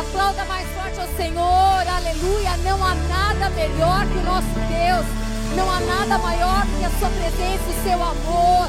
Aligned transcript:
Aplauda 0.00 0.46
mais 0.46 0.66
forte 0.68 0.98
ao 0.98 1.06
Senhor, 1.14 1.86
aleluia. 1.86 2.56
Não 2.64 2.82
há 2.82 2.94
nada 2.94 3.50
melhor 3.50 4.06
que 4.06 4.16
o 4.16 4.22
nosso 4.22 4.48
Deus, 4.66 5.06
não 5.54 5.70
há 5.70 5.78
nada 5.80 6.16
maior 6.16 6.62
que 6.78 6.84
a 6.86 6.90
Sua 6.98 7.10
presença, 7.10 7.64
o 7.68 7.82
seu 7.84 8.02
amor. 8.02 8.68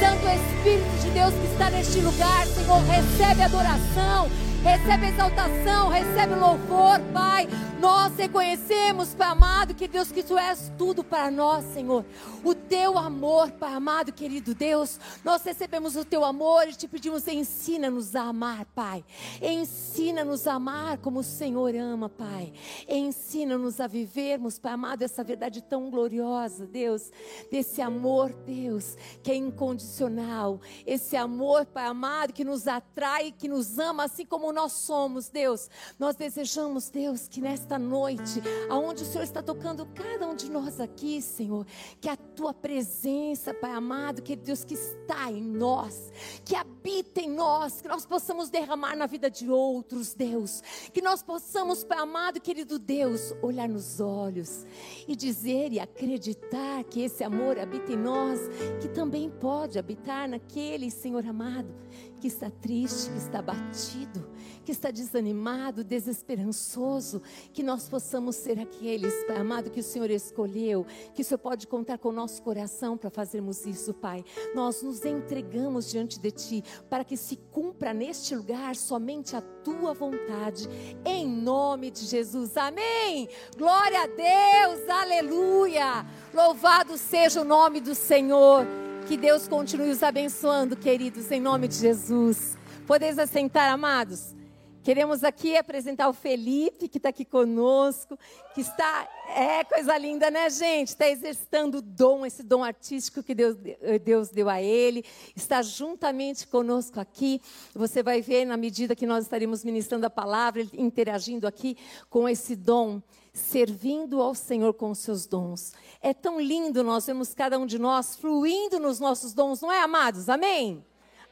Santo 0.00 0.26
Espírito 0.26 1.02
de 1.02 1.10
Deus 1.10 1.34
que 1.34 1.52
está 1.52 1.68
neste 1.68 2.00
lugar, 2.00 2.46
Senhor, 2.46 2.82
recebe 2.84 3.42
adoração, 3.42 4.30
recebe 4.64 5.08
exaltação, 5.08 5.90
recebe 5.90 6.34
louvor, 6.36 6.98
Pai. 7.12 7.46
Nós 7.82 8.14
reconhecemos, 8.14 9.12
Pai 9.12 9.26
amado, 9.26 9.74
que 9.74 9.88
Deus, 9.88 10.12
que 10.12 10.22
Tu 10.22 10.38
és 10.38 10.70
tudo 10.78 11.02
para 11.02 11.32
nós, 11.32 11.64
Senhor. 11.74 12.04
O 12.44 12.54
Teu 12.54 12.96
amor, 12.96 13.50
Pai 13.50 13.74
amado, 13.74 14.12
querido 14.12 14.54
Deus, 14.54 15.00
nós 15.24 15.42
recebemos 15.42 15.96
o 15.96 16.04
Teu 16.04 16.24
amor 16.24 16.68
e 16.68 16.76
te 16.76 16.86
pedimos, 16.86 17.26
ensina-nos 17.26 18.14
a 18.14 18.22
amar, 18.22 18.66
Pai. 18.66 19.04
Ensina-nos 19.42 20.46
a 20.46 20.54
amar 20.54 20.98
como 20.98 21.18
o 21.18 21.24
Senhor 21.24 21.74
ama, 21.74 22.08
Pai. 22.08 22.52
Ensina-nos 22.88 23.80
a 23.80 23.88
vivermos, 23.88 24.60
Pai 24.60 24.74
amado, 24.74 25.02
essa 25.02 25.24
verdade 25.24 25.60
tão 25.60 25.90
gloriosa, 25.90 26.64
Deus, 26.64 27.10
desse 27.50 27.82
amor, 27.82 28.32
Deus, 28.46 28.96
que 29.24 29.32
é 29.32 29.34
incondicional. 29.34 30.60
Esse 30.86 31.16
amor, 31.16 31.66
Pai 31.66 31.86
amado, 31.86 32.32
que 32.32 32.44
nos 32.44 32.68
atrai, 32.68 33.32
que 33.32 33.48
nos 33.48 33.76
ama, 33.76 34.04
assim 34.04 34.24
como 34.24 34.52
nós 34.52 34.70
somos, 34.70 35.28
Deus. 35.28 35.68
Nós 35.98 36.14
desejamos, 36.14 36.88
Deus, 36.88 37.26
que 37.26 37.40
nesta 37.40 37.71
nesta 37.72 37.78
noite, 37.78 38.42
aonde 38.68 39.02
o 39.02 39.06
Senhor 39.06 39.22
está 39.22 39.42
tocando 39.42 39.86
cada 39.94 40.26
um 40.26 40.34
de 40.34 40.50
nós 40.50 40.80
aqui, 40.80 41.22
Senhor, 41.22 41.66
que 42.00 42.08
a 42.08 42.16
tua 42.16 42.52
presença, 42.52 43.54
Pai 43.54 43.70
amado, 43.70 44.20
que 44.20 44.36
Deus 44.36 44.64
que 44.64 44.74
está 44.74 45.30
em 45.30 45.42
nós, 45.42 46.10
que 46.44 46.54
habita 46.54 47.20
em 47.20 47.30
nós, 47.30 47.80
que 47.80 47.88
nós 47.88 48.04
possamos 48.04 48.50
derramar 48.50 48.96
na 48.96 49.06
vida 49.06 49.30
de 49.30 49.48
outros, 49.48 50.12
Deus, 50.12 50.62
que 50.92 51.00
nós 51.00 51.22
possamos, 51.22 51.82
Pai 51.82 51.98
amado, 51.98 52.40
querido 52.40 52.78
Deus, 52.78 53.34
olhar 53.40 53.68
nos 53.68 54.00
olhos 54.00 54.66
e 55.08 55.16
dizer 55.16 55.72
e 55.72 55.80
acreditar 55.80 56.84
que 56.84 57.00
esse 57.00 57.24
amor 57.24 57.58
habita 57.58 57.92
em 57.92 57.96
nós, 57.96 58.40
que 58.80 58.88
também 58.88 59.30
pode 59.30 59.78
habitar 59.78 60.28
naquele, 60.28 60.90
Senhor 60.90 61.24
amado, 61.26 61.74
que 62.20 62.28
está 62.28 62.50
triste, 62.50 63.10
que 63.10 63.18
está 63.18 63.40
batido, 63.40 64.28
que 64.64 64.72
está 64.72 64.90
desanimado, 64.90 65.84
desesperançoso, 65.84 67.22
que 67.52 67.62
nós 67.62 67.88
possamos 67.88 68.36
ser 68.36 68.58
aqueles, 68.58 69.12
Pai 69.24 69.36
amado, 69.36 69.70
que 69.70 69.80
o 69.80 69.82
Senhor 69.82 70.10
escolheu, 70.10 70.86
que 71.14 71.22
o 71.22 71.24
Senhor 71.24 71.38
pode 71.38 71.66
contar 71.66 71.98
com 71.98 72.10
o 72.10 72.12
nosso 72.12 72.42
coração 72.42 72.96
para 72.96 73.10
fazermos 73.10 73.66
isso, 73.66 73.92
Pai. 73.94 74.24
Nós 74.54 74.82
nos 74.82 75.04
entregamos 75.04 75.90
diante 75.90 76.18
de 76.18 76.30
Ti 76.30 76.64
para 76.88 77.04
que 77.04 77.16
se 77.16 77.36
cumpra 77.50 77.92
neste 77.92 78.34
lugar 78.34 78.76
somente 78.76 79.36
a 79.36 79.40
Tua 79.40 79.92
vontade, 79.94 80.68
em 81.04 81.26
nome 81.26 81.90
de 81.90 82.04
Jesus. 82.04 82.56
Amém. 82.56 83.28
Glória 83.56 84.02
a 84.02 84.06
Deus, 84.06 84.88
aleluia. 84.88 86.06
Louvado 86.32 86.96
seja 86.96 87.40
o 87.40 87.44
nome 87.44 87.80
do 87.80 87.94
Senhor. 87.94 88.66
Que 89.06 89.16
Deus 89.16 89.48
continue 89.48 89.90
os 89.90 90.02
abençoando, 90.02 90.76
queridos, 90.76 91.30
em 91.30 91.40
nome 91.40 91.66
de 91.66 91.74
Jesus. 91.74 92.56
Podeis 92.86 93.18
assentar, 93.18 93.70
amados? 93.70 94.34
Queremos 94.82 95.22
aqui 95.22 95.56
apresentar 95.56 96.08
o 96.08 96.12
Felipe, 96.12 96.88
que 96.88 96.98
está 96.98 97.10
aqui 97.10 97.24
conosco, 97.24 98.18
que 98.52 98.60
está. 98.60 99.08
É 99.28 99.62
coisa 99.62 99.96
linda, 99.96 100.28
né, 100.28 100.50
gente? 100.50 100.88
Está 100.88 101.08
exercitando 101.08 101.78
o 101.78 101.82
dom, 101.82 102.26
esse 102.26 102.42
dom 102.42 102.64
artístico 102.64 103.22
que 103.22 103.34
Deus, 103.34 103.56
Deus 104.04 104.28
deu 104.30 104.48
a 104.48 104.60
ele. 104.60 105.04
Está 105.36 105.62
juntamente 105.62 106.48
conosco 106.48 106.98
aqui. 106.98 107.40
Você 107.74 108.02
vai 108.02 108.20
ver, 108.20 108.44
na 108.44 108.56
medida 108.56 108.96
que 108.96 109.06
nós 109.06 109.24
estaremos 109.24 109.64
ministrando 109.64 110.04
a 110.04 110.10
palavra, 110.10 110.66
interagindo 110.72 111.46
aqui 111.46 111.76
com 112.10 112.28
esse 112.28 112.56
dom 112.56 113.00
servindo 113.32 114.20
ao 114.20 114.34
Senhor 114.34 114.74
com 114.74 114.90
os 114.90 114.98
seus 114.98 115.26
dons. 115.26 115.72
É 116.02 116.12
tão 116.12 116.38
lindo 116.38 116.84
nós 116.84 117.06
vemos 117.06 117.32
cada 117.32 117.58
um 117.58 117.64
de 117.64 117.78
nós 117.78 118.14
fluindo 118.14 118.78
nos 118.78 119.00
nossos 119.00 119.32
dons, 119.32 119.62
não 119.62 119.72
é, 119.72 119.80
amados? 119.80 120.28
Amém? 120.28 120.84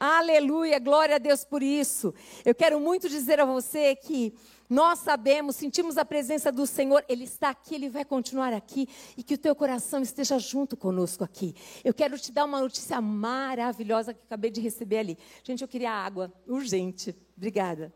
Aleluia, 0.03 0.79
glória 0.79 1.17
a 1.17 1.19
Deus 1.19 1.45
por 1.45 1.63
isso. 1.63 2.15
Eu 2.43 2.55
quero 2.55 2.81
muito 2.81 3.07
dizer 3.07 3.39
a 3.39 3.45
você 3.45 3.95
que 3.95 4.33
nós 4.67 5.01
sabemos, 5.01 5.57
sentimos 5.57 5.99
a 5.99 6.07
presença 6.07 6.51
do 6.51 6.67
Senhor, 6.67 7.05
Ele 7.07 7.25
está 7.25 7.51
aqui, 7.51 7.75
Ele 7.75 7.91
vai 7.91 8.03
continuar 8.03 8.55
aqui 8.55 8.89
e 9.15 9.23
que 9.23 9.35
o 9.35 9.39
teu 9.39 9.55
coração 9.55 10.01
esteja 10.01 10.39
junto 10.39 10.75
conosco 10.75 11.23
aqui. 11.23 11.55
Eu 11.85 11.93
quero 11.93 12.19
te 12.19 12.33
dar 12.33 12.47
uma 12.47 12.63
notícia 12.63 12.99
maravilhosa 12.99 14.15
que 14.15 14.23
acabei 14.25 14.51
de 14.51 14.63
receber 14.63 15.01
ali. 15.01 15.19
Gente, 15.45 15.61
eu 15.61 15.69
queria 15.69 15.93
água, 15.93 16.33
urgente. 16.47 17.15
Obrigada. 17.37 17.93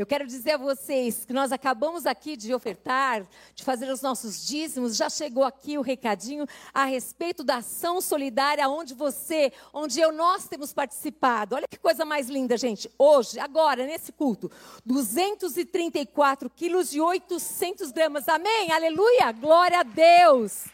Eu 0.00 0.06
quero 0.06 0.26
dizer 0.26 0.52
a 0.52 0.56
vocês 0.56 1.26
que 1.26 1.32
nós 1.34 1.52
acabamos 1.52 2.06
aqui 2.06 2.34
de 2.34 2.54
ofertar, 2.54 3.22
de 3.54 3.62
fazer 3.62 3.90
os 3.90 4.00
nossos 4.00 4.46
dízimos, 4.46 4.96
já 4.96 5.10
chegou 5.10 5.44
aqui 5.44 5.76
o 5.76 5.82
recadinho 5.82 6.46
a 6.72 6.86
respeito 6.86 7.44
da 7.44 7.56
ação 7.56 8.00
solidária 8.00 8.66
onde 8.66 8.94
você, 8.94 9.52
onde 9.74 10.00
eu, 10.00 10.10
nós 10.10 10.48
temos 10.48 10.72
participado. 10.72 11.54
Olha 11.54 11.68
que 11.68 11.76
coisa 11.76 12.06
mais 12.06 12.30
linda, 12.30 12.56
gente. 12.56 12.90
Hoje, 12.98 13.38
agora, 13.38 13.84
nesse 13.84 14.10
culto, 14.10 14.50
234 14.86 16.48
quilos 16.48 16.94
e 16.94 17.00
800 17.02 17.92
gramas. 17.92 18.26
Amém? 18.26 18.72
Aleluia! 18.72 19.30
Glória 19.32 19.80
a 19.80 19.82
Deus! 19.82 20.64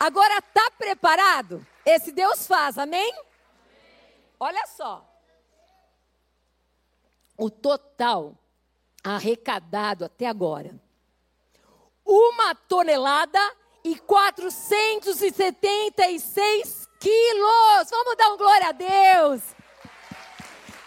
Agora, 0.00 0.36
está 0.38 0.68
preparado? 0.72 1.64
Esse 1.86 2.10
Deus 2.10 2.44
faz, 2.44 2.76
amém? 2.76 3.14
Olha 4.40 4.66
só. 4.66 5.08
O 7.36 7.48
total 7.48 8.36
arrecadado 9.16 10.04
até 10.04 10.26
agora. 10.26 10.78
Uma 12.04 12.54
tonelada 12.54 13.40
e 13.84 13.96
476 13.96 16.88
quilos. 16.98 17.90
Vamos 17.90 18.16
dar 18.16 18.32
um 18.32 18.36
glória 18.36 18.68
a 18.68 18.72
Deus. 18.72 19.42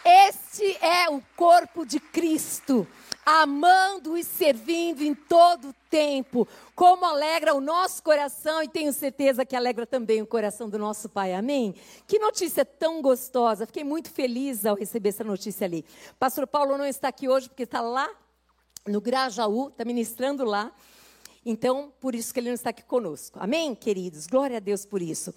Este 0.04 0.78
é 0.84 1.08
o 1.10 1.22
corpo 1.36 1.86
de 1.86 2.00
Cristo, 2.00 2.88
amando 3.40 4.18
e 4.18 4.24
servindo 4.26 5.02
em 5.02 5.16
todo 5.16 5.70
o 5.70 5.74
tempo, 5.90 6.46
como 6.76 7.06
alegra 7.06 7.54
o 7.54 7.62
nosso 7.62 8.04
coração 8.04 8.62
e 8.62 8.68
tenho 8.68 8.92
certeza 8.92 9.46
que 9.46 9.56
alegra 9.56 9.86
também 9.86 10.22
o 10.22 10.28
coração 10.28 10.70
do 10.70 10.78
nosso 10.78 11.08
Pai. 11.08 11.34
Amém? 11.34 11.74
Que 12.06 12.20
notícia 12.20 12.66
tão 12.66 13.02
gostosa. 13.02 13.66
Fiquei 13.66 13.86
muito 13.86 14.10
feliz 14.12 14.66
ao 14.66 14.76
receber 14.76 15.10
essa 15.10 15.24
notícia 15.24 15.64
ali. 15.64 15.86
Pastor 16.20 16.46
Paulo 16.46 16.78
não 16.78 16.86
está 16.86 17.08
aqui 17.08 17.30
hoje 17.30 17.48
porque 17.48 17.64
está 17.64 17.80
lá 17.80 18.10
no 18.86 19.00
Grajaú, 19.00 19.70
está 19.70 19.86
ministrando 19.86 20.44
lá. 20.44 20.70
Então, 21.46 21.94
por 22.02 22.14
isso 22.14 22.34
que 22.34 22.40
ele 22.42 22.50
não 22.50 22.56
está 22.56 22.72
aqui 22.72 22.84
conosco. 22.84 23.40
Amém, 23.42 23.74
queridos? 23.74 24.28
Glória 24.28 24.58
a 24.58 24.60
Deus 24.60 24.86
por 24.86 25.02
isso. 25.02 25.34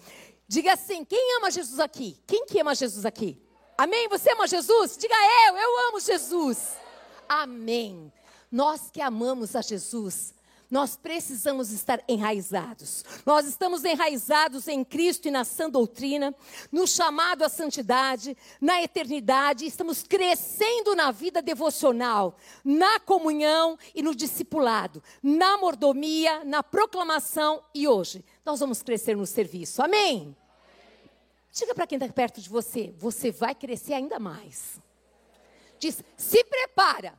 Diga 0.49 0.73
assim: 0.73 1.05
quem 1.05 1.37
ama 1.37 1.49
Jesus 1.49 1.79
aqui? 1.79 2.19
Quem 2.27 2.45
que 2.45 2.61
ama 2.61 2.75
Jesus 2.75 3.07
aqui? 3.07 3.41
Amém? 3.79 4.09
Você 4.09 4.33
ama 4.33 4.49
Jesus? 4.49 4.97
Diga 4.97 5.15
eu, 5.49 5.57
eu 5.57 5.89
amo 5.89 6.01
Jesus. 6.01 6.84
Amém. 7.29 8.13
Nós 8.51 8.91
que 8.91 9.01
amamos 9.01 9.57
a 9.57 9.63
Jesus, 9.63 10.35
nós 10.71 10.97
precisamos 10.97 11.71
estar 11.71 12.03
enraizados. 12.09 13.05
Nós 13.25 13.47
estamos 13.47 13.85
enraizados 13.85 14.67
em 14.67 14.83
Cristo 14.83 15.29
e 15.29 15.31
na 15.31 15.45
sã 15.45 15.71
doutrina, 15.71 16.35
no 16.73 16.87
chamado 16.87 17.43
à 17.43 17.49
santidade, 17.49 18.37
na 18.61 18.83
eternidade, 18.83 19.67
estamos 19.67 20.03
crescendo 20.03 20.97
na 20.97 21.11
vida 21.11 21.41
devocional, 21.41 22.37
na 22.65 22.99
comunhão 22.99 23.79
e 23.95 24.03
no 24.03 24.15
discipulado, 24.15 25.03
na 25.23 25.57
mordomia, 25.59 26.45
na 26.45 26.63
proclamação 26.63 27.63
e 27.75 27.87
hoje 27.87 28.25
nós 28.45 28.59
vamos 28.59 28.83
crescer 28.83 29.17
no 29.17 29.27
serviço. 29.27 29.83
Amém? 29.83 30.37
Diga 31.53 31.73
para 31.73 31.87
quem 31.87 31.99
está 31.99 32.13
perto 32.13 32.41
de 32.41 32.49
você, 32.49 32.93
você 32.99 33.31
vai 33.31 33.55
crescer 33.55 33.95
ainda 33.95 34.19
mais. 34.19 34.83
Diz, 35.79 36.03
se 36.17 36.45
prepara 36.45 37.19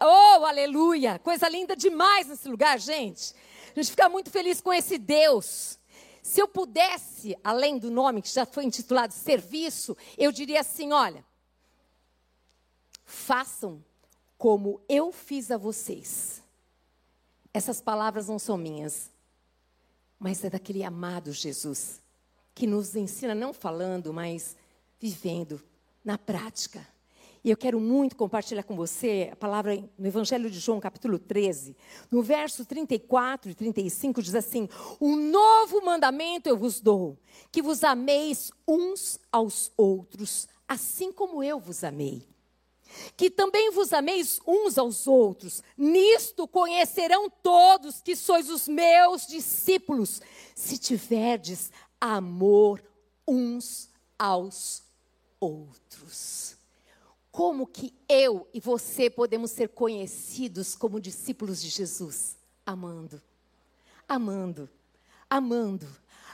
Oh, 0.00 0.44
aleluia! 0.44 1.18
Coisa 1.18 1.48
linda 1.48 1.76
demais 1.76 2.26
nesse 2.26 2.48
lugar, 2.48 2.78
gente. 2.78 3.34
A 3.74 3.80
gente 3.80 3.90
fica 3.90 4.08
muito 4.08 4.30
feliz 4.30 4.60
com 4.60 4.72
esse 4.72 4.98
Deus. 4.98 5.78
Se 6.22 6.40
eu 6.40 6.48
pudesse, 6.48 7.36
além 7.44 7.78
do 7.78 7.90
nome 7.90 8.20
que 8.20 8.28
já 8.28 8.44
foi 8.44 8.64
intitulado 8.64 9.14
serviço, 9.14 9.96
eu 10.18 10.32
diria 10.32 10.60
assim: 10.60 10.92
olha, 10.92 11.24
façam 13.04 13.84
como 14.36 14.80
eu 14.88 15.12
fiz 15.12 15.50
a 15.50 15.56
vocês. 15.56 16.42
Essas 17.52 17.80
palavras 17.80 18.28
não 18.28 18.38
são 18.38 18.58
minhas, 18.58 19.10
mas 20.18 20.44
é 20.44 20.50
daquele 20.50 20.82
amado 20.82 21.32
Jesus, 21.32 22.02
que 22.54 22.66
nos 22.66 22.96
ensina, 22.96 23.34
não 23.34 23.52
falando, 23.52 24.12
mas 24.12 24.56
vivendo 24.98 25.62
na 26.04 26.18
prática. 26.18 26.93
E 27.44 27.50
eu 27.50 27.58
quero 27.58 27.78
muito 27.78 28.16
compartilhar 28.16 28.62
com 28.62 28.74
você 28.74 29.28
a 29.30 29.36
palavra 29.36 29.76
no 29.98 30.06
Evangelho 30.06 30.48
de 30.50 30.58
João, 30.58 30.80
capítulo 30.80 31.18
13. 31.18 31.76
No 32.10 32.22
verso 32.22 32.64
34 32.64 33.50
e 33.50 33.54
35 33.54 34.22
diz 34.22 34.34
assim: 34.34 34.66
Um 34.98 35.14
novo 35.14 35.84
mandamento 35.84 36.48
eu 36.48 36.56
vos 36.56 36.80
dou, 36.80 37.18
que 37.52 37.60
vos 37.60 37.84
ameis 37.84 38.50
uns 38.66 39.20
aos 39.30 39.70
outros, 39.76 40.48
assim 40.66 41.12
como 41.12 41.42
eu 41.42 41.60
vos 41.60 41.84
amei. 41.84 42.26
que 43.16 43.28
também 43.28 43.70
vos 43.72 43.92
ameis 43.92 44.40
uns 44.46 44.78
aos 44.78 45.06
outros. 45.06 45.62
Nisto 45.76 46.48
conhecerão 46.48 47.28
todos 47.28 48.00
que 48.00 48.16
sois 48.16 48.48
os 48.48 48.68
meus 48.68 49.26
discípulos, 49.26 50.22
se 50.54 50.78
tiverdes 50.78 51.70
amor 52.00 52.82
uns 53.26 53.90
aos 54.18 54.82
outros. 55.40 56.53
Como 57.34 57.66
que 57.66 57.92
eu 58.08 58.48
e 58.54 58.60
você 58.60 59.10
podemos 59.10 59.50
ser 59.50 59.70
conhecidos 59.70 60.76
como 60.76 61.00
discípulos 61.00 61.60
de 61.60 61.68
Jesus? 61.68 62.36
Amando, 62.64 63.20
amando, 64.08 64.70
amando, 65.28 65.84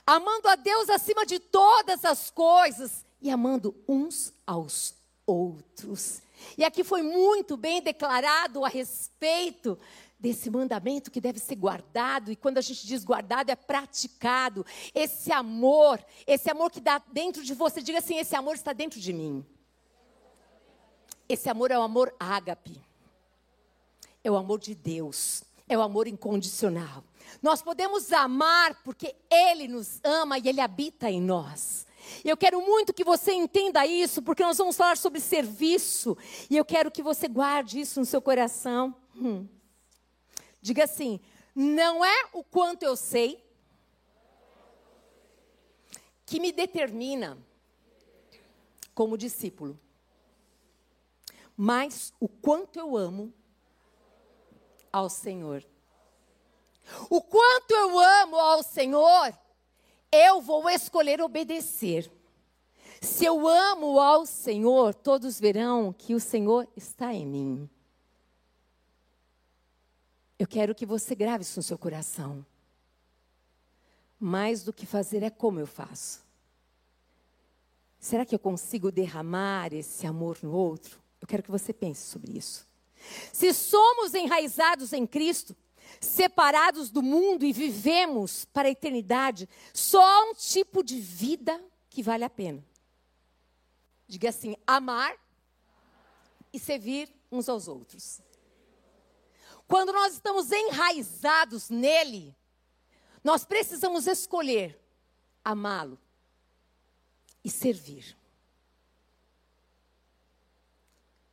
amando 0.07 0.47
a 0.47 0.57
Deus 0.57 0.91
acima 0.91 1.25
de 1.25 1.39
todas 1.39 2.05
as 2.05 2.31
coisas 2.31 3.03
e 3.19 3.31
amando 3.31 3.75
uns 3.89 4.35
aos 4.47 4.95
outros. 5.25 6.21
E 6.59 6.65
aqui 6.65 6.85
foi 6.85 7.01
muito 7.01 7.57
bem 7.57 7.81
declarado 7.81 8.63
a 8.63 8.69
respeito 8.69 9.79
desse 10.19 10.51
mandamento 10.51 11.11
que 11.11 11.19
deve 11.19 11.39
ser 11.39 11.57
guardado, 11.57 12.31
e 12.31 12.37
quando 12.37 12.59
a 12.59 12.61
gente 12.61 12.87
diz 12.87 13.05
guardado, 13.05 13.49
é 13.49 13.57
praticado. 13.57 14.67
Esse 14.95 15.33
amor, 15.33 15.99
esse 16.27 16.51
amor 16.51 16.71
que 16.71 16.79
dá 16.79 16.99
dentro 17.11 17.43
de 17.43 17.55
você, 17.55 17.81
diga 17.81 18.01
assim: 18.01 18.19
esse 18.19 18.37
amor 18.37 18.55
está 18.55 18.75
dentro 18.75 19.01
de 19.01 19.15
mim. 19.15 19.47
Esse 21.31 21.49
amor 21.49 21.71
é 21.71 21.79
o 21.79 21.83
amor 21.83 22.13
ágape, 22.19 22.83
é 24.25 24.29
o 24.29 24.35
amor 24.35 24.59
de 24.59 24.75
Deus, 24.75 25.45
é 25.69 25.79
o 25.79 25.81
amor 25.81 26.09
incondicional. 26.09 27.05
Nós 27.41 27.63
podemos 27.63 28.13
amar 28.13 28.83
porque 28.83 29.15
Ele 29.31 29.69
nos 29.69 30.01
ama 30.03 30.39
e 30.41 30.49
Ele 30.49 30.61
habita 30.61 31.09
em 31.09 31.21
nós. 31.21 31.87
Eu 32.25 32.37
quero 32.37 32.61
muito 32.61 32.93
que 32.93 33.05
você 33.05 33.33
entenda 33.33 33.87
isso, 33.87 34.21
porque 34.23 34.43
nós 34.43 34.59
vamos 34.59 34.77
falar 34.77 34.97
sobre 34.97 35.21
serviço. 35.21 36.19
E 36.51 36.57
eu 36.57 36.65
quero 36.65 36.91
que 36.91 37.01
você 37.01 37.29
guarde 37.29 37.79
isso 37.79 38.01
no 38.01 38.07
seu 38.07 38.21
coração. 38.21 38.93
Hum. 39.15 39.47
Diga 40.61 40.83
assim: 40.83 41.21
não 41.55 42.05
é 42.05 42.25
o 42.33 42.43
quanto 42.43 42.83
eu 42.83 42.97
sei 42.97 43.41
que 46.27 46.41
me 46.41 46.51
determina 46.51 47.39
como 48.93 49.17
discípulo, 49.17 49.79
mas 51.63 52.15
o 52.19 52.27
quanto 52.27 52.79
eu 52.79 52.97
amo 52.97 53.31
ao 54.91 55.11
Senhor. 55.11 55.63
O 57.11 57.21
quanto 57.21 57.73
eu 57.73 57.99
amo 57.99 58.37
ao 58.37 58.63
Senhor 58.63 59.39
eu 60.11 60.41
vou 60.41 60.71
escolher 60.71 61.21
obedecer. 61.21 62.11
Se 63.03 63.27
eu 63.27 63.47
amo 63.47 64.01
ao 64.01 64.25
Senhor, 64.25 64.95
todos 64.95 65.39
verão 65.39 65.93
que 65.93 66.15
o 66.15 66.19
Senhor 66.19 66.67
está 66.75 67.13
em 67.13 67.27
mim. 67.27 67.69
Eu 70.39 70.47
quero 70.47 70.75
que 70.75 70.87
você 70.87 71.15
grave 71.15 71.43
isso 71.43 71.59
no 71.59 71.63
seu 71.63 71.77
coração. 71.77 72.45
Mais 74.19 74.65
do 74.65 74.73
que 74.73 74.87
fazer 74.87 75.23
é 75.23 75.29
como 75.29 75.61
eu 75.61 75.67
faço. 75.67 76.25
Será 77.99 78.25
que 78.25 78.35
eu 78.35 78.39
consigo 78.39 78.91
derramar 78.91 79.75
esse 79.75 80.07
amor 80.07 80.39
no 80.43 80.53
outro? 80.53 81.10
Quero 81.31 81.45
que 81.45 81.51
você 81.51 81.73
pense 81.73 82.09
sobre 82.09 82.37
isso. 82.37 82.67
Se 83.33 83.55
somos 83.55 84.15
enraizados 84.15 84.93
em 84.93 85.07
Cristo, 85.07 85.57
separados 86.01 86.91
do 86.91 87.05
mundo 87.05 87.45
e 87.45 87.53
vivemos 87.53 88.47
para 88.47 88.67
a 88.67 88.71
eternidade, 88.73 89.49
só 89.73 90.29
um 90.29 90.35
tipo 90.35 90.83
de 90.83 90.99
vida 90.99 91.65
que 91.89 92.03
vale 92.03 92.25
a 92.25 92.29
pena. 92.29 92.67
Diga 94.09 94.31
assim: 94.31 94.57
amar 94.67 95.17
e 96.53 96.59
servir 96.59 97.09
uns 97.31 97.49
aos 97.49 97.69
outros. 97.69 98.21
Quando 99.69 99.93
nós 99.93 100.15
estamos 100.15 100.51
enraizados 100.51 101.71
nele, 101.71 102.35
nós 103.23 103.45
precisamos 103.45 104.09
escolher 104.09 104.77
amá-lo 105.45 105.97
e 107.45 107.49
servir. 107.49 108.19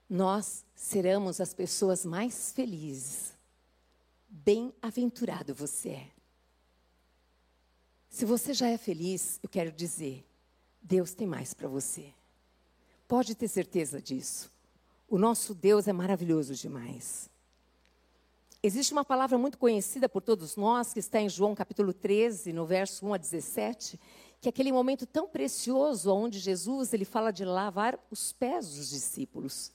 Nós 0.09 0.65
seremos 0.75 1.42
as 1.42 1.54
pessoas 1.54 2.06
mais 2.06 2.51
felizes 2.51 3.38
Bem-aventurado 4.30 5.54
você 5.54 5.89
é. 5.89 6.07
Se 8.09 8.25
você 8.25 8.54
já 8.54 8.68
é 8.68 8.77
feliz, 8.77 9.39
eu 9.42 9.50
quero 9.50 9.71
dizer, 9.71 10.25
Deus 10.81 11.13
tem 11.13 11.25
mais 11.25 11.54
para 11.54 11.68
você. 11.68 12.13
Pode 13.07 13.36
ter 13.36 13.48
certeza 13.48 14.01
disso. 14.01 14.51
O 15.07 15.18
nosso 15.18 15.56
Deus 15.56 15.88
é 15.88 15.94
maravilhoso 15.94 16.53
demais. 16.56 17.30
Existe 18.62 18.92
uma 18.92 19.06
palavra 19.06 19.38
muito 19.38 19.57
conhecida 19.57 20.10
por 20.10 20.21
todos 20.21 20.57
nós, 20.57 20.94
que 20.94 21.00
está 21.00 21.21
em 21.21 21.30
João 21.30 21.56
capítulo 21.56 21.94
13, 21.94 22.51
no 22.51 22.65
verso 22.65 23.06
1 23.06 23.13
a 23.13 23.18
17, 23.18 24.00
que 24.42 24.48
é 24.48 24.51
aquele 24.51 24.71
momento 24.71 25.06
tão 25.06 25.27
precioso 25.27 26.12
onde 26.13 26.39
Jesus 26.39 26.94
ele 26.94 27.06
fala 27.06 27.31
de 27.31 27.45
lavar 27.45 27.98
os 28.12 28.33
pés 28.33 28.75
dos 28.75 28.89
discípulos. 28.89 29.71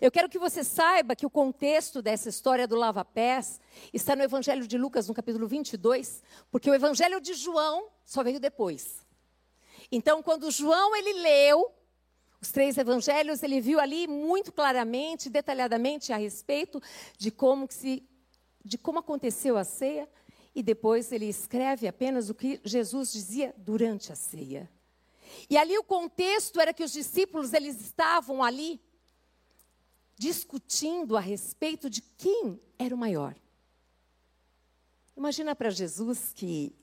Eu 0.00 0.10
quero 0.10 0.28
que 0.28 0.38
você 0.38 0.62
saiba 0.62 1.16
que 1.16 1.26
o 1.26 1.30
contexto 1.30 2.02
dessa 2.02 2.28
história 2.28 2.66
do 2.66 2.76
lava-pés 2.76 3.60
está 3.92 4.14
no 4.14 4.22
Evangelho 4.22 4.66
de 4.66 4.76
Lucas, 4.76 5.08
no 5.08 5.14
capítulo 5.14 5.46
22, 5.46 6.22
porque 6.50 6.70
o 6.70 6.74
Evangelho 6.74 7.20
de 7.20 7.34
João 7.34 7.88
só 8.04 8.22
veio 8.22 8.40
depois. 8.40 9.04
Então, 9.90 10.22
quando 10.22 10.50
João 10.50 10.94
ele 10.96 11.12
leu 11.14 11.72
os 12.40 12.50
três 12.50 12.76
evangelhos, 12.76 13.42
ele 13.42 13.60
viu 13.60 13.80
ali 13.80 14.06
muito 14.06 14.52
claramente, 14.52 15.30
detalhadamente 15.30 16.12
a 16.12 16.16
respeito 16.16 16.80
de 17.18 17.30
como 17.30 17.66
se 17.70 18.02
de 18.64 18.76
como 18.76 18.98
aconteceu 18.98 19.56
a 19.56 19.62
ceia 19.62 20.08
e 20.52 20.60
depois 20.60 21.12
ele 21.12 21.26
escreve 21.26 21.86
apenas 21.86 22.28
o 22.28 22.34
que 22.34 22.60
Jesus 22.64 23.12
dizia 23.12 23.54
durante 23.56 24.10
a 24.10 24.16
ceia. 24.16 24.68
E 25.48 25.56
ali 25.56 25.78
o 25.78 25.84
contexto 25.84 26.60
era 26.60 26.74
que 26.74 26.82
os 26.82 26.92
discípulos 26.92 27.52
eles 27.52 27.80
estavam 27.80 28.42
ali 28.42 28.80
discutindo 30.16 31.16
a 31.16 31.20
respeito 31.20 31.90
de 31.90 32.00
quem 32.00 32.60
era 32.78 32.94
o 32.94 32.98
maior. 32.98 33.36
Imagina 35.16 35.54
para 35.54 35.70
Jesus 35.70 36.32
que 36.34 36.74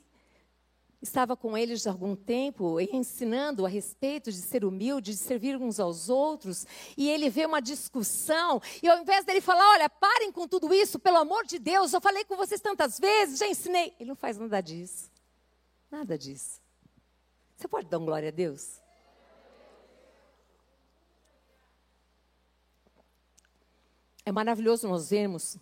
estava 1.02 1.36
com 1.36 1.58
eles 1.58 1.86
há 1.86 1.92
algum 1.92 2.16
tempo, 2.16 2.80
ensinando 2.80 3.66
a 3.66 3.70
respeito 3.70 4.32
de 4.32 4.38
ser 4.38 4.64
humilde, 4.64 5.12
de 5.12 5.18
servir 5.18 5.58
uns 5.58 5.80
aos 5.80 6.10
outros, 6.10 6.66
e 6.96 7.10
ele 7.10 7.30
vê 7.30 7.46
uma 7.46 7.62
discussão, 7.62 8.62
e 8.82 8.88
ao 8.88 9.00
invés 9.00 9.26
dele 9.26 9.42
falar, 9.42 9.70
olha, 9.72 9.90
parem 9.90 10.32
com 10.32 10.48
tudo 10.48 10.74
isso, 10.74 10.98
pelo 10.98 11.18
amor 11.18 11.46
de 11.46 11.60
Deus, 11.60 11.92
eu 11.94 12.00
falei 12.00 12.24
com 12.24 12.38
vocês 12.38 12.62
tantas 12.62 12.98
vezes, 12.98 13.40
já 13.40 13.48
ensinei. 13.48 13.94
Ele 14.00 14.10
não 14.10 14.16
faz 14.16 14.38
nada 14.38 14.62
disso. 14.62 15.12
Nada 15.92 16.18
disso. 16.18 16.62
Você 17.56 17.68
pode 17.68 17.88
dar 17.88 18.00
um 18.00 18.06
glória 18.06 18.30
a 18.30 18.32
Deus? 18.32 18.82
É 24.26 24.32
maravilhoso 24.32 24.88
nós 24.88 25.10
vermos 25.10 25.58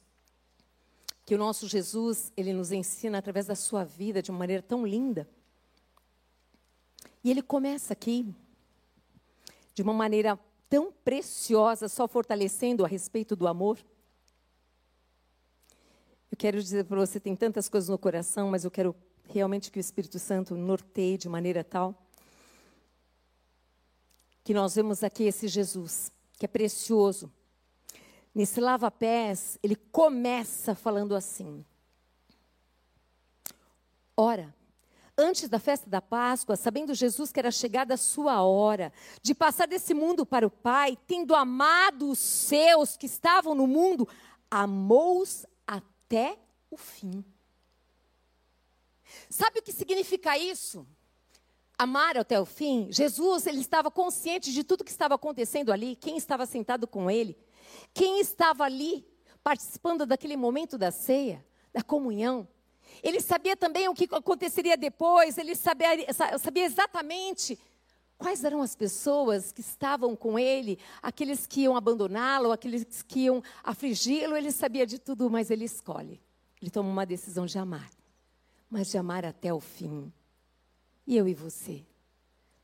que 1.25 1.36
o 1.36 1.38
nosso 1.38 1.68
Jesus, 1.68 2.32
ele 2.36 2.53
nos 2.53 2.72
ensina 2.72 3.18
através 3.18 3.46
da 3.46 3.56
sua 3.56 3.84
vida 3.84 4.22
de 4.22 4.32
uma 4.32 4.39
maneira 4.39 4.62
tão 4.62 4.86
linda. 4.86 5.27
E 7.24 7.32
ele 7.32 7.41
começa 7.41 7.94
aqui 7.94 8.34
de 9.74 9.82
uma 9.82 9.94
maneira 9.94 10.39
tão 10.70 10.91
preciosa, 10.91 11.88
só 11.88 12.08
fortalecendo 12.08 12.84
a 12.84 12.88
respeito 12.88 13.36
do 13.36 13.48
amor. 13.48 13.77
Eu 16.32 16.38
quero 16.38 16.62
dizer 16.62 16.86
para 16.86 17.00
você, 17.00 17.20
tem 17.20 17.36
tantas 17.36 17.70
coisas 17.70 17.89
no 17.89 17.98
coração, 17.98 18.50
mas 18.50 18.63
eu 18.63 18.72
quero 18.72 18.96
realmente 19.25 19.72
que 19.72 19.80
o 19.80 19.82
Espírito 19.82 20.18
Santo 20.18 20.56
norteie 20.56 21.18
de 21.18 21.30
maneira 21.30 21.63
tal 21.63 21.96
que 24.44 24.53
nós 24.53 24.75
vemos 24.75 25.03
aqui 25.03 25.24
esse 25.24 25.48
Jesus, 25.48 26.12
que 26.38 26.46
é 26.46 26.48
precioso, 26.48 27.32
Nesse 28.34 28.62
lava-pés, 28.62 29.60
ele 29.62 29.76
começa 29.76 30.74
falando 30.74 31.16
assim: 31.16 31.66
Ora, 34.16 34.54
antes 35.18 35.50
da 35.50 35.60
festa 35.60 35.90
da 35.90 36.02
Páscoa, 36.02 36.56
sabendo 36.56 36.94
Jesus 36.94 37.32
que 37.32 37.40
era 37.40 37.52
chegada 37.52 37.94
a 37.96 37.98
sua 37.98 38.42
hora 38.42 38.94
de 39.22 39.36
passar 39.36 39.68
desse 39.68 39.94
mundo 39.94 40.26
para 40.26 40.48
o 40.48 40.52
Pai, 40.52 40.98
tendo 41.08 41.36
amado 41.36 42.10
os 42.10 42.20
seus 42.20 42.96
que 42.96 43.06
estavam 43.06 43.54
no 43.54 43.68
mundo, 43.68 44.08
amou-os 44.50 45.46
até 45.68 46.38
o 46.70 46.78
fim. 46.78 47.24
Sabe 49.30 49.60
o 49.60 49.62
que 49.62 49.74
significa 49.74 50.38
isso? 50.38 50.88
Amar 51.78 52.18
até 52.18 52.40
o 52.40 52.46
fim? 52.46 52.88
Jesus, 52.92 53.48
ele 53.48 53.60
estava 53.60 53.90
consciente 53.90 54.54
de 54.54 54.64
tudo 54.64 54.84
que 54.84 54.92
estava 54.92 55.16
acontecendo 55.16 55.72
ali, 55.72 55.96
quem 55.96 56.16
estava 56.16 56.46
sentado 56.46 56.88
com 56.88 57.10
ele. 57.10 57.38
Quem 57.94 58.20
estava 58.20 58.64
ali, 58.64 59.06
participando 59.44 60.06
daquele 60.06 60.38
momento 60.38 60.78
da 60.78 60.92
ceia, 60.92 61.46
da 61.74 61.82
comunhão, 61.82 62.48
ele 63.02 63.22
sabia 63.22 63.56
também 63.56 63.88
o 63.88 63.94
que 63.94 64.08
aconteceria 64.12 64.78
depois, 64.78 65.38
ele 65.38 65.56
sabia, 65.56 65.90
sabia 66.40 66.66
exatamente 66.66 67.58
quais 68.18 68.44
eram 68.44 68.62
as 68.62 68.76
pessoas 68.76 69.52
que 69.52 69.62
estavam 69.62 70.16
com 70.16 70.38
ele, 70.38 70.78
aqueles 71.02 71.48
que 71.48 71.62
iam 71.62 71.76
abandoná-lo, 71.76 72.52
aqueles 72.52 73.02
que 73.02 73.22
iam 73.22 73.42
afligi-lo, 73.64 74.38
ele 74.38 74.52
sabia 74.52 74.86
de 74.86 75.00
tudo, 75.00 75.30
mas 75.30 75.50
ele 75.50 75.66
escolhe. 75.66 76.22
Ele 76.62 76.70
toma 76.70 76.90
uma 76.90 77.06
decisão 77.06 77.48
de 77.48 77.58
amar, 77.58 77.90
mas 78.70 78.92
de 78.92 78.98
amar 78.98 79.26
até 79.26 79.52
o 79.52 79.60
fim. 79.60 80.14
E 81.08 81.18
eu 81.18 81.28
e 81.28 81.34
você? 81.34 81.84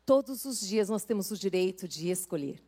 Todos 0.05 0.45
os 0.45 0.59
dias 0.59 0.89
nós 0.89 1.03
temos 1.03 1.31
o 1.31 1.37
direito 1.37 1.87
de 1.87 2.09
escolher. 2.09 2.63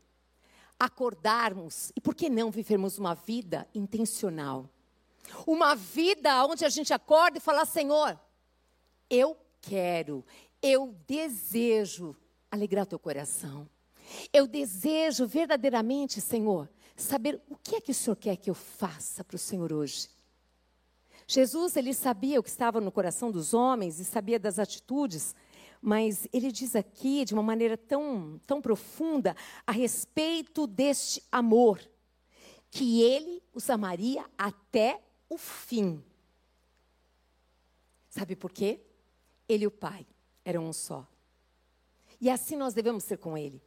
Acordarmos, 0.80 1.92
e 1.96 2.00
por 2.00 2.16
que 2.16 2.30
não 2.30 2.50
vivermos 2.50 2.98
uma 2.98 3.14
vida 3.14 3.68
intencional? 3.76 4.70
Uma 5.46 5.76
vida 5.76 6.46
onde 6.46 6.64
a 6.64 6.70
gente 6.70 6.94
acorda 6.94 7.38
e 7.38 7.42
fala: 7.42 7.66
Senhor, 7.66 8.18
eu 9.10 9.38
quero, 9.62 10.26
eu 10.62 10.96
desejo 11.06 12.16
alegrar 12.50 12.86
teu 12.86 12.98
coração. 12.98 13.68
Eu 14.34 14.48
desejo 14.48 15.28
verdadeiramente, 15.28 16.20
Senhor, 16.20 16.70
saber 16.96 17.42
o 17.50 17.56
que 17.56 17.76
é 17.76 17.82
que 17.82 17.92
o 17.92 17.96
Senhor 17.96 18.16
quer 18.16 18.36
que 18.36 18.50
eu 18.50 18.56
faça 18.56 19.24
para 19.24 19.36
o 19.36 19.40
Senhor 19.40 19.72
hoje. 19.72 20.10
Jesus, 21.28 21.76
ele 21.76 21.94
sabia 21.94 22.40
o 22.40 22.44
que 22.44 22.50
estava 22.50 22.82
no 22.82 22.92
coração 22.92 23.30
dos 23.30 23.54
homens 23.54 24.00
e 24.00 24.06
sabia 24.06 24.40
das 24.40 24.58
atitudes, 24.58 25.36
mas 25.82 26.28
ele 26.34 26.52
diz 26.52 26.76
aqui 26.76 27.24
de 27.26 27.34
uma 27.34 27.44
maneira 27.44 27.78
tão, 27.78 28.40
tão 28.46 28.62
profunda 28.62 29.36
a 29.66 29.72
respeito 29.72 30.68
deste 30.68 31.24
amor, 31.32 31.80
que 32.70 33.02
ele 33.02 33.42
os 33.54 33.70
amaria 33.70 34.26
até 34.38 35.02
o 35.30 35.38
fim. 35.38 36.04
Sabe 38.10 38.36
por 38.36 38.52
quê? 38.52 38.82
Ele 39.48 39.64
e 39.64 39.68
o 39.68 39.72
Pai 39.72 40.06
eram 40.44 40.68
um 40.68 40.74
só. 40.74 41.08
E 42.20 42.30
assim 42.30 42.56
nós 42.56 42.74
devemos 42.74 43.04
ser 43.04 43.18
com 43.18 43.38
Ele. 43.38 43.62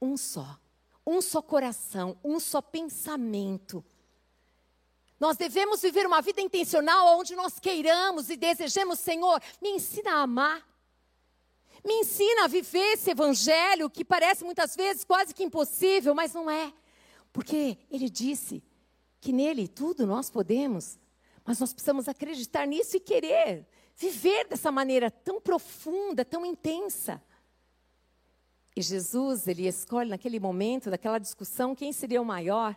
Um 0.00 0.16
só. 0.16 0.58
Um 1.04 1.22
só 1.22 1.40
coração, 1.40 2.18
um 2.22 2.38
só 2.38 2.60
pensamento. 2.60 3.84
Nós 5.18 5.36
devemos 5.36 5.80
viver 5.80 6.06
uma 6.06 6.20
vida 6.20 6.40
intencional 6.40 7.18
onde 7.18 7.34
nós 7.34 7.58
queiramos 7.58 8.28
e 8.30 8.36
desejemos, 8.36 8.98
Senhor, 8.98 9.42
me 9.60 9.70
ensina 9.70 10.12
a 10.12 10.22
amar. 10.22 10.67
Me 11.84 11.94
ensina 11.94 12.44
a 12.44 12.48
viver 12.48 12.92
esse 12.92 13.10
evangelho 13.10 13.88
que 13.88 14.04
parece 14.04 14.44
muitas 14.44 14.74
vezes 14.74 15.04
quase 15.04 15.34
que 15.34 15.44
impossível, 15.44 16.14
mas 16.14 16.34
não 16.34 16.50
é. 16.50 16.72
Porque 17.32 17.78
ele 17.90 18.08
disse 18.08 18.62
que 19.20 19.32
nele 19.32 19.68
tudo 19.68 20.06
nós 20.06 20.30
podemos, 20.30 20.98
mas 21.44 21.58
nós 21.58 21.72
precisamos 21.72 22.08
acreditar 22.08 22.66
nisso 22.66 22.96
e 22.96 23.00
querer 23.00 23.66
viver 23.96 24.46
dessa 24.46 24.70
maneira 24.70 25.10
tão 25.10 25.40
profunda, 25.40 26.24
tão 26.24 26.46
intensa. 26.46 27.22
E 28.76 28.82
Jesus, 28.82 29.48
ele 29.48 29.66
escolhe 29.66 30.08
naquele 30.08 30.38
momento 30.38 30.88
daquela 30.88 31.18
discussão 31.18 31.74
quem 31.74 31.92
seria 31.92 32.22
o 32.22 32.24
maior. 32.24 32.76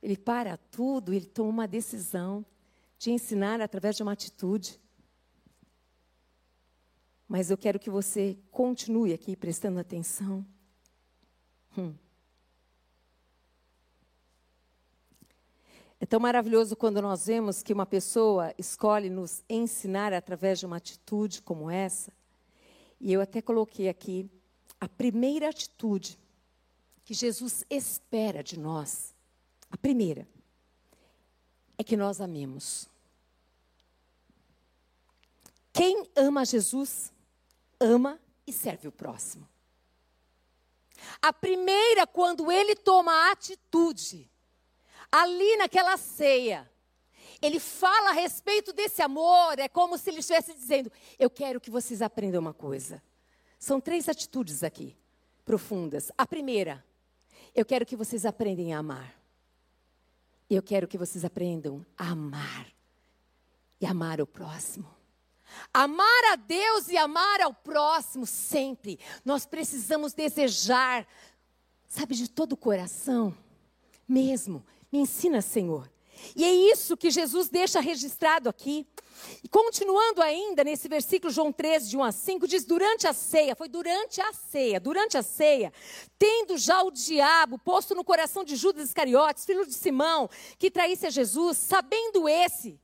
Ele 0.00 0.16
para 0.16 0.56
tudo, 0.56 1.12
ele 1.12 1.26
toma 1.26 1.48
uma 1.48 1.68
decisão 1.68 2.46
de 2.96 3.10
ensinar 3.10 3.60
através 3.60 3.96
de 3.96 4.02
uma 4.04 4.12
atitude. 4.12 4.80
Mas 7.30 7.48
eu 7.48 7.56
quero 7.56 7.78
que 7.78 7.88
você 7.88 8.36
continue 8.50 9.12
aqui 9.12 9.36
prestando 9.36 9.78
atenção. 9.78 10.44
Hum. 11.78 11.94
É 16.00 16.04
tão 16.04 16.18
maravilhoso 16.18 16.74
quando 16.74 17.00
nós 17.00 17.26
vemos 17.26 17.62
que 17.62 17.72
uma 17.72 17.86
pessoa 17.86 18.52
escolhe 18.58 19.08
nos 19.08 19.44
ensinar 19.48 20.12
através 20.12 20.58
de 20.58 20.66
uma 20.66 20.78
atitude 20.78 21.40
como 21.40 21.70
essa. 21.70 22.12
E 23.00 23.12
eu 23.12 23.20
até 23.20 23.40
coloquei 23.40 23.88
aqui 23.88 24.28
a 24.80 24.88
primeira 24.88 25.50
atitude 25.50 26.18
que 27.04 27.14
Jesus 27.14 27.64
espera 27.70 28.42
de 28.42 28.58
nós, 28.58 29.14
a 29.70 29.76
primeira, 29.76 30.26
é 31.78 31.84
que 31.84 31.96
nós 31.96 32.20
amemos. 32.20 32.88
Quem 35.72 36.10
ama 36.16 36.44
Jesus, 36.44 37.12
ama 37.80 38.20
e 38.46 38.52
serve 38.52 38.86
o 38.88 38.92
próximo. 38.92 39.48
A 41.20 41.32
primeira, 41.32 42.06
quando 42.06 42.52
ele 42.52 42.76
toma 42.76 43.12
a 43.12 43.32
atitude, 43.32 44.30
ali 45.10 45.56
naquela 45.56 45.96
ceia, 45.96 46.70
ele 47.40 47.58
fala 47.58 48.10
a 48.10 48.12
respeito 48.12 48.72
desse 48.72 49.00
amor, 49.00 49.58
é 49.58 49.68
como 49.68 49.96
se 49.96 50.10
ele 50.10 50.20
estivesse 50.20 50.52
dizendo: 50.52 50.92
Eu 51.18 51.30
quero 51.30 51.60
que 51.60 51.70
vocês 51.70 52.02
aprendam 52.02 52.40
uma 52.40 52.52
coisa. 52.52 53.02
São 53.58 53.80
três 53.80 54.08
atitudes 54.08 54.62
aqui, 54.62 54.96
profundas. 55.44 56.10
A 56.16 56.26
primeira, 56.26 56.84
eu 57.54 57.64
quero 57.64 57.86
que 57.86 57.96
vocês 57.96 58.26
aprendam 58.26 58.72
a 58.72 58.78
amar. 58.78 59.14
Eu 60.48 60.62
quero 60.62 60.88
que 60.88 60.98
vocês 60.98 61.24
aprendam 61.24 61.84
a 61.96 62.10
amar 62.10 62.66
e 63.80 63.86
amar 63.86 64.20
o 64.20 64.26
próximo. 64.26 64.99
Amar 65.72 66.24
a 66.32 66.36
Deus 66.36 66.88
e 66.88 66.96
amar 66.96 67.40
ao 67.40 67.54
próximo 67.54 68.26
sempre. 68.26 68.98
Nós 69.24 69.46
precisamos 69.46 70.12
desejar, 70.12 71.06
sabe, 71.88 72.14
de 72.14 72.28
todo 72.28 72.52
o 72.52 72.56
coração, 72.56 73.36
mesmo. 74.08 74.64
Me 74.90 75.00
ensina, 75.00 75.40
Senhor. 75.40 75.90
E 76.34 76.44
é 76.44 76.52
isso 76.52 76.96
que 76.96 77.10
Jesus 77.10 77.48
deixa 77.48 77.80
registrado 77.80 78.48
aqui. 78.48 78.86
E 79.42 79.48
continuando 79.48 80.22
ainda 80.22 80.64
nesse 80.64 80.88
versículo, 80.88 81.32
João 81.32 81.52
13, 81.52 81.90
de 81.90 81.96
1 81.96 82.04
a 82.04 82.12
5, 82.12 82.48
diz: 82.48 82.64
Durante 82.64 83.06
a 83.06 83.12
ceia, 83.12 83.54
foi 83.54 83.68
durante 83.68 84.20
a 84.20 84.32
ceia, 84.32 84.80
durante 84.80 85.16
a 85.16 85.22
ceia, 85.22 85.72
tendo 86.18 86.56
já 86.56 86.82
o 86.82 86.90
diabo 86.90 87.58
posto 87.58 87.94
no 87.94 88.04
coração 88.04 88.44
de 88.44 88.56
Judas 88.56 88.88
Iscariotes, 88.88 89.44
filho 89.44 89.66
de 89.66 89.74
Simão, 89.74 90.28
que 90.58 90.70
traísse 90.70 91.06
a 91.06 91.10
Jesus, 91.10 91.58
sabendo 91.58 92.28
esse, 92.28 92.80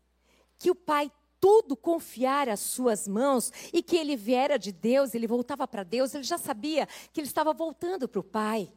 que 0.59 0.71
o 0.71 0.75
Pai 0.75 1.11
tudo 1.41 1.77
confiara 1.77 2.53
às 2.53 2.61
suas 2.61 3.07
mãos 3.07 3.53
e 3.73 3.83
que 3.83 3.97
ele 3.97 4.17
viera 4.17 4.59
de 4.59 4.73
Deus, 4.73 5.15
ele 5.15 5.27
voltava 5.27 5.67
para 5.67 5.83
Deus, 5.83 6.15
ele 6.15 6.25
já 6.25 6.39
sabia 6.39 6.87
que 7.13 7.21
ele 7.21 7.29
estava 7.29 7.53
voltando 7.53 8.09
para 8.09 8.21
o 8.21 8.25
Pai. 8.25 8.73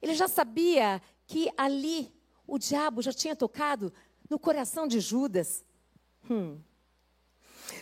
Ele 0.00 0.14
já 0.14 0.28
sabia 0.28 1.02
que 1.26 1.50
ali 1.56 2.12
o 2.46 2.58
diabo 2.58 3.02
já 3.02 3.12
tinha 3.12 3.34
tocado 3.34 3.92
no 4.28 4.38
coração 4.38 4.86
de 4.86 5.00
Judas. 5.00 5.64
Hum. 6.30 6.58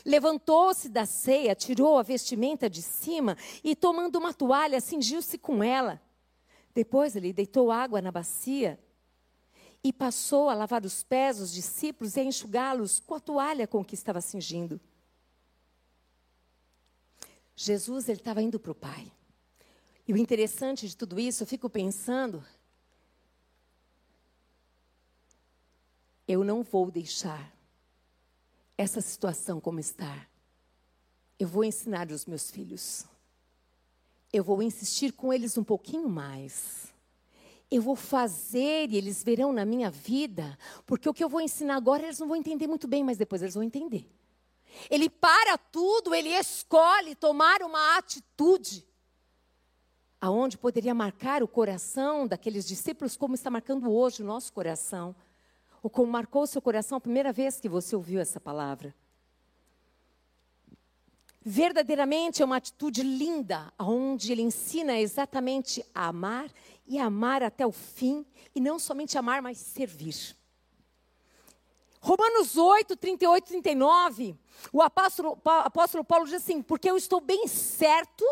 Levantou-se 0.05 0.89
da 0.89 1.05
ceia, 1.05 1.55
tirou 1.55 1.99
a 1.99 2.03
vestimenta 2.03 2.69
de 2.69 2.83
cima 2.83 3.37
e, 3.63 3.75
tomando 3.75 4.17
uma 4.17 4.33
toalha, 4.33 4.81
cingiu-se 4.81 5.39
com 5.39 5.63
ela. 5.63 6.01
Depois 6.75 7.17
ele 7.17 7.33
deitou 7.33 7.71
água 7.71 8.01
na 8.01 8.11
bacia 8.11 8.79
e 9.87 9.93
passou 9.93 10.51
a 10.51 10.55
lavar 10.55 10.85
os 10.85 11.05
pés 11.05 11.39
dos 11.39 11.53
discípulos 11.53 12.17
e 12.17 12.21
a 12.21 12.25
enxugá-los 12.25 12.99
com 12.99 13.15
a 13.15 13.21
toalha 13.21 13.69
com 13.69 13.85
que 13.85 13.95
estava 13.95 14.21
cingindo. 14.21 14.81
Jesus 17.55 18.09
ele 18.09 18.19
estava 18.19 18.43
indo 18.43 18.59
para 18.59 18.73
o 18.73 18.75
Pai. 18.75 19.13
E 20.09 20.13
o 20.13 20.17
interessante 20.17 20.89
de 20.89 20.97
tudo 20.97 21.21
isso, 21.21 21.45
eu 21.45 21.47
fico 21.47 21.71
pensando, 21.71 22.45
eu 26.27 26.43
não 26.43 26.65
vou 26.65 26.91
deixar 26.91 27.57
essa 28.77 29.01
situação 29.01 29.61
como 29.61 29.79
está, 29.79 30.27
eu 31.39 31.47
vou 31.47 31.63
ensinar 31.63 32.11
os 32.11 32.27
meus 32.27 32.51
filhos. 32.51 33.05
Eu 34.33 34.43
vou 34.43 34.61
insistir 34.65 35.13
com 35.13 35.33
eles 35.33 35.57
um 35.57 35.63
pouquinho 35.63 36.09
mais. 36.09 36.93
Eu 37.71 37.83
vou 37.83 37.97
fazer 37.97 38.91
e 38.91 38.97
eles 38.97 39.25
verão 39.25 39.53
na 39.53 39.65
minha 39.65 39.91
vida, 39.91 40.57
porque 40.85 41.09
o 41.09 41.15
que 41.15 41.25
eu 41.25 41.29
vou 41.29 41.41
ensinar 41.41 41.77
agora 41.77 42.05
eles 42.05 42.19
não 42.19 42.29
vão 42.29 42.37
entender 42.37 42.67
muito 42.67 42.87
bem, 42.87 43.03
mas 43.03 43.17
depois 43.17 43.43
eles 43.43 43.55
vão 43.55 43.63
entender. 43.63 44.09
Ele 44.91 45.09
para 45.09 45.59
tudo, 45.59 46.15
ele 46.15 46.29
escolhe 46.29 47.15
tomar 47.15 47.63
uma 47.63 47.97
atitude 47.97 48.87
aonde 50.21 50.57
poderia 50.57 50.95
marcar 50.95 51.43
o 51.43 51.49
coração 51.49 52.27
daqueles 52.27 52.67
discípulos 52.67 53.17
como 53.17 53.35
está 53.35 53.51
marcando 53.51 53.91
hoje 53.91 54.23
o 54.23 54.27
nosso 54.27 54.53
coração 54.53 55.15
ou 55.83 55.91
como 55.91 56.11
marcou 56.11 56.43
o 56.43 56.47
seu 56.47 56.61
coração 56.61 56.99
a 56.99 57.01
primeira 57.01 57.33
vez 57.33 57.61
que 57.61 57.69
você 57.69 57.95
ouviu 57.95 58.21
essa 58.21 58.41
palavra. 58.41 58.95
Verdadeiramente 61.49 62.43
é 62.43 62.45
uma 62.45 62.57
atitude 62.57 63.05
linda, 63.05 63.73
onde 63.79 64.33
ele 64.33 64.43
ensina 64.43 64.99
exatamente 64.99 65.85
a 65.95 66.09
amar 66.09 66.51
e 66.87 66.99
amar 66.99 67.43
até 67.43 67.67
o 67.67 67.73
fim, 67.73 68.25
e 68.55 68.61
não 68.61 68.79
somente 68.79 69.19
amar, 69.19 69.43
mas 69.43 69.59
servir. 69.59 70.37
Romanos 72.01 72.57
8, 72.57 72.97
38, 72.97 73.47
39, 73.47 74.37
o 74.73 74.81
apóstolo, 74.81 75.41
apóstolo 75.45 76.05
Paulo 76.05 76.25
diz 76.25 76.35
assim: 76.35 76.63
Porque 76.63 76.89
eu 76.89 76.97
estou 76.97 77.21
bem 77.21 77.49
certo 77.49 78.25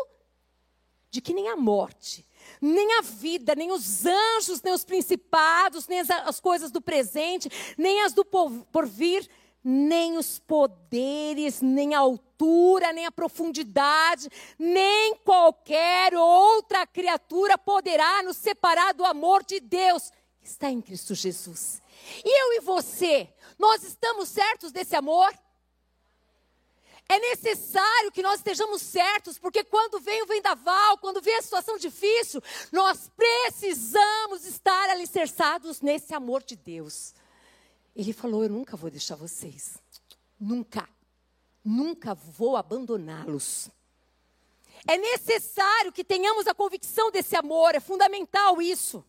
de 1.11 1.19
que 1.21 1.33
nem 1.33 1.49
a 1.49 1.55
morte, 1.55 2.25
nem 2.61 2.99
a 2.99 3.01
vida, 3.01 3.53
nem 3.55 3.71
os 3.71 4.05
anjos, 4.05 4.61
nem 4.61 4.73
os 4.73 4.85
principados, 4.85 5.87
nem 5.87 5.99
as, 5.99 6.09
as 6.09 6.39
coisas 6.39 6.71
do 6.71 6.81
presente, 6.81 7.49
nem 7.77 8.01
as 8.01 8.13
do 8.13 8.23
porvir, 8.23 9.29
nem 9.67 10.15
os 10.15 10.37
poderes, 10.37 11.59
nem 11.59 11.95
a 11.95 11.99
altura, 11.99 12.93
nem 12.93 13.07
a 13.07 13.11
profundidade, 13.11 14.29
nem 14.59 15.15
qualquer 15.15 16.13
outra 16.13 16.85
criatura 16.85 17.57
poderá 17.57 18.21
nos 18.21 18.37
separar 18.37 18.93
do 18.93 19.03
amor 19.03 19.43
de 19.43 19.59
Deus 19.59 20.11
que 20.39 20.47
está 20.47 20.69
em 20.69 20.79
Cristo 20.79 21.15
Jesus. 21.15 21.81
E 22.23 22.41
eu 22.43 22.53
e 22.53 22.59
você, 22.59 23.27
nós 23.57 23.81
estamos 23.83 24.29
certos 24.29 24.71
desse 24.71 24.95
amor? 24.95 25.33
É 27.09 27.19
necessário 27.19 28.11
que 28.11 28.21
nós 28.21 28.35
estejamos 28.35 28.83
certos, 28.83 29.39
porque 29.39 29.63
quando 29.63 29.99
vem 29.99 30.21
o 30.21 30.27
vendaval, 30.27 30.99
quando 30.99 31.21
vem 31.21 31.37
a 31.37 31.41
situação 31.41 31.77
difícil, 31.77 32.41
nós 32.71 33.09
precisamos 33.17 34.45
estar 34.45 34.89
alicerçados 34.91 35.81
nesse 35.81 36.13
amor 36.13 36.43
de 36.43 36.55
Deus. 36.55 37.15
Ele 37.95 38.11
falou: 38.11 38.43
Eu 38.43 38.49
nunca 38.49 38.75
vou 38.75 38.89
deixar 38.89 39.15
vocês. 39.15 39.77
Nunca. 40.39 40.87
Nunca 41.63 42.13
vou 42.13 42.55
abandoná-los. 42.55 43.69
É 44.87 44.97
necessário 44.97 45.91
que 45.91 46.03
tenhamos 46.03 46.45
a 46.45 46.53
convicção 46.53 47.09
desse 47.09 47.35
amor, 47.35 47.73
é 47.73 47.79
fundamental 47.79 48.61
isso. 48.61 49.03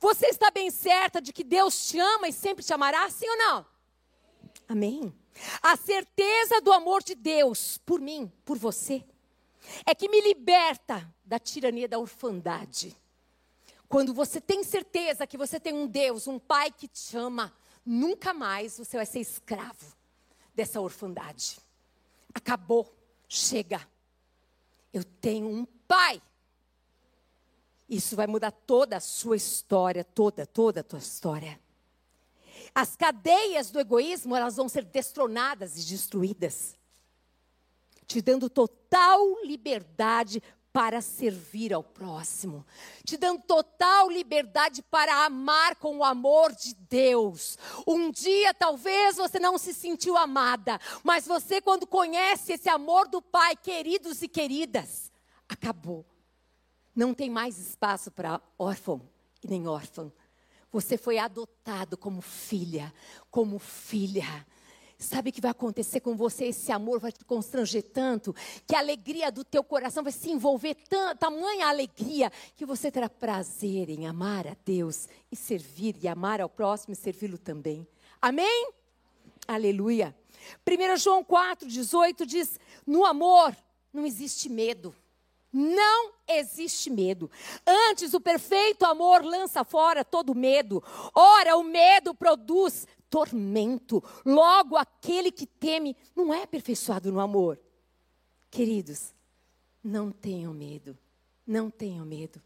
Você 0.00 0.26
está 0.26 0.50
bem 0.50 0.70
certa 0.70 1.20
de 1.20 1.32
que 1.32 1.44
Deus 1.44 1.88
te 1.88 1.98
ama 1.98 2.28
e 2.28 2.32
sempre 2.32 2.64
te 2.64 2.72
amará, 2.72 3.10
sim 3.10 3.28
ou 3.28 3.36
não? 3.36 3.66
Amém. 4.68 5.12
A 5.60 5.76
certeza 5.76 6.60
do 6.60 6.72
amor 6.72 7.02
de 7.02 7.14
Deus 7.14 7.78
por 7.78 8.00
mim, 8.00 8.32
por 8.44 8.56
você, 8.56 9.04
é 9.84 9.94
que 9.94 10.08
me 10.08 10.20
liberta 10.20 11.12
da 11.24 11.38
tirania 11.38 11.88
da 11.88 11.98
orfandade. 11.98 12.96
Quando 13.88 14.14
você 14.14 14.40
tem 14.40 14.64
certeza 14.64 15.26
que 15.26 15.36
você 15.36 15.60
tem 15.60 15.74
um 15.74 15.86
Deus, 15.86 16.26
um 16.26 16.38
Pai 16.38 16.70
que 16.70 16.88
te 16.88 17.16
ama, 17.16 17.52
Nunca 17.84 18.32
mais 18.32 18.78
você 18.78 18.96
vai 18.96 19.06
ser 19.06 19.20
escravo 19.20 19.96
dessa 20.54 20.80
orfandade. 20.80 21.58
Acabou. 22.32 22.94
Chega. 23.28 23.86
Eu 24.92 25.04
tenho 25.04 25.48
um 25.48 25.64
pai. 25.64 26.22
Isso 27.88 28.14
vai 28.14 28.26
mudar 28.26 28.50
toda 28.50 28.96
a 28.96 29.00
sua 29.00 29.36
história, 29.36 30.04
toda, 30.04 30.46
toda 30.46 30.80
a 30.80 30.84
tua 30.84 30.98
história. 30.98 31.60
As 32.74 32.96
cadeias 32.96 33.70
do 33.70 33.80
egoísmo, 33.80 34.34
elas 34.34 34.56
vão 34.56 34.68
ser 34.68 34.84
destronadas 34.84 35.76
e 35.76 35.84
destruídas. 35.84 36.76
Te 38.06 38.22
dando 38.22 38.48
total 38.48 39.42
liberdade 39.44 40.42
para 40.72 41.02
servir 41.02 41.72
ao 41.72 41.82
próximo, 41.82 42.64
te 43.04 43.16
dando 43.18 43.42
total 43.42 44.08
liberdade 44.08 44.82
para 44.82 45.26
amar 45.26 45.76
com 45.76 45.98
o 45.98 46.04
amor 46.04 46.52
de 46.52 46.74
Deus. 46.74 47.58
Um 47.86 48.10
dia 48.10 48.54
talvez 48.54 49.16
você 49.16 49.38
não 49.38 49.58
se 49.58 49.74
sentiu 49.74 50.16
amada, 50.16 50.80
mas 51.04 51.26
você, 51.26 51.60
quando 51.60 51.86
conhece 51.86 52.54
esse 52.54 52.70
amor 52.70 53.06
do 53.06 53.20
Pai, 53.20 53.54
queridos 53.54 54.22
e 54.22 54.28
queridas, 54.28 55.12
acabou. 55.46 56.06
Não 56.96 57.12
tem 57.12 57.28
mais 57.28 57.58
espaço 57.58 58.10
para 58.10 58.40
órfão 58.58 59.02
e 59.42 59.48
nem 59.48 59.68
órfã. 59.68 60.10
Você 60.70 60.96
foi 60.96 61.18
adotado 61.18 61.98
como 61.98 62.22
filha, 62.22 62.94
como 63.30 63.58
filha. 63.58 64.46
Sabe 65.02 65.30
o 65.30 65.32
que 65.32 65.40
vai 65.40 65.50
acontecer 65.50 66.00
com 66.00 66.16
você? 66.16 66.46
Esse 66.46 66.70
amor 66.70 67.00
vai 67.00 67.10
te 67.10 67.24
constranger 67.24 67.82
tanto, 67.82 68.34
que 68.66 68.74
a 68.74 68.78
alegria 68.78 69.30
do 69.32 69.44
teu 69.44 69.64
coração 69.64 70.02
vai 70.02 70.12
se 70.12 70.30
envolver 70.30 70.76
tanto, 70.88 71.18
tamanha 71.18 71.66
alegria, 71.66 72.30
que 72.56 72.64
você 72.64 72.90
terá 72.90 73.08
prazer 73.08 73.90
em 73.90 74.06
amar 74.06 74.46
a 74.46 74.56
Deus 74.64 75.08
e 75.30 75.36
servir, 75.36 75.96
e 76.00 76.08
amar 76.08 76.40
ao 76.40 76.48
próximo 76.48 76.94
e 76.94 76.96
servi-lo 76.96 77.36
também. 77.36 77.86
Amém? 78.20 78.70
Aleluia. 79.46 80.14
1 80.66 80.96
João 80.96 81.24
4, 81.24 81.68
18 81.68 82.24
diz: 82.24 82.58
No 82.86 83.04
amor 83.04 83.56
não 83.92 84.06
existe 84.06 84.48
medo. 84.48 84.94
Não 85.52 86.12
existe 86.26 86.88
medo. 86.88 87.30
Antes, 87.66 88.14
o 88.14 88.20
perfeito 88.20 88.86
amor 88.86 89.22
lança 89.22 89.62
fora 89.64 90.02
todo 90.02 90.34
medo. 90.34 90.82
Ora, 91.14 91.58
o 91.58 91.62
medo 91.62 92.14
produz 92.14 92.86
tormento. 93.12 94.02
Logo, 94.24 94.74
aquele 94.74 95.30
que 95.30 95.46
teme 95.46 95.94
não 96.16 96.32
é 96.32 96.44
aperfeiçoado 96.44 97.12
no 97.12 97.20
amor. 97.20 97.60
Queridos, 98.50 99.12
não 99.84 100.10
tenham 100.10 100.54
medo. 100.54 100.96
Não 101.46 101.68
tenham 101.68 102.06
medo. 102.06 102.40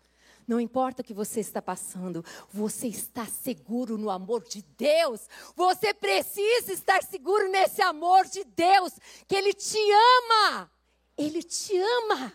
Não 0.47 0.59
importa 0.59 1.03
o 1.03 1.05
que 1.05 1.15
você 1.15 1.41
está 1.41 1.61
passando, 1.61 2.25
você 2.53 2.87
está 2.87 3.27
seguro 3.27 3.97
no 3.97 4.11
amor 4.11 4.45
de 4.45 4.63
Deus. 4.77 5.29
Você 5.55 5.95
precisa 5.95 6.73
estar 6.73 7.03
seguro 7.03 7.49
nesse 7.49 7.83
amor 7.83 8.27
de 8.27 8.45
Deus, 8.45 8.93
que 9.27 9.37
Ele 9.37 9.53
te 9.53 9.79
ama. 9.79 10.71
Ele 11.17 11.43
te 11.43 11.77
ama. 11.77 12.33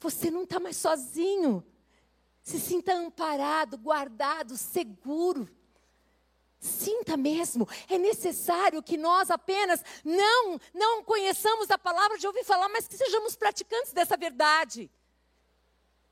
Você 0.00 0.30
não 0.30 0.44
está 0.44 0.60
mais 0.60 0.76
sozinho. 0.76 1.64
Se 2.42 2.58
sinta 2.58 2.94
amparado, 2.94 3.76
guardado, 3.78 4.56
seguro. 4.56 5.48
Sinta 6.60 7.16
mesmo, 7.16 7.68
é 7.88 7.96
necessário 7.98 8.82
que 8.82 8.96
nós 8.96 9.30
apenas 9.30 9.82
não 10.04 10.58
não 10.74 11.04
conheçamos 11.04 11.70
a 11.70 11.78
palavra 11.78 12.18
de 12.18 12.26
ouvir 12.26 12.44
falar, 12.44 12.68
mas 12.68 12.88
que 12.88 12.96
sejamos 12.96 13.36
praticantes 13.36 13.92
dessa 13.92 14.16
verdade. 14.16 14.90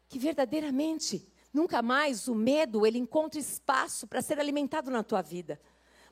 Que 0.09 0.19
verdadeiramente 0.19 1.27
nunca 1.53 1.83
mais 1.83 2.29
o 2.29 2.35
medo 2.35 2.87
ele 2.87 2.99
encontre 2.99 3.41
espaço 3.41 4.07
para 4.07 4.23
ser 4.23 4.39
alimentado 4.39 4.89
na 4.91 5.03
tua 5.03 5.21
vida. 5.21 5.61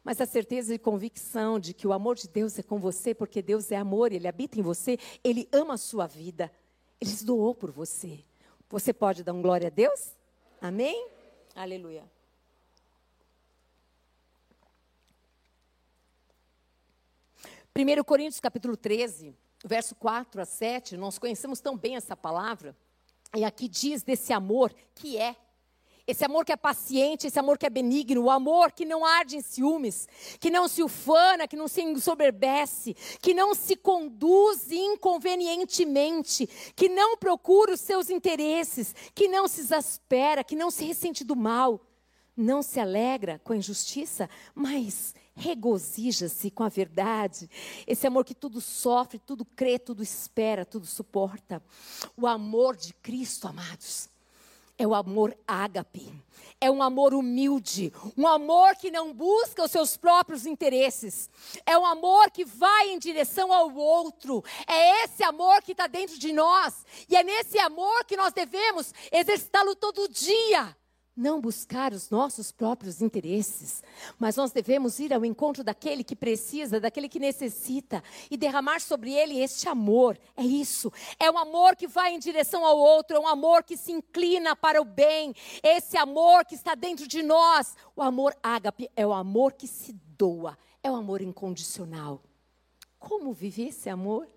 Mas 0.02 0.20
a 0.20 0.26
certeza 0.26 0.74
e 0.74 0.78
convicção 0.78 1.58
de 1.58 1.72
que 1.72 1.86
o 1.86 1.92
amor 1.92 2.16
de 2.16 2.28
Deus 2.28 2.58
é 2.58 2.62
com 2.62 2.78
você, 2.78 3.14
porque 3.14 3.40
Deus 3.40 3.70
é 3.70 3.76
amor, 3.76 4.12
ele 4.12 4.28
habita 4.28 4.58
em 4.58 4.62
você, 4.62 4.98
ele 5.22 5.48
ama 5.52 5.74
a 5.74 5.78
sua 5.78 6.06
vida. 6.06 6.52
Ele 7.00 7.10
se 7.10 7.24
doou 7.24 7.54
por 7.54 7.70
você. 7.70 8.22
Você 8.68 8.92
pode 8.92 9.22
dar 9.22 9.32
um 9.32 9.40
glória 9.40 9.68
a 9.68 9.70
Deus? 9.70 10.16
Amém? 10.60 11.08
Aleluia. 11.54 12.13
1 17.76 18.04
Coríntios 18.04 18.38
capítulo 18.38 18.76
13, 18.76 19.34
verso 19.64 19.96
4 19.96 20.40
a 20.40 20.44
7, 20.44 20.96
nós 20.96 21.18
conhecemos 21.18 21.60
tão 21.60 21.76
bem 21.76 21.96
essa 21.96 22.16
palavra, 22.16 22.76
e 23.36 23.44
aqui 23.44 23.66
diz 23.66 24.04
desse 24.04 24.32
amor 24.32 24.72
que 24.94 25.18
é. 25.18 25.34
Esse 26.06 26.24
amor 26.24 26.44
que 26.44 26.52
é 26.52 26.56
paciente, 26.56 27.26
esse 27.26 27.36
amor 27.36 27.58
que 27.58 27.66
é 27.66 27.70
benigno, 27.70 28.22
o 28.22 28.30
amor 28.30 28.70
que 28.70 28.84
não 28.84 29.04
arde 29.04 29.38
em 29.38 29.40
ciúmes, 29.40 30.06
que 30.38 30.52
não 30.52 30.68
se 30.68 30.84
ufana, 30.84 31.48
que 31.48 31.56
não 31.56 31.66
se 31.66 31.82
ensoberbece, 31.82 32.94
que 33.20 33.34
não 33.34 33.56
se 33.56 33.74
conduz 33.74 34.70
inconvenientemente, 34.70 36.46
que 36.76 36.88
não 36.88 37.16
procura 37.16 37.72
os 37.72 37.80
seus 37.80 38.08
interesses, 38.08 38.94
que 39.12 39.26
não 39.26 39.48
se 39.48 39.62
exaspera, 39.62 40.44
que 40.44 40.54
não 40.54 40.70
se 40.70 40.84
ressente 40.84 41.24
do 41.24 41.34
mal, 41.34 41.80
não 42.36 42.62
se 42.62 42.78
alegra 42.78 43.40
com 43.42 43.52
a 43.52 43.56
injustiça, 43.56 44.30
mas 44.54 45.12
regozija-se 45.34 46.50
com 46.50 46.62
a 46.62 46.68
verdade. 46.68 47.50
Esse 47.86 48.06
amor 48.06 48.24
que 48.24 48.34
tudo 48.34 48.60
sofre, 48.60 49.18
tudo 49.18 49.44
crê, 49.44 49.78
tudo 49.78 50.02
espera, 50.02 50.64
tudo 50.64 50.86
suporta. 50.86 51.62
O 52.16 52.26
amor 52.26 52.76
de 52.76 52.94
Cristo, 52.94 53.48
amados, 53.48 54.08
é 54.78 54.86
o 54.86 54.94
amor 54.94 55.36
ágape. 55.46 56.12
É 56.60 56.70
um 56.70 56.82
amor 56.82 57.12
humilde, 57.12 57.92
um 58.16 58.26
amor 58.26 58.74
que 58.76 58.90
não 58.90 59.12
busca 59.12 59.64
os 59.64 59.70
seus 59.70 59.96
próprios 59.96 60.46
interesses. 60.46 61.28
É 61.66 61.76
um 61.76 61.84
amor 61.84 62.30
que 62.30 62.44
vai 62.44 62.90
em 62.90 62.98
direção 62.98 63.52
ao 63.52 63.74
outro. 63.74 64.42
É 64.66 65.04
esse 65.04 65.22
amor 65.22 65.62
que 65.62 65.72
está 65.72 65.86
dentro 65.86 66.18
de 66.18 66.32
nós. 66.32 66.86
E 67.08 67.16
é 67.16 67.22
nesse 67.22 67.58
amor 67.58 68.04
que 68.04 68.16
nós 68.16 68.32
devemos 68.32 68.94
exercitá-lo 69.12 69.76
todo 69.76 70.08
dia 70.08 70.74
não 71.16 71.40
buscar 71.40 71.92
os 71.92 72.10
nossos 72.10 72.50
próprios 72.50 73.00
interesses, 73.00 73.82
mas 74.18 74.36
nós 74.36 74.50
devemos 74.50 74.98
ir 74.98 75.12
ao 75.12 75.24
encontro 75.24 75.62
daquele 75.62 76.02
que 76.02 76.16
precisa, 76.16 76.80
daquele 76.80 77.08
que 77.08 77.20
necessita 77.20 78.02
e 78.30 78.36
derramar 78.36 78.80
sobre 78.80 79.12
ele 79.12 79.38
este 79.38 79.68
amor. 79.68 80.18
É 80.36 80.42
isso. 80.42 80.92
É 81.18 81.30
um 81.30 81.38
amor 81.38 81.76
que 81.76 81.86
vai 81.86 82.12
em 82.12 82.18
direção 82.18 82.64
ao 82.64 82.76
outro, 82.76 83.16
é 83.16 83.20
um 83.20 83.28
amor 83.28 83.62
que 83.62 83.76
se 83.76 83.92
inclina 83.92 84.56
para 84.56 84.82
o 84.82 84.84
bem. 84.84 85.34
Esse 85.62 85.96
amor 85.96 86.44
que 86.44 86.56
está 86.56 86.74
dentro 86.74 87.06
de 87.06 87.22
nós, 87.22 87.76
o 87.94 88.02
amor 88.02 88.36
ágape 88.42 88.90
é 88.96 89.06
o 89.06 89.12
amor 89.12 89.52
que 89.52 89.68
se 89.68 89.92
doa, 90.18 90.58
é 90.82 90.90
o 90.90 90.96
amor 90.96 91.20
incondicional. 91.20 92.20
Como 92.98 93.32
viver 93.32 93.68
esse 93.68 93.88
amor? 93.88 94.28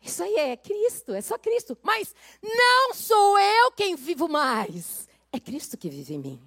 Isso 0.00 0.22
aí 0.22 0.36
é 0.36 0.56
Cristo, 0.56 1.12
é 1.12 1.20
só 1.20 1.36
Cristo. 1.36 1.76
Mas 1.82 2.14
não 2.42 2.94
sou 2.94 3.38
eu 3.38 3.72
quem 3.72 3.96
vivo 3.96 4.28
mais. 4.28 5.08
É 5.32 5.38
Cristo 5.38 5.76
que 5.76 5.90
vive 5.90 6.14
em 6.14 6.18
mim. 6.18 6.40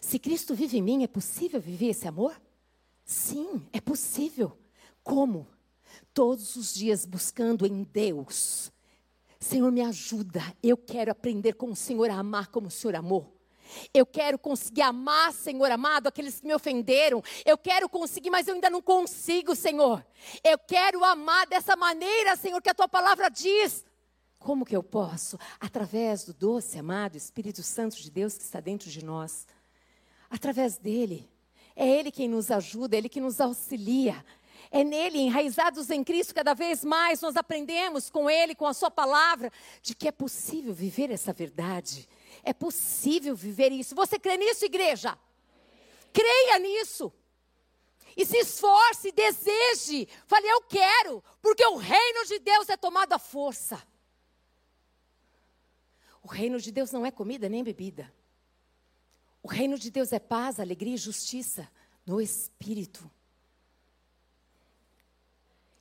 Se 0.00 0.18
Cristo 0.18 0.54
vive 0.54 0.78
em 0.78 0.82
mim, 0.82 1.02
é 1.02 1.08
possível 1.08 1.60
viver 1.60 1.90
esse 1.90 2.06
amor? 2.06 2.40
Sim, 3.04 3.66
é 3.72 3.80
possível. 3.80 4.56
Como? 5.02 5.46
Todos 6.12 6.56
os 6.56 6.74
dias 6.74 7.04
buscando 7.04 7.66
em 7.66 7.82
Deus. 7.82 8.70
Senhor, 9.40 9.70
me 9.70 9.82
ajuda. 9.82 10.42
Eu 10.62 10.76
quero 10.76 11.10
aprender 11.10 11.54
com 11.54 11.70
o 11.70 11.76
Senhor 11.76 12.10
a 12.10 12.18
amar 12.18 12.48
como 12.48 12.68
o 12.68 12.70
Senhor 12.70 12.96
amou. 12.96 13.34
Eu 13.92 14.06
quero 14.06 14.38
conseguir 14.38 14.82
amar, 14.82 15.32
Senhor 15.32 15.70
amado, 15.70 16.06
aqueles 16.06 16.40
que 16.40 16.46
me 16.46 16.54
ofenderam. 16.54 17.22
Eu 17.44 17.56
quero 17.56 17.88
conseguir, 17.88 18.30
mas 18.30 18.48
eu 18.48 18.54
ainda 18.54 18.70
não 18.70 18.80
consigo, 18.80 19.54
Senhor. 19.54 20.04
Eu 20.42 20.58
quero 20.58 21.04
amar 21.04 21.46
dessa 21.46 21.76
maneira, 21.76 22.36
Senhor, 22.36 22.60
que 22.62 22.70
a 22.70 22.74
tua 22.74 22.88
palavra 22.88 23.28
diz. 23.28 23.84
Como 24.48 24.64
que 24.64 24.74
eu 24.74 24.82
posso? 24.82 25.38
Através 25.60 26.24
do 26.24 26.32
doce, 26.32 26.78
amado 26.78 27.18
Espírito 27.18 27.62
Santo 27.62 27.98
de 27.98 28.10
Deus 28.10 28.38
que 28.38 28.44
está 28.44 28.60
dentro 28.60 28.88
de 28.88 29.04
nós. 29.04 29.46
Através 30.30 30.78
dele. 30.78 31.30
É 31.76 31.86
ele 31.86 32.10
quem 32.10 32.26
nos 32.26 32.50
ajuda, 32.50 32.96
é 32.96 32.98
ele 32.98 33.10
que 33.10 33.20
nos 33.20 33.42
auxilia. 33.42 34.24
É 34.70 34.82
nele, 34.82 35.18
enraizados 35.18 35.90
em 35.90 36.02
Cristo, 36.02 36.34
cada 36.34 36.54
vez 36.54 36.82
mais 36.82 37.20
nós 37.20 37.36
aprendemos 37.36 38.08
com 38.08 38.30
ele, 38.30 38.54
com 38.54 38.64
a 38.64 38.72
sua 38.72 38.90
palavra, 38.90 39.52
de 39.82 39.94
que 39.94 40.08
é 40.08 40.10
possível 40.10 40.72
viver 40.72 41.10
essa 41.10 41.30
verdade 41.30 42.08
é 42.42 42.54
possível 42.54 43.36
viver 43.36 43.70
isso. 43.70 43.94
Você 43.94 44.18
crê 44.18 44.38
nisso, 44.38 44.64
igreja? 44.64 45.18
Creia 46.10 46.58
nisso. 46.58 47.12
E 48.16 48.24
se 48.24 48.38
esforce, 48.38 49.12
deseje. 49.12 50.08
Fale, 50.26 50.48
eu 50.48 50.62
quero, 50.62 51.22
porque 51.42 51.66
o 51.66 51.76
reino 51.76 52.24
de 52.24 52.38
Deus 52.38 52.70
é 52.70 52.76
tomado 52.78 53.12
à 53.12 53.18
força. 53.18 53.86
O 56.28 56.30
reino 56.30 56.60
de 56.60 56.70
Deus 56.70 56.92
não 56.92 57.06
é 57.06 57.10
comida 57.10 57.48
nem 57.48 57.64
bebida. 57.64 58.12
O 59.42 59.48
reino 59.48 59.78
de 59.78 59.90
Deus 59.90 60.12
é 60.12 60.18
paz, 60.18 60.60
alegria 60.60 60.92
e 60.92 60.98
justiça 60.98 61.66
no 62.04 62.20
espírito. 62.20 63.10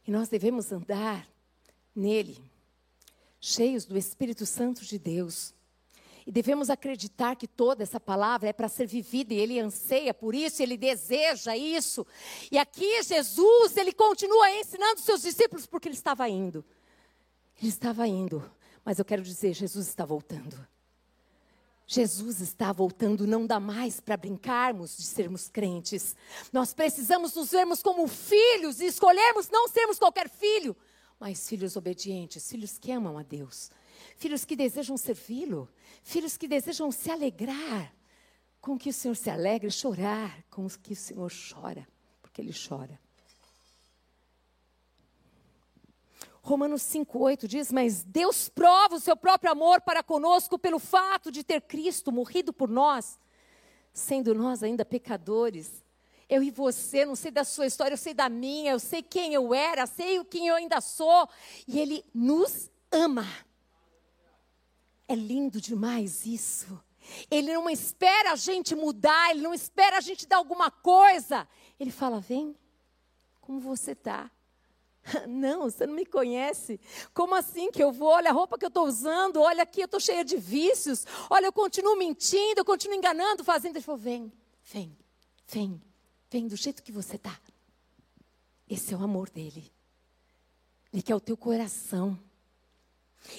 E 0.07 0.09
nós 0.09 0.29
devemos 0.29 0.71
andar 0.71 1.27
nele, 1.93 2.49
cheios 3.41 3.83
do 3.83 3.97
Espírito 3.97 4.45
Santo 4.45 4.85
de 4.85 4.97
Deus. 4.97 5.53
E 6.25 6.31
devemos 6.31 6.69
acreditar 6.69 7.35
que 7.35 7.45
toda 7.45 7.83
essa 7.83 7.99
palavra 7.99 8.47
é 8.47 8.53
para 8.53 8.69
ser 8.69 8.87
vivida 8.87 9.33
e 9.33 9.37
ele 9.37 9.59
anseia 9.59 10.13
por 10.13 10.33
isso, 10.33 10.63
ele 10.63 10.77
deseja 10.77 11.57
isso. 11.57 12.07
E 12.49 12.57
aqui 12.57 13.03
Jesus, 13.03 13.75
ele 13.75 13.91
continua 13.91 14.49
ensinando 14.51 15.01
seus 15.01 15.23
discípulos 15.23 15.65
porque 15.65 15.89
ele 15.89 15.95
estava 15.95 16.29
indo. 16.29 16.63
Ele 17.59 17.69
estava 17.69 18.07
indo, 18.07 18.49
mas 18.87 18.99
eu 18.99 19.03
quero 19.03 19.21
dizer, 19.21 19.53
Jesus 19.53 19.85
está 19.85 20.05
voltando. 20.05 20.65
Jesus 21.85 22.39
está 22.39 22.71
voltando, 22.71 23.27
não 23.27 23.45
dá 23.45 23.59
mais 23.59 23.99
para 23.99 24.15
brincarmos 24.15 24.95
de 24.95 25.03
sermos 25.03 25.49
crentes. 25.49 26.15
Nós 26.53 26.73
precisamos 26.73 27.35
nos 27.35 27.51
vermos 27.51 27.83
como 27.83 28.07
filhos 28.07 28.79
e 28.79 28.85
escolhermos 28.85 29.49
não 29.49 29.67
sermos 29.67 29.99
qualquer 29.99 30.29
filho, 30.29 30.73
mas 31.19 31.49
filhos 31.49 31.75
obedientes, 31.75 32.49
filhos 32.49 32.77
que 32.77 32.89
amam 32.89 33.17
a 33.17 33.23
Deus, 33.23 33.69
filhos 34.15 34.45
que 34.45 34.55
desejam 34.55 34.95
servi-lo, 34.95 35.67
filhos 36.01 36.37
que 36.37 36.47
desejam 36.47 36.89
se 36.89 37.11
alegrar 37.11 37.93
com 38.61 38.77
que 38.77 38.89
o 38.89 38.93
Senhor 38.93 39.15
se 39.15 39.29
alegra, 39.29 39.69
chorar 39.69 40.45
com 40.49 40.65
o 40.65 40.69
que 40.69 40.93
o 40.93 40.95
Senhor 40.95 41.29
chora, 41.29 41.85
porque 42.21 42.39
Ele 42.39 42.53
chora. 42.53 42.97
Romanos 46.47 46.81
5,8 46.83 47.45
diz: 47.45 47.73
Mas 47.73 48.05
Deus 48.05 48.47
prova 48.47 48.95
o 48.95 48.99
seu 49.01 49.17
próprio 49.17 49.51
amor 49.51 49.81
para 49.81 50.01
conosco 50.01 50.57
pelo 50.57 50.79
fato 50.79 51.29
de 51.29 51.43
ter 51.43 51.59
Cristo 51.59 52.09
morrido 52.09 52.53
por 52.53 52.69
nós, 52.69 53.19
sendo 53.93 54.33
nós 54.33 54.63
ainda 54.63 54.85
pecadores. 54.85 55.83
Eu 56.29 56.41
e 56.41 56.49
você, 56.49 57.05
não 57.05 57.17
sei 57.17 57.31
da 57.31 57.43
sua 57.43 57.67
história, 57.67 57.93
eu 57.93 57.97
sei 57.97 58.13
da 58.13 58.29
minha, 58.29 58.71
eu 58.71 58.79
sei 58.79 59.03
quem 59.03 59.33
eu 59.33 59.53
era, 59.53 59.85
sei 59.85 60.23
quem 60.23 60.47
eu 60.47 60.55
ainda 60.55 60.79
sou. 60.79 61.27
E 61.67 61.79
Ele 61.79 62.01
nos 62.13 62.71
ama. 62.89 63.25
É 65.05 65.15
lindo 65.15 65.59
demais 65.59 66.25
isso. 66.25 66.81
Ele 67.29 67.53
não 67.53 67.69
espera 67.69 68.31
a 68.31 68.35
gente 68.37 68.73
mudar, 68.73 69.31
ele 69.31 69.41
não 69.41 69.53
espera 69.53 69.97
a 69.97 70.01
gente 70.01 70.25
dar 70.25 70.37
alguma 70.37 70.71
coisa. 70.71 71.45
Ele 71.77 71.91
fala: 71.91 72.21
vem, 72.21 72.55
como 73.41 73.59
você 73.59 73.91
está? 73.91 74.31
Não, 75.27 75.63
você 75.63 75.85
não 75.85 75.93
me 75.93 76.05
conhece. 76.05 76.79
Como 77.13 77.35
assim 77.35 77.71
que 77.71 77.83
eu 77.83 77.91
vou? 77.91 78.09
Olha 78.09 78.29
a 78.29 78.33
roupa 78.33 78.57
que 78.57 78.65
eu 78.65 78.69
estou 78.69 78.85
usando, 78.85 79.41
olha 79.41 79.63
aqui, 79.63 79.81
eu 79.81 79.85
estou 79.85 79.99
cheia 79.99 80.23
de 80.23 80.37
vícios. 80.37 81.05
Olha, 81.29 81.45
eu 81.45 81.53
continuo 81.53 81.95
mentindo, 81.95 82.59
eu 82.59 82.65
continuo 82.65 82.97
enganando, 82.97 83.43
fazendo. 83.43 83.75
Ele 83.77 83.83
falou: 83.83 83.99
vem, 83.99 84.31
vem, 84.63 84.97
vem, 85.47 85.81
vem 86.29 86.47
do 86.47 86.55
jeito 86.55 86.83
que 86.83 86.91
você 86.91 87.15
está. 87.15 87.37
Esse 88.69 88.93
é 88.93 88.97
o 88.97 89.03
amor 89.03 89.29
dele. 89.29 89.71
Ele 90.91 91.01
quer 91.01 91.15
o 91.15 91.21
teu 91.21 91.37
coração. 91.37 92.17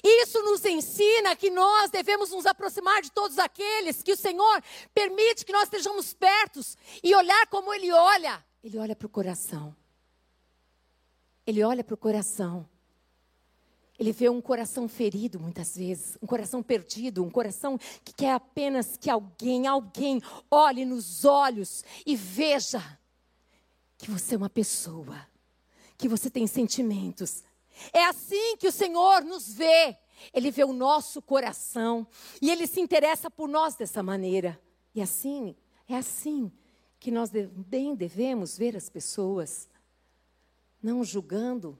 Isso 0.02 0.42
nos 0.42 0.64
ensina 0.64 1.36
que 1.36 1.50
nós 1.50 1.90
devemos 1.90 2.30
nos 2.30 2.46
aproximar 2.46 3.00
de 3.00 3.10
todos 3.10 3.38
aqueles 3.38 4.02
que 4.02 4.12
o 4.12 4.16
Senhor 4.16 4.62
permite 4.92 5.46
que 5.46 5.52
nós 5.52 5.64
estejamos 5.64 6.12
pertos 6.12 6.76
e 7.02 7.14
olhar 7.14 7.46
como 7.48 7.72
Ele 7.72 7.90
olha. 7.92 8.44
Ele 8.62 8.78
olha 8.78 8.96
para 8.96 9.06
o 9.06 9.10
coração. 9.10 9.74
Ele 11.48 11.64
olha 11.64 11.82
para 11.82 11.94
o 11.94 11.96
coração. 11.96 12.68
Ele 13.98 14.12
vê 14.12 14.28
um 14.28 14.38
coração 14.38 14.86
ferido 14.86 15.40
muitas 15.40 15.74
vezes, 15.74 16.18
um 16.20 16.26
coração 16.26 16.62
perdido, 16.62 17.24
um 17.24 17.30
coração 17.30 17.78
que 18.04 18.12
quer 18.12 18.34
apenas 18.34 18.98
que 18.98 19.08
alguém, 19.08 19.66
alguém 19.66 20.20
olhe 20.50 20.84
nos 20.84 21.24
olhos 21.24 21.82
e 22.04 22.14
veja 22.14 22.82
que 23.96 24.10
você 24.10 24.34
é 24.34 24.36
uma 24.36 24.50
pessoa, 24.50 25.26
que 25.96 26.06
você 26.06 26.28
tem 26.28 26.46
sentimentos, 26.46 27.42
é 27.94 28.04
assim 28.04 28.58
que 28.58 28.68
o 28.68 28.72
Senhor 28.72 29.24
nos 29.24 29.50
vê. 29.50 29.96
Ele 30.34 30.50
vê 30.50 30.64
o 30.64 30.72
nosso 30.74 31.22
coração 31.22 32.06
e 32.42 32.50
ele 32.50 32.66
se 32.66 32.78
interessa 32.78 33.30
por 33.30 33.48
nós 33.48 33.74
dessa 33.74 34.02
maneira. 34.02 34.60
E 34.94 35.00
assim, 35.00 35.56
é 35.88 35.96
assim 35.96 36.52
que 37.00 37.10
nós 37.10 37.30
bem 37.30 37.94
devemos 37.94 38.58
ver 38.58 38.76
as 38.76 38.90
pessoas, 38.90 39.66
não 40.82 41.04
julgando 41.04 41.78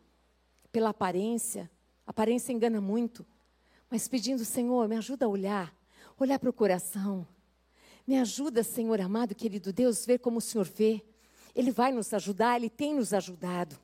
pela 0.71 0.91
aparência. 0.91 1.71
Aparência 2.07 2.53
engana 2.53 2.81
muito, 2.81 3.27
mas 3.91 4.09
pedindo, 4.09 4.45
Senhor, 4.45 4.89
me 4.89 4.97
ajuda 4.97 5.27
a 5.27 5.29
olhar, 5.29 5.75
olhar 6.19 6.39
para 6.39 6.51
o 6.51 6.53
coração. 6.53 7.27
Me 8.07 8.19
ajuda, 8.19 8.63
Senhor 8.63 9.01
amado, 9.01 9.35
querido 9.35 9.73
Deus, 9.73 10.07
ver 10.07 10.19
como 10.19 10.39
o 10.39 10.41
Senhor 10.41 10.67
vê. 10.67 11.05
Ele 11.55 11.71
vai 11.71 11.93
nos 11.93 12.13
ajudar, 12.15 12.57
ele 12.57 12.71
tem 12.71 12.95
nos 12.95 13.13
ajudado. 13.13 13.79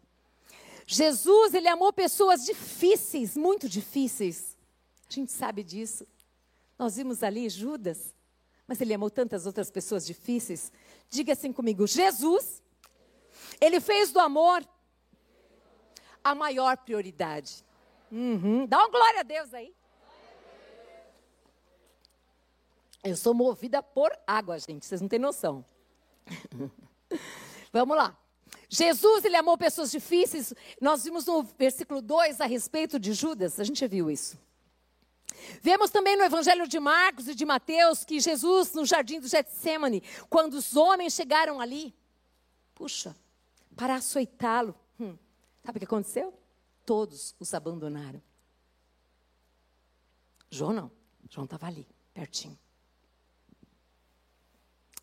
Jesus, 0.86 1.54
ele 1.54 1.68
amou 1.68 1.92
pessoas 1.92 2.44
difíceis, 2.44 3.36
muito 3.36 3.68
difíceis. 3.68 4.56
A 5.08 5.12
gente 5.12 5.32
sabe 5.32 5.62
disso. 5.62 6.06
Nós 6.78 6.96
vimos 6.96 7.22
ali 7.22 7.48
Judas, 7.48 8.14
mas 8.66 8.80
ele 8.80 8.94
amou 8.94 9.10
tantas 9.10 9.46
outras 9.46 9.70
pessoas 9.70 10.06
difíceis. 10.06 10.72
Diga 11.08 11.32
assim 11.32 11.52
comigo: 11.52 11.86
Jesus, 11.86 12.62
ele 13.60 13.80
fez 13.80 14.12
do 14.12 14.18
amor 14.18 14.66
a 16.24 16.34
maior 16.34 16.78
prioridade. 16.78 17.62
Uhum. 18.10 18.66
Dá 18.66 18.78
uma 18.78 18.88
glória 18.88 19.20
a 19.20 19.22
Deus 19.22 19.52
aí. 19.52 19.74
Eu 23.04 23.16
sou 23.16 23.34
movida 23.34 23.82
por 23.82 24.10
água, 24.26 24.58
gente, 24.58 24.86
vocês 24.86 25.00
não 25.02 25.08
têm 25.08 25.18
noção. 25.18 25.62
Vamos 27.70 27.96
lá. 27.96 28.16
Jesus, 28.68 29.24
ele 29.24 29.36
amou 29.36 29.58
pessoas 29.58 29.90
difíceis. 29.90 30.54
Nós 30.80 31.04
vimos 31.04 31.26
no 31.26 31.42
versículo 31.42 32.00
2 32.00 32.40
a 32.40 32.46
respeito 32.46 32.98
de 32.98 33.12
Judas, 33.12 33.60
a 33.60 33.64
gente 33.64 33.86
viu 33.86 34.10
isso. 34.10 34.38
Vemos 35.60 35.90
também 35.90 36.16
no 36.16 36.24
Evangelho 36.24 36.66
de 36.66 36.80
Marcos 36.80 37.28
e 37.28 37.34
de 37.34 37.44
Mateus 37.44 38.04
que 38.04 38.20
Jesus, 38.20 38.72
no 38.72 38.86
jardim 38.86 39.20
do 39.20 39.28
Getsemane, 39.28 40.02
quando 40.30 40.54
os 40.54 40.74
homens 40.76 41.12
chegaram 41.12 41.60
ali, 41.60 41.94
puxa, 42.74 43.14
para 43.76 43.96
açoitá-lo, 43.96 44.74
sabe 45.64 45.78
o 45.78 45.80
que 45.80 45.86
aconteceu? 45.86 46.38
Todos 46.84 47.34
os 47.38 47.54
abandonaram. 47.54 48.22
João 50.50 50.72
não, 50.72 50.90
João 51.28 51.44
estava 51.44 51.66
ali, 51.66 51.88
pertinho. 52.12 52.58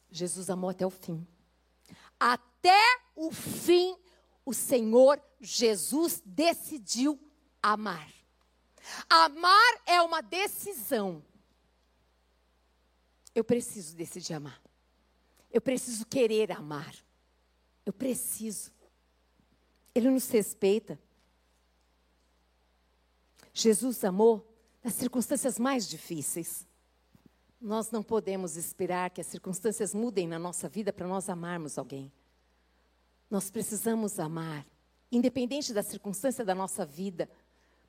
Jesus 0.10 0.50
amou 0.50 0.70
até 0.70 0.86
o 0.86 0.90
fim. 0.90 1.26
Até 2.20 2.80
o 3.16 3.32
fim, 3.32 3.98
o 4.46 4.54
Senhor 4.54 5.22
Jesus 5.40 6.22
decidiu 6.26 7.20
amar. 7.62 8.08
Amar 9.10 9.82
é 9.86 10.02
uma 10.02 10.22
decisão. 10.22 11.24
Eu 13.34 13.44
preciso 13.44 13.96
decidir 13.96 14.34
amar. 14.34 14.62
Eu 15.52 15.62
preciso 15.62 16.06
querer 16.06 16.52
amar. 16.52 16.96
Eu 17.86 17.94
preciso. 17.94 18.72
Ele 19.94 20.10
nos 20.10 20.30
respeita. 20.30 21.00
Jesus 23.54 24.04
amou 24.04 24.48
nas 24.84 24.94
circunstâncias 24.94 25.60
mais 25.60 25.88
difíceis. 25.88 26.66
Nós 27.60 27.92
não 27.92 28.02
podemos 28.02 28.56
esperar 28.56 29.10
que 29.10 29.22
as 29.22 29.28
circunstâncias 29.28 29.94
mudem 29.94 30.28
na 30.28 30.40
nossa 30.40 30.68
vida 30.68 30.92
para 30.92 31.08
nós 31.08 31.30
amarmos 31.30 31.78
alguém. 31.78 32.12
Nós 33.30 33.52
precisamos 33.52 34.20
amar, 34.20 34.66
independente 35.12 35.74
da 35.74 35.84
circunstância 35.84 36.44
da 36.44 36.56
nossa 36.56 36.86
vida, 36.86 37.30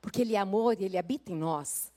porque 0.00 0.20
Ele 0.20 0.34
é 0.34 0.38
amor 0.38 0.80
e 0.80 0.84
Ele 0.84 0.98
habita 0.98 1.32
em 1.32 1.36
nós. 1.36 1.90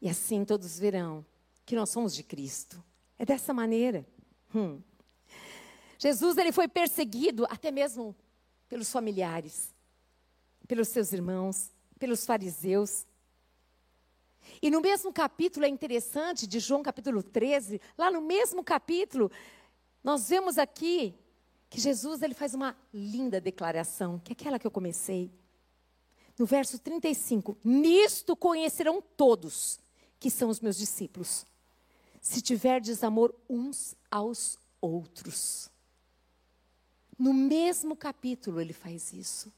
E 0.00 0.08
assim 0.08 0.44
todos 0.44 0.78
verão 0.78 1.24
que 1.64 1.74
nós 1.74 1.90
somos 1.90 2.14
de 2.14 2.22
Cristo. 2.22 2.82
É 3.18 3.24
dessa 3.24 3.52
maneira. 3.52 4.06
Hum. 4.54 4.80
Jesus 5.98 6.36
ele 6.36 6.52
foi 6.52 6.68
perseguido 6.68 7.46
até 7.50 7.70
mesmo 7.70 8.14
pelos 8.68 8.90
familiares, 8.90 9.74
pelos 10.66 10.88
seus 10.88 11.12
irmãos, 11.12 11.70
pelos 11.98 12.24
fariseus. 12.24 13.06
E 14.60 14.70
no 14.70 14.80
mesmo 14.80 15.12
capítulo 15.12 15.66
é 15.66 15.68
interessante, 15.68 16.46
de 16.46 16.58
João 16.58 16.82
capítulo 16.82 17.22
13, 17.22 17.80
lá 17.96 18.10
no 18.10 18.20
mesmo 18.20 18.62
capítulo, 18.62 19.30
nós 20.02 20.28
vemos 20.28 20.58
aqui 20.58 21.14
que 21.68 21.80
Jesus 21.80 22.22
ele 22.22 22.34
faz 22.34 22.54
uma 22.54 22.76
linda 22.92 23.40
declaração, 23.40 24.18
que 24.18 24.32
é 24.32 24.34
aquela 24.34 24.58
que 24.58 24.66
eu 24.66 24.70
comecei. 24.70 25.30
No 26.38 26.46
verso 26.46 26.78
35, 26.78 27.56
nisto 27.64 28.36
conhecerão 28.36 29.02
todos 29.16 29.80
que 30.18 30.30
são 30.30 30.48
os 30.48 30.60
meus 30.60 30.76
discípulos, 30.76 31.46
se 32.20 32.40
tiverdes 32.40 33.02
amor 33.02 33.34
uns 33.48 33.94
aos 34.10 34.58
outros. 34.80 35.70
No 37.18 37.32
mesmo 37.32 37.96
capítulo 37.96 38.60
ele 38.60 38.72
faz 38.72 39.12
isso. 39.12 39.52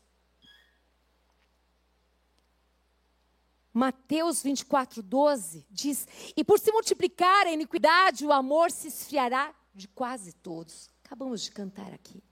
Mateus 3.72 4.42
24, 4.42 5.02
12 5.02 5.66
diz: 5.70 6.06
E 6.36 6.42
por 6.42 6.58
se 6.58 6.72
multiplicar 6.72 7.46
a 7.46 7.52
iniquidade, 7.52 8.26
o 8.26 8.32
amor 8.32 8.70
se 8.70 8.88
esfriará 8.88 9.54
de 9.74 9.86
quase 9.88 10.32
todos. 10.32 10.88
Acabamos 11.04 11.42
de 11.42 11.52
cantar 11.52 11.92
aqui. 11.92 12.22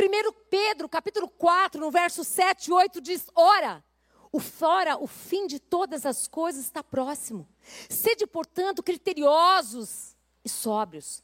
1 0.00 0.32
Pedro, 0.48 0.88
capítulo 0.88 1.28
4, 1.28 1.80
no 1.80 1.90
verso 1.90 2.24
7 2.24 2.68
e 2.68 2.72
8, 2.72 3.00
diz: 3.00 3.26
Ora, 3.34 3.84
o 4.32 4.40
fora, 4.40 4.96
o 4.96 5.06
fim 5.06 5.46
de 5.46 5.58
todas 5.58 6.06
as 6.06 6.26
coisas 6.28 6.64
está 6.64 6.82
próximo. 6.82 7.48
Sede, 7.88 8.26
portanto, 8.26 8.82
criteriosos 8.82 10.16
e 10.44 10.48
sóbrios. 10.48 11.22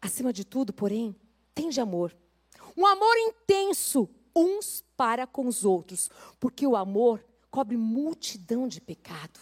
Acima 0.00 0.32
de 0.32 0.44
tudo, 0.44 0.72
porém, 0.72 1.14
tende 1.54 1.80
amor. 1.80 2.16
Um 2.76 2.86
amor 2.86 3.16
intenso 3.18 4.08
uns 4.34 4.84
para 4.96 5.26
com 5.26 5.46
os 5.46 5.64
outros, 5.64 6.10
porque 6.38 6.66
o 6.66 6.76
amor 6.76 7.24
cobre 7.50 7.76
multidão 7.76 8.68
de 8.68 8.80
pecado. 8.80 9.40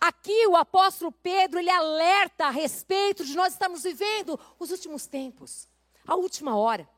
Aqui 0.00 0.46
o 0.46 0.56
apóstolo 0.56 1.12
Pedro, 1.12 1.58
ele 1.58 1.70
alerta 1.70 2.46
a 2.46 2.50
respeito 2.50 3.24
de 3.24 3.34
nós 3.36 3.52
estamos 3.52 3.82
vivendo 3.82 4.38
os 4.58 4.70
últimos 4.70 5.06
tempos, 5.06 5.68
a 6.06 6.14
última 6.16 6.56
hora. 6.56 6.88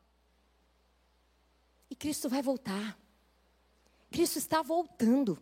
E 1.89 1.95
Cristo 1.95 2.29
vai 2.29 2.41
voltar. 2.41 2.97
Cristo 4.09 4.37
está 4.37 4.61
voltando. 4.61 5.41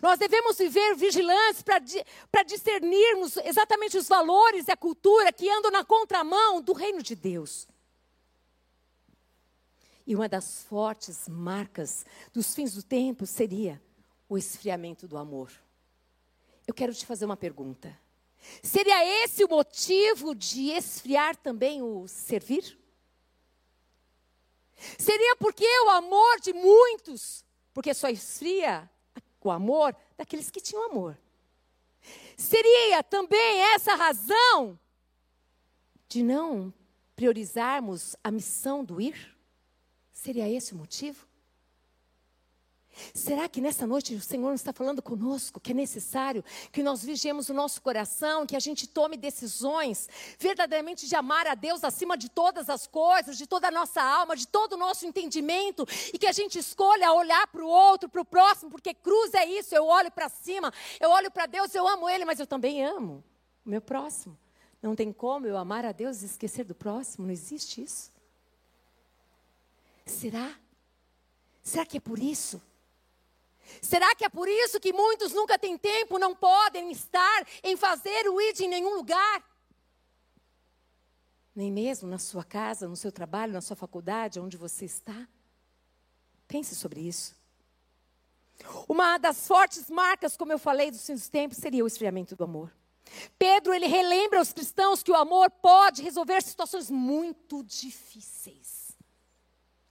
Nós 0.00 0.18
devemos 0.18 0.56
viver 0.56 0.94
vigilantes 0.96 1.62
para 1.62 2.42
discernirmos 2.42 3.36
exatamente 3.38 3.96
os 3.96 4.08
valores 4.08 4.66
e 4.68 4.72
a 4.72 4.76
cultura 4.76 5.32
que 5.32 5.48
andam 5.48 5.70
na 5.70 5.84
contramão 5.84 6.60
do 6.60 6.72
reino 6.72 7.02
de 7.02 7.14
Deus. 7.14 7.68
E 10.06 10.14
uma 10.14 10.28
das 10.28 10.62
fortes 10.64 11.28
marcas 11.28 12.06
dos 12.32 12.54
fins 12.54 12.74
do 12.74 12.82
tempo 12.82 13.26
seria 13.26 13.82
o 14.28 14.38
esfriamento 14.38 15.06
do 15.06 15.16
amor. 15.16 15.52
Eu 16.66 16.74
quero 16.74 16.94
te 16.94 17.04
fazer 17.04 17.24
uma 17.24 17.36
pergunta. 17.36 17.98
Seria 18.62 19.24
esse 19.24 19.44
o 19.44 19.48
motivo 19.48 20.34
de 20.34 20.70
esfriar 20.70 21.36
também 21.36 21.82
o 21.82 22.06
servir? 22.06 22.78
Seria 24.98 25.36
porque 25.36 25.66
o 25.86 25.90
amor 25.90 26.40
de 26.40 26.52
muitos, 26.52 27.44
porque 27.72 27.94
só 27.94 28.08
esfria 28.08 28.88
o 29.46 29.50
amor 29.50 29.94
daqueles 30.16 30.50
que 30.50 30.60
tinham 30.60 30.90
amor. 30.90 31.18
Seria 32.36 33.02
também 33.02 33.62
essa 33.74 33.94
razão 33.94 34.78
de 36.08 36.22
não 36.22 36.72
priorizarmos 37.14 38.14
a 38.22 38.30
missão 38.30 38.84
do 38.84 39.00
ir? 39.00 39.36
Seria 40.12 40.48
esse 40.48 40.74
o 40.74 40.76
motivo? 40.76 41.25
Será 43.14 43.48
que 43.48 43.60
nessa 43.60 43.86
noite 43.86 44.14
o 44.14 44.20
Senhor 44.20 44.52
está 44.54 44.72
falando 44.72 45.02
conosco 45.02 45.60
que 45.60 45.72
é 45.72 45.74
necessário 45.74 46.44
que 46.72 46.82
nós 46.82 47.04
vigiemos 47.04 47.48
o 47.48 47.54
nosso 47.54 47.80
coração, 47.82 48.46
que 48.46 48.56
a 48.56 48.60
gente 48.60 48.86
tome 48.86 49.16
decisões 49.16 50.08
verdadeiramente 50.38 51.06
de 51.06 51.14
amar 51.14 51.46
a 51.46 51.54
Deus 51.54 51.84
acima 51.84 52.16
de 52.16 52.28
todas 52.28 52.70
as 52.70 52.86
coisas, 52.86 53.36
de 53.36 53.46
toda 53.46 53.68
a 53.68 53.70
nossa 53.70 54.02
alma, 54.02 54.36
de 54.36 54.46
todo 54.46 54.74
o 54.74 54.76
nosso 54.76 55.06
entendimento, 55.06 55.86
e 56.12 56.18
que 56.18 56.26
a 56.26 56.32
gente 56.32 56.58
escolha 56.58 57.12
olhar 57.12 57.46
para 57.48 57.64
o 57.64 57.68
outro, 57.68 58.08
para 58.08 58.20
o 58.20 58.24
próximo, 58.24 58.70
porque 58.70 58.94
cruz 58.94 59.34
é 59.34 59.44
isso, 59.44 59.74
eu 59.74 59.86
olho 59.86 60.10
para 60.10 60.28
cima, 60.28 60.72
eu 61.00 61.10
olho 61.10 61.30
para 61.30 61.46
Deus, 61.46 61.74
eu 61.74 61.86
amo 61.86 62.08
Ele, 62.08 62.24
mas 62.24 62.40
eu 62.40 62.46
também 62.46 62.84
amo 62.84 63.22
o 63.64 63.70
meu 63.70 63.80
próximo. 63.80 64.38
Não 64.80 64.94
tem 64.94 65.12
como 65.12 65.46
eu 65.46 65.56
amar 65.56 65.84
a 65.84 65.92
Deus 65.92 66.22
e 66.22 66.26
esquecer 66.26 66.64
do 66.64 66.74
próximo, 66.74 67.26
não 67.26 67.32
existe 67.32 67.82
isso. 67.82 68.12
Será? 70.04 70.54
Será 71.62 71.84
que 71.84 71.96
é 71.96 72.00
por 72.00 72.18
isso? 72.18 72.62
Será 73.82 74.14
que 74.14 74.24
é 74.24 74.28
por 74.28 74.48
isso 74.48 74.80
que 74.80 74.92
muitos 74.92 75.32
nunca 75.32 75.58
têm 75.58 75.76
tempo, 75.76 76.18
não 76.18 76.34
podem 76.34 76.90
estar 76.90 77.46
em 77.62 77.76
fazer 77.76 78.28
o 78.28 78.40
ID 78.40 78.60
em 78.60 78.68
nenhum 78.68 78.94
lugar? 78.94 79.44
Nem 81.54 81.72
mesmo 81.72 82.08
na 82.08 82.18
sua 82.18 82.44
casa, 82.44 82.88
no 82.88 82.96
seu 82.96 83.10
trabalho, 83.10 83.52
na 83.52 83.60
sua 83.60 83.76
faculdade, 83.76 84.38
onde 84.38 84.56
você 84.56 84.84
está? 84.84 85.26
Pense 86.46 86.74
sobre 86.74 87.00
isso. 87.00 87.34
Uma 88.88 89.18
das 89.18 89.46
fortes 89.46 89.90
marcas, 89.90 90.36
como 90.36 90.52
eu 90.52 90.58
falei, 90.58 90.90
dos 90.90 91.04
fins 91.04 91.20
dos 91.20 91.28
tempos, 91.28 91.58
seria 91.58 91.84
o 91.84 91.86
esfriamento 91.86 92.36
do 92.36 92.44
amor. 92.44 92.72
Pedro, 93.38 93.72
ele 93.72 93.86
relembra 93.86 94.38
aos 94.38 94.52
cristãos 94.52 95.02
que 95.02 95.10
o 95.10 95.16
amor 95.16 95.50
pode 95.50 96.02
resolver 96.02 96.42
situações 96.42 96.90
muito 96.90 97.62
difíceis. 97.62 98.96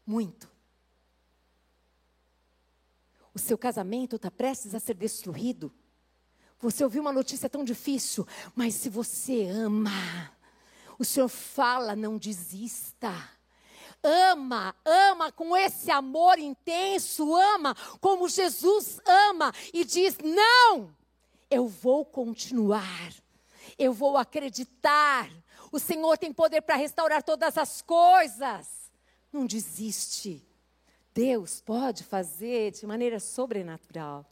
Muito 0.06 0.55
o 3.36 3.40
seu 3.40 3.58
casamento 3.58 4.16
está 4.16 4.32
prestes 4.32 4.74
a 4.74 4.80
ser 4.80 4.94
destruído. 4.94 5.70
Você 6.58 6.86
ouviu 6.86 7.02
uma 7.02 7.12
notícia 7.12 7.50
tão 7.50 7.66
difícil, 7.66 8.26
mas 8.56 8.76
se 8.76 8.90
você 8.90 9.46
ama, 9.48 9.92
o 10.98 11.04
Senhor 11.04 11.28
fala, 11.28 11.98
não 11.98 12.18
desista. 12.18 13.14
Ama, 14.02 14.74
ama 14.86 15.34
com 15.34 15.56
esse 15.58 15.92
amor 15.92 16.40
intenso, 16.40 17.36
ama 17.36 17.76
como 18.00 18.30
Jesus 18.30 19.02
ama 19.06 19.52
e 19.74 19.84
diz: 19.84 20.18
Não, 20.24 20.96
eu 21.50 21.68
vou 21.68 22.06
continuar, 22.06 23.14
eu 23.78 23.92
vou 23.92 24.16
acreditar. 24.16 25.30
O 25.72 25.80
Senhor 25.80 26.18
tem 26.18 26.32
poder 26.32 26.62
para 26.62 26.76
restaurar 26.76 27.22
todas 27.22 27.58
as 27.58 27.82
coisas. 27.82 28.92
Não 29.34 29.46
desiste. 29.46 30.48
Deus 31.16 31.62
pode 31.62 32.04
fazer 32.04 32.72
de 32.72 32.86
maneira 32.86 33.22
sobrenatural. 33.22 34.30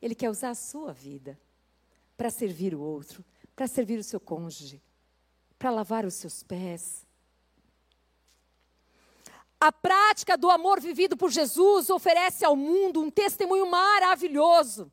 Ele 0.00 0.14
quer 0.14 0.30
usar 0.30 0.48
a 0.48 0.54
sua 0.54 0.90
vida 0.90 1.38
para 2.16 2.30
servir 2.30 2.74
o 2.74 2.80
outro, 2.80 3.22
para 3.54 3.66
servir 3.66 3.98
o 3.98 4.02
seu 4.02 4.18
cônjuge, 4.18 4.82
para 5.58 5.70
lavar 5.70 6.06
os 6.06 6.14
seus 6.14 6.42
pés. 6.42 7.06
A 9.60 9.70
prática 9.70 10.38
do 10.38 10.50
amor 10.50 10.80
vivido 10.80 11.18
por 11.18 11.30
Jesus 11.30 11.90
oferece 11.90 12.46
ao 12.46 12.56
mundo 12.56 13.02
um 13.02 13.10
testemunho 13.10 13.70
maravilhoso. 13.70 14.90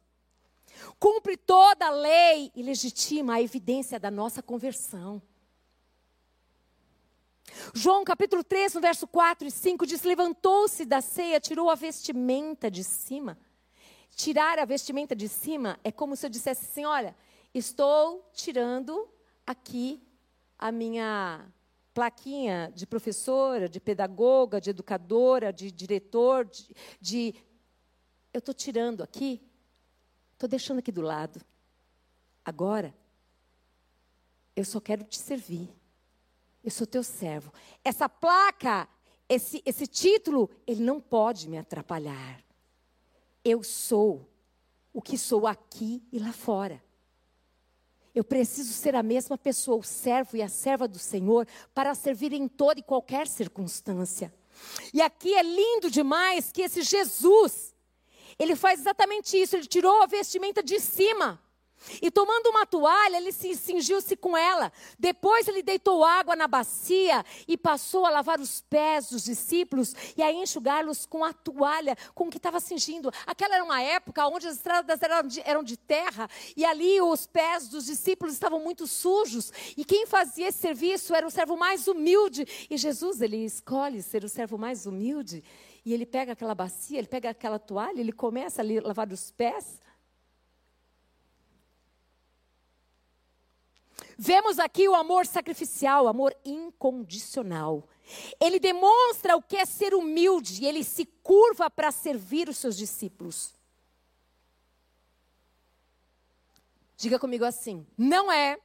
Cumpre 0.99 1.38
toda 1.38 1.88
a 1.88 1.91
lei 1.91 2.51
e 2.53 2.62
legitima 2.62 3.36
a 3.36 3.41
evidência 3.41 3.97
da 3.97 4.12
nossa 4.12 4.43
conversão. 4.43 5.21
João 7.73 8.03
capítulo 8.03 8.43
3, 8.43 8.73
no 8.73 8.81
verso 8.81 9.07
4 9.07 9.47
e 9.47 9.51
5 9.51 9.85
diz: 9.85 10.03
Levantou-se 10.03 10.85
da 10.85 11.01
ceia, 11.01 11.39
tirou 11.39 11.69
a 11.69 11.75
vestimenta 11.75 12.69
de 12.69 12.83
cima. 12.83 13.37
Tirar 14.15 14.59
a 14.59 14.65
vestimenta 14.65 15.15
de 15.15 15.27
cima 15.27 15.79
é 15.83 15.91
como 15.91 16.15
se 16.15 16.25
eu 16.25 16.29
dissesse 16.29 16.65
assim: 16.65 16.85
Olha, 16.85 17.15
estou 17.53 18.29
tirando 18.33 19.07
aqui 19.45 20.01
a 20.57 20.71
minha 20.71 21.45
plaquinha 21.93 22.71
de 22.75 22.87
professora, 22.87 23.69
de 23.69 23.79
pedagoga, 23.79 24.59
de 24.59 24.69
educadora, 24.71 25.53
de 25.53 25.71
diretor, 25.71 26.45
de. 26.45 26.75
de 26.99 27.35
eu 28.33 28.39
estou 28.39 28.53
tirando 28.53 29.03
aqui, 29.03 29.41
estou 30.33 30.49
deixando 30.49 30.79
aqui 30.79 30.91
do 30.91 31.01
lado. 31.01 31.39
Agora, 32.43 32.93
eu 34.55 34.65
só 34.65 34.79
quero 34.79 35.03
te 35.03 35.17
servir. 35.17 35.69
Eu 36.63 36.71
sou 36.71 36.88
teu 36.88 37.04
servo. 37.04 37.52
Essa 37.84 38.08
placa, 38.08 38.88
esse, 39.28 39.62
esse 39.65 39.86
título, 39.86 40.49
ele 40.65 40.82
não 40.82 41.02
pode 41.02 41.49
me 41.49 41.58
atrapalhar. 41.58 42.41
Eu 43.43 43.63
sou 43.63 44.30
o 44.93 45.02
que 45.02 45.17
sou 45.17 45.45
aqui 45.45 46.02
e 46.12 46.19
lá 46.19 46.32
fora. 46.32 46.82
Eu 48.15 48.23
preciso 48.23 48.71
ser 48.73 48.95
a 48.95 49.02
mesma 49.02 49.38
pessoa, 49.38 49.78
o 49.78 49.84
servo 49.84 50.38
e 50.38 50.41
a 50.41 50.47
serva 50.47 50.88
do 50.88 50.99
Senhor, 50.99 51.47
para 51.73 51.95
servir 51.95 52.32
em 52.32 52.47
toda 52.47 52.80
e 52.80 52.84
qualquer 52.84 53.28
circunstância. 53.28 54.32
E 54.93 55.02
aqui 55.02 55.34
é 55.34 55.41
lindo 55.41 55.89
demais 55.89 56.52
que 56.52 56.62
esse 56.62 56.84
Jesus, 56.84 57.73
ele 58.38 58.56
faz 58.56 58.82
exatamente 58.82 59.36
isso. 59.36 59.56
Ele 59.56 59.65
tirou 59.65 60.04
a 60.04 60.06
vestimenta 60.06 60.62
de 60.62 60.80
cima. 60.80 61.41
E 62.01 62.09
tomando 62.11 62.47
uma 62.49 62.65
toalha, 62.65 63.17
ele 63.17 63.31
se 63.31 63.55
cingiu-se 63.55 64.15
com 64.15 64.35
ela. 64.35 64.71
Depois 64.97 65.47
ele 65.47 65.61
deitou 65.61 66.03
água 66.03 66.35
na 66.35 66.47
bacia 66.47 67.23
e 67.47 67.57
passou 67.57 68.05
a 68.05 68.09
lavar 68.09 68.39
os 68.39 68.61
pés 68.61 69.09
dos 69.09 69.23
discípulos 69.23 69.93
e 70.17 70.23
a 70.23 70.31
enxugá-los 70.31 71.05
com 71.05 71.23
a 71.23 71.33
toalha 71.33 71.97
com 72.13 72.29
que 72.29 72.37
estava 72.37 72.59
cingindo. 72.59 73.11
Aquela 73.25 73.55
era 73.55 73.63
uma 73.63 73.81
época 73.81 74.27
onde 74.27 74.47
as 74.47 74.55
estradas 74.55 75.01
eram 75.01 75.27
de, 75.27 75.41
eram 75.41 75.63
de 75.63 75.77
terra 75.77 76.29
e 76.55 76.65
ali 76.65 77.01
os 77.01 77.27
pés 77.27 77.67
dos 77.67 77.85
discípulos 77.85 78.33
estavam 78.33 78.59
muito 78.59 78.87
sujos. 78.87 79.51
E 79.77 79.83
quem 79.83 80.05
fazia 80.05 80.47
esse 80.47 80.59
serviço 80.59 81.13
era 81.13 81.25
o 81.25 81.31
servo 81.31 81.57
mais 81.57 81.87
humilde. 81.87 82.45
E 82.69 82.77
Jesus, 82.77 83.21
ele 83.21 83.37
escolhe 83.37 84.01
ser 84.01 84.23
o 84.23 84.29
servo 84.29 84.57
mais 84.57 84.85
humilde. 84.85 85.43
E 85.85 85.93
ele 85.93 86.05
pega 86.05 86.31
aquela 86.31 86.55
bacia, 86.55 86.97
ele 86.97 87.07
pega 87.07 87.29
aquela 87.29 87.59
toalha, 87.59 87.99
ele 87.99 88.13
começa 88.13 88.61
a 88.61 88.65
lavar 88.81 89.11
os 89.11 89.31
pés. 89.31 89.81
Vemos 94.17 94.60
aqui 94.60 94.88
o 94.88 94.95
amor 94.95 95.26
sacrificial, 95.26 96.08
amor 96.08 96.36
incondicional. 96.45 97.88
Ele 98.39 98.60
demonstra 98.60 99.36
o 99.36 99.41
que 99.41 99.56
é 99.56 99.65
ser 99.65 99.93
humilde, 99.93 100.65
ele 100.65 100.84
se 100.84 101.06
curva 101.06 101.69
para 101.69 101.91
servir 101.91 102.49
os 102.49 102.58
seus 102.58 102.78
discípulos. 102.78 103.54
Diga 106.97 107.17
comigo 107.17 107.43
assim: 107.43 107.86
não 107.97 108.32
é 108.32 108.60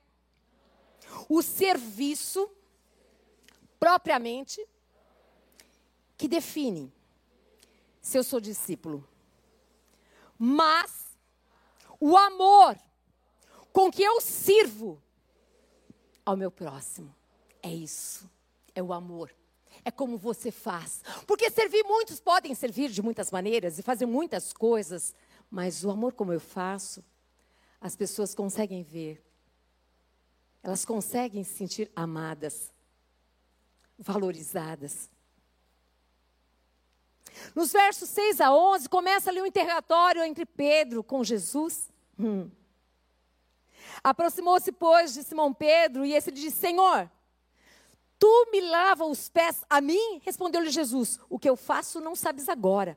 o 1.29 1.43
serviço 1.43 2.51
propriamente 3.81 4.65
que 6.17 6.29
define 6.29 6.93
se 8.01 8.19
eu 8.19 8.25
sou 8.25 8.41
discípulo, 8.41 9.09
mas 10.39 11.17
o 12.01 12.17
amor 12.17 12.79
com 13.73 13.91
que 13.91 14.03
eu 14.03 14.21
sirvo 14.21 15.03
ao 16.29 16.37
meu 16.37 16.51
próximo. 16.51 17.15
É 17.63 17.73
isso. 17.73 18.31
É 18.75 18.83
o 18.83 18.93
amor. 18.93 19.35
É 19.85 19.91
como 19.91 20.19
você 20.19 20.51
faz. 20.51 21.03
Porque 21.27 21.51
servir, 21.51 21.83
muitos 21.85 22.21
podem 22.21 22.55
servir 22.55 22.91
de 22.91 23.01
muitas 23.01 23.31
maneiras 23.31 23.79
e 23.79 23.83
fazer 23.83 24.05
muitas 24.05 24.53
coisas, 24.53 25.15
mas 25.51 25.85
o 25.85 25.91
amor 25.91 26.13
como 26.13 26.33
eu 26.33 26.41
faço, 26.41 27.03
as 27.81 27.97
pessoas 27.97 28.35
conseguem 28.35 28.83
ver. 28.83 29.25
Elas 30.63 30.85
conseguem 30.85 31.43
se 31.45 31.55
sentir 31.55 31.91
amadas, 31.97 32.71
valorizadas. 33.99 35.09
Nos 37.55 37.73
versos 37.73 38.09
6 38.11 38.41
a 38.43 38.55
11, 38.55 38.89
começa 38.89 39.31
ali 39.31 39.41
um 39.41 39.47
interrogatório 39.47 40.23
entre 40.23 40.45
Pedro 40.45 41.03
com 41.03 41.25
Jesus. 41.25 41.89
Hum. 42.19 42.51
Aproximou-se, 44.03 44.71
pois, 44.73 45.15
de 45.15 45.23
Simão 45.23 45.53
Pedro 45.53 46.05
e 46.05 46.15
esse 46.15 46.31
lhe 46.31 46.41
disse: 46.41 46.59
Senhor, 46.59 47.11
tu 48.19 48.49
me 48.51 48.61
lava 48.61 49.05
os 49.05 49.29
pés 49.29 49.65
a 49.69 49.81
mim? 49.81 50.21
Respondeu-lhe 50.23 50.71
Jesus: 50.71 51.19
O 51.29 51.39
que 51.39 51.49
eu 51.49 51.57
faço 51.57 52.01
não 52.01 52.15
sabes 52.15 52.49
agora. 52.49 52.97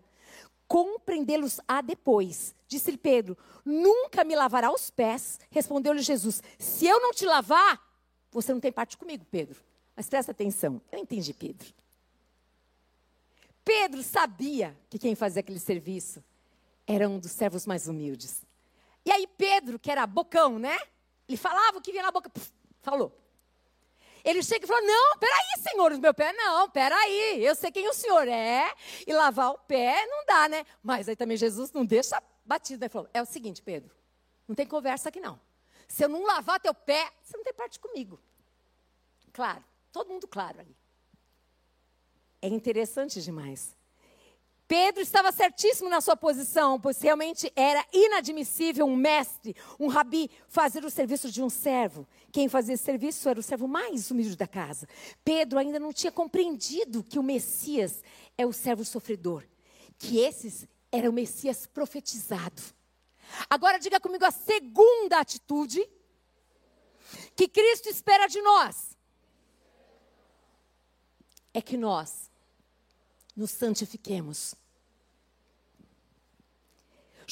Compreendê-los 0.67 1.59
a 1.67 1.81
depois. 1.81 2.55
Disse-lhe 2.67 2.97
Pedro: 2.97 3.37
Nunca 3.65 4.23
me 4.23 4.35
lavará 4.35 4.71
os 4.71 4.89
pés. 4.89 5.39
Respondeu-lhe 5.49 6.01
Jesus: 6.01 6.41
Se 6.57 6.87
eu 6.87 6.99
não 6.99 7.11
te 7.11 7.25
lavar, 7.25 7.81
você 8.31 8.53
não 8.53 8.59
tem 8.59 8.71
parte 8.71 8.97
comigo, 8.97 9.25
Pedro. 9.29 9.61
Mas 9.95 10.07
presta 10.07 10.31
atenção, 10.31 10.81
eu 10.91 10.99
entendi, 10.99 11.33
Pedro. 11.33 11.67
Pedro 13.63 14.01
sabia 14.01 14.75
que 14.89 14.97
quem 14.97 15.13
fazia 15.13 15.41
aquele 15.41 15.59
serviço 15.59 16.23
era 16.87 17.07
um 17.07 17.19
dos 17.19 17.31
servos 17.31 17.67
mais 17.67 17.87
humildes. 17.87 18.41
E 19.05 19.11
aí 19.11 19.27
Pedro, 19.27 19.79
que 19.79 19.91
era 19.91 20.05
bocão, 20.05 20.59
né? 20.59 20.77
Ele 21.27 21.37
falava 21.37 21.77
o 21.77 21.81
que 21.81 21.91
vinha 21.91 22.03
na 22.03 22.11
boca, 22.11 22.31
falou. 22.81 23.17
Ele 24.23 24.43
chega 24.43 24.65
e 24.65 24.67
falou: 24.67 24.85
Não, 24.85 25.17
peraí, 25.17 25.59
senhor, 25.59 25.97
meu 25.97 26.13
pé, 26.13 26.31
não, 26.33 26.69
peraí, 26.69 27.43
eu 27.43 27.55
sei 27.55 27.71
quem 27.71 27.87
o 27.87 27.93
senhor 27.93 28.27
é, 28.27 28.71
e 29.07 29.13
lavar 29.13 29.51
o 29.51 29.57
pé 29.57 30.05
não 30.05 30.25
dá, 30.25 30.47
né? 30.47 30.65
Mas 30.83 31.09
aí 31.09 31.15
também 31.15 31.37
Jesus 31.37 31.71
não 31.71 31.85
deixa 31.85 32.21
batido, 32.45 32.81
né? 32.81 32.85
Ele 32.85 32.93
falou: 32.93 33.09
É 33.13 33.21
o 33.21 33.25
seguinte, 33.25 33.61
Pedro, 33.61 33.95
não 34.47 34.55
tem 34.55 34.67
conversa 34.67 35.09
aqui 35.09 35.19
não. 35.19 35.39
Se 35.87 36.05
eu 36.05 36.09
não 36.09 36.23
lavar 36.23 36.59
teu 36.59 36.73
pé, 36.73 37.11
você 37.21 37.35
não 37.35 37.43
tem 37.43 37.53
parte 37.53 37.79
comigo. 37.79 38.19
Claro, 39.33 39.63
todo 39.91 40.09
mundo 40.09 40.27
claro 40.27 40.59
ali. 40.59 40.75
É 42.41 42.47
interessante 42.47 43.21
demais. 43.21 43.75
Pedro 44.71 45.01
estava 45.01 45.33
certíssimo 45.33 45.89
na 45.89 45.99
sua 45.99 46.15
posição, 46.15 46.79
pois 46.79 47.01
realmente 47.01 47.51
era 47.57 47.85
inadmissível 47.91 48.85
um 48.85 48.95
mestre, 48.95 49.53
um 49.77 49.89
rabi, 49.89 50.31
fazer 50.47 50.85
o 50.85 50.89
serviço 50.89 51.29
de 51.29 51.43
um 51.43 51.49
servo. 51.49 52.07
Quem 52.31 52.47
fazia 52.47 52.75
esse 52.75 52.85
serviço 52.85 53.27
era 53.27 53.37
o 53.37 53.43
servo 53.43 53.67
mais 53.67 54.09
humilde 54.09 54.37
da 54.37 54.47
casa. 54.47 54.87
Pedro 55.25 55.59
ainda 55.59 55.77
não 55.77 55.91
tinha 55.91 56.09
compreendido 56.09 57.03
que 57.03 57.19
o 57.19 57.23
Messias 57.23 58.01
é 58.37 58.45
o 58.45 58.53
servo 58.53 58.85
sofredor, 58.85 59.43
que 59.97 60.19
esses 60.19 60.65
era 60.89 61.09
o 61.09 61.13
Messias 61.13 61.65
profetizado. 61.65 62.61
Agora 63.49 63.77
diga 63.77 63.99
comigo 63.99 64.23
a 64.23 64.31
segunda 64.31 65.19
atitude 65.19 65.85
que 67.35 67.49
Cristo 67.49 67.89
espera 67.89 68.25
de 68.25 68.41
nós. 68.41 68.95
É 71.53 71.61
que 71.61 71.75
nós 71.75 72.31
nos 73.35 73.51
santifiquemos. 73.51 74.60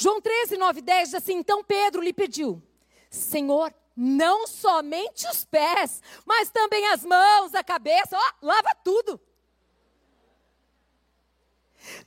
João 0.02 0.22
13, 0.22 0.56
9 0.56 0.82
10 0.82 1.10
diz 1.10 1.16
assim: 1.16 1.34
Então 1.34 1.62
Pedro 1.62 2.02
lhe 2.02 2.14
pediu, 2.14 2.64
Senhor, 3.10 3.74
não 3.94 4.48
somente 4.48 5.28
os 5.28 5.44
pés, 5.44 6.02
mas 6.26 6.50
também 6.50 6.88
as 6.88 7.04
mãos, 7.04 7.54
a 7.54 7.62
cabeça, 7.62 8.16
ó, 8.18 8.34
lava 8.42 8.70
tudo. 8.82 9.20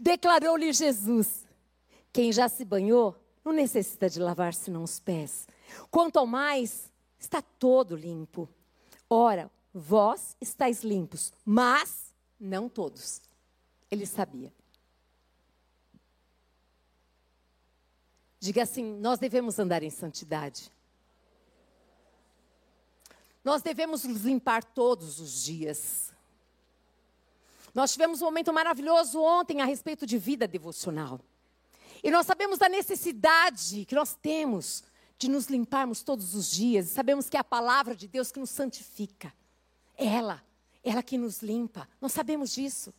Declarou-lhe 0.01 0.73
Jesus: 0.73 1.45
Quem 2.11 2.33
já 2.33 2.49
se 2.49 2.65
banhou 2.65 3.15
não 3.45 3.53
necessita 3.53 4.09
de 4.09 4.21
lavar 4.21 4.55
senão 4.55 4.85
os 4.85 4.99
pés. 4.99 5.47
Quanto 5.91 6.19
ao 6.19 6.27
mais, 6.27 6.91
está 7.19 7.43
todo 7.43 7.95
limpo. 7.95 8.49
Ora, 9.11 9.51
vós 9.75 10.35
estáis 10.41 10.83
limpos, 10.83 11.31
mas 11.45 12.15
não 12.41 12.71
todos. 12.71 13.21
Ele 13.91 14.07
sabia. 14.07 14.51
Diga 18.43 18.65
assim: 18.65 18.83
nós 18.99 19.21
devemos 19.21 19.57
andar 19.61 19.85
em 19.85 19.91
santidade. 19.91 20.73
Nós 23.45 23.63
devemos 23.63 24.03
nos 24.03 24.23
limpar 24.23 24.65
todos 24.65 25.21
os 25.21 25.45
dias. 25.45 26.13
Nós 27.73 27.93
tivemos 27.93 28.21
um 28.21 28.25
momento 28.25 28.53
maravilhoso 28.53 29.23
ontem 29.23 29.61
a 29.61 29.65
respeito 29.65 30.05
de 30.05 30.19
vida 30.19 30.49
devocional. 30.49 31.21
E 32.03 32.11
nós 32.11 32.27
sabemos 32.27 32.59
da 32.59 32.69
necessidade 32.69 33.85
que 33.85 33.95
nós 33.95 34.13
temos 34.21 34.83
de 35.17 35.29
nos 35.29 35.47
limparmos 35.47 36.03
todos 36.03 36.35
os 36.35 36.51
dias. 36.51 36.89
E 36.89 36.95
sabemos 36.95 37.31
que 37.31 37.37
é 37.37 37.41
a 37.41 37.45
palavra 37.45 37.95
de 37.95 38.09
Deus 38.09 38.33
que 38.33 38.41
nos 38.41 38.51
santifica. 38.51 39.33
É 39.97 40.05
ela, 40.05 40.43
ela 40.83 41.01
que 41.01 41.17
nos 41.17 41.43
limpa. 41.43 41.89
Nós 42.01 42.11
sabemos 42.11 42.53
disso. 42.53 42.93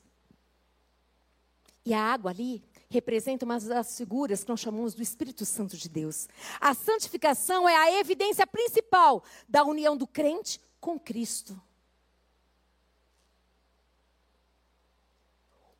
E 1.85 1.93
a 1.93 1.99
água 2.01 2.31
ali 2.31 2.63
representa 2.93 3.43
uma 3.43 3.59
das 3.59 3.97
figuras 3.97 4.43
que 4.43 4.49
nós 4.49 4.59
chamamos 4.59 4.93
do 4.93 5.01
Espírito 5.01 5.45
Santo 5.45 5.75
de 5.75 5.89
Deus. 5.89 6.27
A 6.61 6.73
santificação 6.73 7.67
é 7.67 7.75
a 7.75 7.99
evidência 7.99 8.45
principal 8.45 9.23
da 9.49 9.63
união 9.63 9.97
do 9.97 10.05
crente 10.05 10.61
com 10.79 10.99
Cristo. 10.99 11.59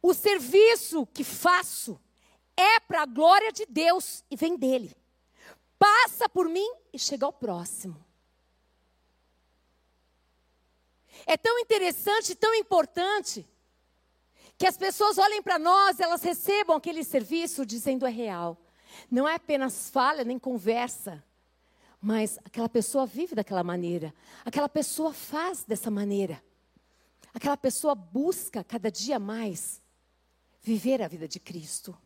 O 0.02 0.14
serviço 0.14 1.06
que 1.08 1.24
faço 1.24 2.02
é 2.58 2.80
para 2.80 3.04
a 3.04 3.06
glória 3.06 3.52
de 3.52 3.66
Deus 3.66 4.24
e 4.30 4.36
vem 4.36 4.58
dele. 4.58 4.96
Passa 5.78 6.28
por 6.28 6.50
mim 6.50 6.70
e 6.92 6.98
chega 6.98 7.26
ao 7.26 7.32
próximo. 7.32 8.04
É 11.26 11.38
tão 11.38 11.60
interessante, 11.60 12.36
tão 12.36 12.54
importante, 12.56 13.48
que 14.58 14.66
as 14.66 14.78
pessoas 14.78 15.18
olhem 15.18 15.42
para 15.42 15.60
nós, 15.60 16.00
elas 16.00 16.22
recebam 16.22 16.76
aquele 16.76 17.04
serviço 17.04 17.66
dizendo 17.66 18.06
é 18.06 18.10
real. 18.10 18.58
Não 19.10 19.28
é 19.28 19.36
apenas 19.36 19.90
fala 19.90 20.24
nem 20.24 20.38
conversa, 20.38 21.24
mas 22.00 22.38
aquela 22.44 22.70
pessoa 22.70 23.06
vive 23.06 23.36
daquela 23.36 23.64
maneira, 23.64 24.14
aquela 24.46 24.70
pessoa 24.70 25.14
faz 25.14 25.64
dessa 25.64 25.90
maneira, 25.90 26.44
aquela 27.34 27.58
pessoa 27.58 27.96
busca 27.96 28.64
cada 28.64 28.92
dia 28.92 29.18
mais 29.18 29.82
viver 30.62 31.02
a 31.02 31.08
vida 31.08 31.28
de 31.28 31.40
Cristo. 31.40 31.98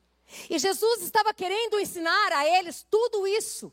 E 0.49 0.59
Jesus 0.59 1.01
estava 1.01 1.33
querendo 1.33 1.79
ensinar 1.79 2.31
a 2.33 2.45
eles 2.45 2.85
tudo 2.89 3.25
isso 3.25 3.71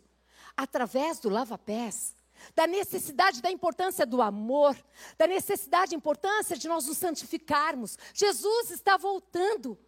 através 0.56 1.18
do 1.18 1.28
lava-pés 1.28 2.14
da 2.54 2.66
necessidade, 2.66 3.40
da 3.40 3.50
importância 3.50 4.04
do 4.04 4.20
amor, 4.20 4.76
da 5.16 5.26
necessidade, 5.26 5.90
da 5.90 5.96
importância 5.96 6.56
de 6.56 6.66
nós 6.68 6.86
nos 6.86 6.98
santificarmos. 6.98 7.98
Jesus 8.12 8.70
está 8.70 8.96
voltando. 8.96 9.78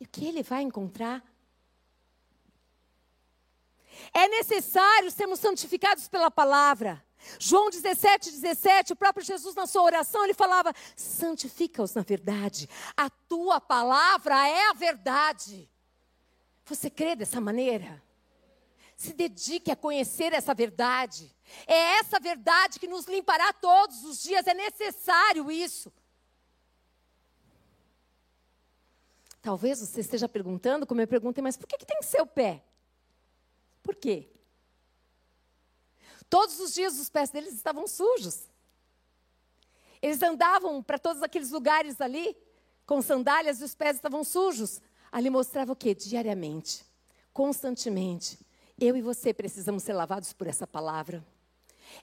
E 0.00 0.04
o 0.04 0.08
que 0.08 0.26
ele 0.26 0.42
vai 0.42 0.62
encontrar? 0.62 1.24
É 4.12 4.28
necessário 4.28 5.10
sermos 5.10 5.40
santificados 5.40 6.08
pela 6.08 6.30
palavra. 6.30 7.02
João 7.38 7.70
17, 7.70 8.30
17, 8.30 8.92
o 8.92 8.96
próprio 8.96 9.24
Jesus, 9.24 9.54
na 9.54 9.66
sua 9.66 9.82
oração, 9.82 10.22
ele 10.24 10.34
falava: 10.34 10.72
santifica-os 10.94 11.94
na 11.94 12.02
verdade, 12.02 12.68
a 12.96 13.10
tua 13.10 13.60
palavra 13.60 14.46
é 14.48 14.70
a 14.70 14.74
verdade. 14.74 15.68
Você 16.64 16.90
crê 16.90 17.16
dessa 17.16 17.40
maneira? 17.40 18.02
Se 18.96 19.12
dedique 19.12 19.70
a 19.70 19.76
conhecer 19.76 20.32
essa 20.32 20.54
verdade. 20.54 21.34
É 21.66 21.98
essa 21.98 22.18
verdade 22.18 22.80
que 22.80 22.88
nos 22.88 23.06
limpará 23.06 23.52
todos 23.52 24.04
os 24.04 24.22
dias, 24.22 24.46
é 24.46 24.54
necessário 24.54 25.50
isso. 25.50 25.92
Talvez 29.42 29.80
você 29.80 30.00
esteja 30.00 30.28
perguntando, 30.28 30.86
como 30.86 31.00
eu 31.00 31.06
perguntei, 31.06 31.40
mas 31.42 31.56
por 31.56 31.68
que, 31.68 31.78
que 31.78 31.86
tem 31.86 31.98
que 31.98 32.06
ser 32.06 32.20
o 32.20 32.26
pé? 32.26 32.64
Por 33.82 33.94
quê? 33.94 34.28
Todos 36.28 36.58
os 36.58 36.74
dias 36.74 36.98
os 36.98 37.08
pés 37.08 37.30
deles 37.30 37.54
estavam 37.54 37.86
sujos. 37.86 38.48
Eles 40.02 40.20
andavam 40.22 40.82
para 40.82 40.98
todos 40.98 41.22
aqueles 41.22 41.50
lugares 41.50 42.00
ali 42.00 42.36
com 42.84 43.00
sandálias 43.00 43.60
e 43.60 43.64
os 43.64 43.74
pés 43.74 43.96
estavam 43.96 44.24
sujos. 44.24 44.80
Ali 45.12 45.30
mostrava 45.30 45.72
o 45.72 45.76
quê? 45.76 45.94
Diariamente, 45.94 46.84
constantemente. 47.32 48.45
Eu 48.78 48.96
e 48.96 49.02
você 49.02 49.32
precisamos 49.32 49.82
ser 49.82 49.94
lavados 49.94 50.32
por 50.32 50.46
essa 50.46 50.66
palavra. 50.66 51.24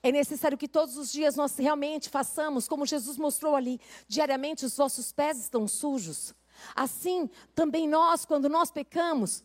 É 0.01 0.11
necessário 0.11 0.57
que 0.57 0.67
todos 0.67 0.97
os 0.97 1.11
dias 1.11 1.35
nós 1.35 1.55
realmente 1.57 2.09
façamos, 2.09 2.67
como 2.67 2.85
Jesus 2.85 3.17
mostrou 3.17 3.55
ali, 3.55 3.79
diariamente 4.07 4.65
os 4.65 4.75
vossos 4.75 5.11
pés 5.11 5.39
estão 5.39 5.67
sujos. 5.67 6.33
Assim, 6.75 7.29
também 7.53 7.87
nós, 7.87 8.25
quando 8.25 8.49
nós 8.49 8.71
pecamos, 8.71 9.43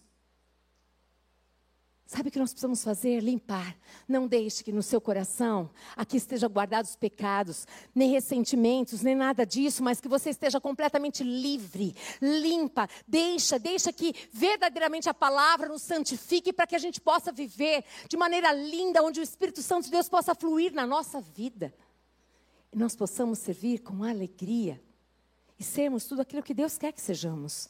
Sabe 2.08 2.30
o 2.30 2.32
que 2.32 2.38
nós 2.38 2.52
precisamos 2.52 2.82
fazer? 2.82 3.20
Limpar. 3.20 3.76
Não 4.08 4.26
deixe 4.26 4.64
que 4.64 4.72
no 4.72 4.82
seu 4.82 4.98
coração 4.98 5.68
aqui 5.94 6.16
estejam 6.16 6.48
guardados 6.48 6.96
pecados, 6.96 7.66
nem 7.94 8.10
ressentimentos, 8.10 9.02
nem 9.02 9.14
nada 9.14 9.44
disso, 9.44 9.82
mas 9.82 10.00
que 10.00 10.08
você 10.08 10.30
esteja 10.30 10.58
completamente 10.58 11.22
livre, 11.22 11.94
limpa. 12.18 12.88
Deixa, 13.06 13.58
deixa 13.58 13.92
que 13.92 14.14
verdadeiramente 14.32 15.06
a 15.06 15.12
palavra 15.12 15.68
nos 15.68 15.82
santifique 15.82 16.50
para 16.50 16.66
que 16.66 16.74
a 16.74 16.78
gente 16.78 16.98
possa 16.98 17.30
viver 17.30 17.84
de 18.08 18.16
maneira 18.16 18.54
linda, 18.54 19.02
onde 19.02 19.20
o 19.20 19.22
Espírito 19.22 19.60
Santo 19.60 19.84
de 19.84 19.90
Deus 19.90 20.08
possa 20.08 20.34
fluir 20.34 20.72
na 20.72 20.86
nossa 20.86 21.20
vida. 21.20 21.74
E 22.72 22.78
nós 22.78 22.96
possamos 22.96 23.38
servir 23.38 23.80
com 23.80 24.02
alegria 24.02 24.82
e 25.58 25.62
sermos 25.62 26.06
tudo 26.06 26.22
aquilo 26.22 26.42
que 26.42 26.54
Deus 26.54 26.78
quer 26.78 26.90
que 26.90 27.02
sejamos. 27.02 27.68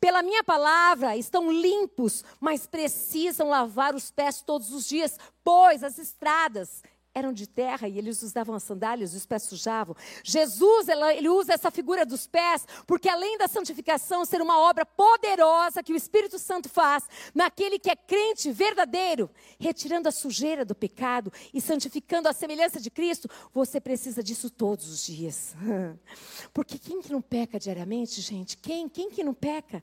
Pela 0.00 0.22
minha 0.22 0.44
palavra 0.44 1.16
estão 1.16 1.50
limpos, 1.50 2.24
mas 2.40 2.66
precisam 2.66 3.48
lavar 3.48 3.94
os 3.94 4.10
pés 4.10 4.42
todos 4.42 4.72
os 4.72 4.86
dias, 4.86 5.18
pois 5.42 5.82
as 5.82 5.98
estradas 5.98 6.82
eram 7.14 7.32
de 7.32 7.46
terra 7.46 7.88
e 7.88 7.98
eles 7.98 8.22
usavam 8.22 8.54
as 8.54 8.62
sandálias 8.62 9.14
os 9.14 9.26
pés 9.26 9.42
sujavam. 9.44 9.96
Jesus, 10.22 10.88
ele 10.88 11.28
usa 11.28 11.52
essa 11.52 11.70
figura 11.70 12.06
dos 12.06 12.26
pés, 12.26 12.66
porque 12.86 13.08
além 13.08 13.36
da 13.38 13.48
santificação 13.48 14.24
ser 14.24 14.40
uma 14.40 14.58
obra 14.58 14.86
poderosa 14.86 15.82
que 15.82 15.92
o 15.92 15.96
Espírito 15.96 16.38
Santo 16.38 16.68
faz 16.68 17.04
naquele 17.34 17.78
que 17.78 17.90
é 17.90 17.96
crente 17.96 18.50
verdadeiro, 18.52 19.30
retirando 19.58 20.08
a 20.08 20.12
sujeira 20.12 20.64
do 20.64 20.74
pecado 20.74 21.32
e 21.52 21.60
santificando 21.60 22.28
a 22.28 22.32
semelhança 22.32 22.80
de 22.80 22.90
Cristo, 22.90 23.28
você 23.52 23.80
precisa 23.80 24.22
disso 24.22 24.50
todos 24.50 24.88
os 24.88 25.04
dias. 25.04 25.54
Porque 26.52 26.78
quem 26.78 27.00
que 27.00 27.12
não 27.12 27.20
peca 27.20 27.58
diariamente, 27.58 28.20
gente? 28.20 28.56
Quem? 28.56 28.88
Quem 28.88 29.10
que 29.10 29.24
não 29.24 29.34
peca? 29.34 29.82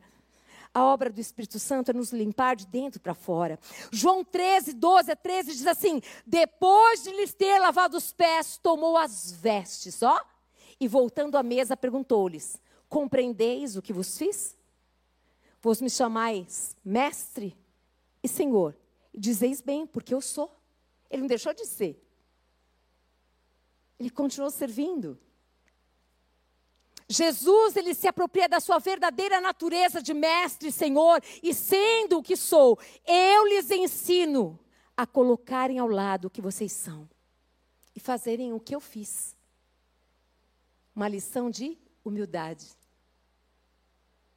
A 0.75 0.83
obra 0.83 1.09
do 1.09 1.21
Espírito 1.21 1.57
Santo 1.57 1.91
é 1.91 1.93
nos 1.93 2.11
limpar 2.11 2.57
de 2.57 2.67
dentro 2.67 2.99
para 2.99 3.13
fora. 3.13 3.57
João 3.93 4.25
13, 4.25 4.73
12 4.73 5.09
a 5.09 5.15
13 5.15 5.53
diz 5.53 5.67
assim: 5.67 6.01
Depois 6.27 7.01
de 7.01 7.11
lhes 7.11 7.33
ter 7.33 7.57
lavado 7.59 7.95
os 7.95 8.11
pés, 8.11 8.57
tomou 8.57 8.97
as 8.97 9.31
vestes, 9.31 10.03
ó, 10.03 10.21
e 10.77 10.85
voltando 10.85 11.37
à 11.37 11.43
mesa 11.43 11.77
perguntou-lhes: 11.77 12.61
Compreendeis 12.89 13.77
o 13.77 13.81
que 13.81 13.93
vos 13.93 14.17
fiz? 14.17 14.57
Vos 15.61 15.79
me 15.79 15.89
chamais 15.89 16.75
mestre 16.83 17.57
e 18.21 18.27
senhor, 18.27 18.75
e 19.13 19.19
dizeis 19.19 19.61
bem, 19.61 19.87
porque 19.87 20.13
eu 20.13 20.19
sou. 20.19 20.53
Ele 21.09 21.21
não 21.21 21.27
deixou 21.29 21.53
de 21.53 21.65
ser. 21.65 22.05
Ele 23.97 24.09
continuou 24.09 24.51
servindo. 24.51 25.17
Jesus, 27.07 27.75
ele 27.75 27.93
se 27.93 28.07
apropria 28.07 28.49
da 28.49 28.59
sua 28.59 28.79
verdadeira 28.79 29.39
natureza 29.39 30.01
de 30.01 30.13
mestre 30.13 30.69
e 30.69 30.71
senhor, 30.71 31.21
e 31.43 31.53
sendo 31.53 32.17
o 32.17 32.23
que 32.23 32.35
sou, 32.35 32.79
eu 33.05 33.47
lhes 33.47 33.69
ensino 33.69 34.59
a 34.97 35.05
colocarem 35.05 35.77
ao 35.77 35.87
lado 35.87 36.25
o 36.25 36.29
que 36.29 36.41
vocês 36.41 36.71
são 36.71 37.07
e 37.95 37.99
fazerem 37.99 38.53
o 38.53 38.59
que 38.59 38.75
eu 38.75 38.79
fiz. 38.79 39.35
Uma 40.95 41.07
lição 41.07 41.49
de 41.49 41.77
humildade. 42.03 42.67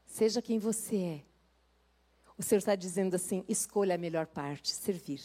Seja 0.06 0.42
quem 0.42 0.58
você 0.58 0.96
é. 0.96 1.24
O 2.36 2.42
Senhor 2.42 2.58
está 2.58 2.74
dizendo 2.74 3.14
assim: 3.14 3.44
escolha 3.48 3.94
a 3.94 3.98
melhor 3.98 4.26
parte, 4.26 4.70
servir, 4.70 5.22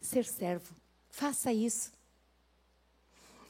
ser 0.00 0.24
servo. 0.24 0.74
Faça 1.08 1.52
isso. 1.52 1.92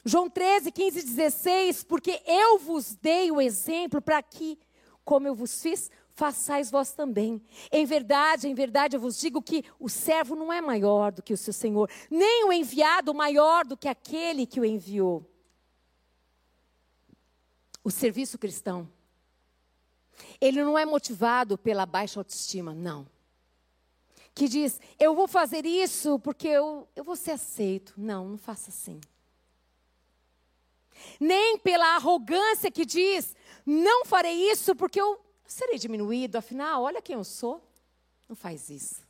João 0.07 0.29
13, 0.29 0.71
15 0.71 0.99
e 0.99 1.03
16, 1.03 1.83
porque 1.83 2.21
eu 2.27 2.59
vos 2.59 2.93
dei 2.93 3.31
o 3.31 3.41
exemplo 3.41 3.99
para 3.99 4.21
que, 4.21 4.59
como 5.03 5.27
eu 5.27 5.33
vos 5.33 5.63
fiz, 5.63 5.89
façais 6.13 6.69
vós 6.69 6.93
também. 6.93 7.41
Em 7.71 7.87
verdade, 7.87 8.47
em 8.47 8.53
verdade 8.53 8.95
eu 8.95 8.99
vos 8.99 9.19
digo 9.19 9.41
que 9.41 9.65
o 9.79 9.89
servo 9.89 10.35
não 10.35 10.53
é 10.53 10.61
maior 10.61 11.11
do 11.11 11.23
que 11.23 11.33
o 11.33 11.37
seu 11.37 11.51
senhor, 11.51 11.89
nem 12.07 12.45
o 12.45 12.53
enviado 12.53 13.15
maior 13.15 13.65
do 13.65 13.75
que 13.75 13.87
aquele 13.87 14.45
que 14.45 14.59
o 14.59 14.65
enviou. 14.65 15.27
O 17.83 17.89
serviço 17.89 18.37
cristão, 18.37 18.87
ele 20.39 20.63
não 20.63 20.77
é 20.77 20.85
motivado 20.85 21.57
pela 21.57 21.85
baixa 21.85 22.19
autoestima, 22.19 22.75
não. 22.75 23.07
Que 24.35 24.47
diz, 24.47 24.79
eu 24.99 25.15
vou 25.15 25.27
fazer 25.27 25.65
isso 25.65 26.19
porque 26.19 26.47
eu, 26.47 26.87
eu 26.95 27.03
vou 27.03 27.15
ser 27.15 27.31
aceito. 27.31 27.95
Não, 27.97 28.29
não 28.29 28.37
faça 28.37 28.69
assim 28.69 29.01
nem 31.19 31.57
pela 31.57 31.95
arrogância 31.95 32.71
que 32.71 32.85
diz: 32.85 33.35
não 33.65 34.05
farei 34.05 34.51
isso 34.51 34.75
porque 34.75 34.99
eu 34.99 35.19
serei 35.45 35.77
diminuído, 35.77 36.37
afinal, 36.37 36.83
olha 36.83 37.01
quem 37.01 37.15
eu 37.15 37.23
sou. 37.23 37.61
Não 38.27 38.35
faz 38.35 38.69
isso. 38.69 39.03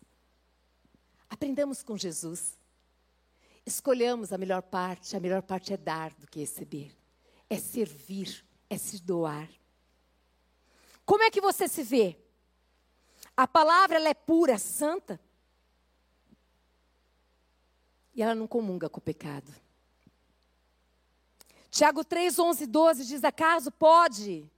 Aprendamos 1.29 1.81
com 1.83 1.97
Jesus. 1.97 2.57
Escolhamos 3.65 4.31
a 4.31 4.37
melhor 4.37 4.61
parte, 4.61 5.15
a 5.15 5.19
melhor 5.19 5.41
parte 5.41 5.73
é 5.73 5.77
dar 5.77 6.13
do 6.13 6.27
que 6.27 6.39
receber, 6.39 6.95
é 7.49 7.57
servir, 7.57 8.45
é 8.69 8.77
se 8.77 9.01
doar. 9.01 9.49
Como 11.03 11.23
é 11.23 11.31
que 11.31 11.41
você 11.41 11.67
se 11.67 11.81
vê? 11.83 12.17
A 13.35 13.47
palavra 13.47 13.97
ela 13.97 14.09
é 14.09 14.13
pura, 14.13 14.57
santa. 14.57 15.19
E 18.13 18.21
ela 18.21 18.33
não 18.33 18.47
comunga 18.47 18.87
com 18.87 18.99
o 18.99 19.03
pecado. 19.03 19.51
Tiago 21.75 22.05
3, 22.05 22.39
11, 22.39 22.67
12 22.67 23.05
diz: 23.05 23.23
Acaso 23.25 23.69
pode 23.69 24.49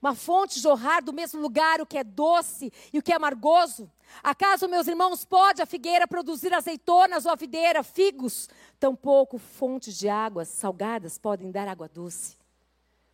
uma 0.00 0.14
fonte 0.14 0.60
jorrar 0.60 1.02
do 1.02 1.12
mesmo 1.12 1.40
lugar 1.40 1.80
o 1.80 1.86
que 1.86 1.98
é 1.98 2.04
doce 2.04 2.72
e 2.92 2.98
o 3.00 3.02
que 3.02 3.10
é 3.10 3.16
amargoso? 3.16 3.90
Acaso, 4.22 4.68
meus 4.68 4.86
irmãos, 4.86 5.24
pode 5.24 5.60
a 5.60 5.66
figueira 5.66 6.06
produzir 6.06 6.54
azeitonas 6.54 7.26
ou 7.26 7.32
a 7.32 7.34
videira 7.34 7.82
figos? 7.82 8.48
Tampouco 8.78 9.36
fontes 9.36 9.98
de 9.98 10.08
águas 10.08 10.46
salgadas 10.46 11.18
podem 11.18 11.50
dar 11.50 11.66
água 11.66 11.88
doce. 11.88 12.36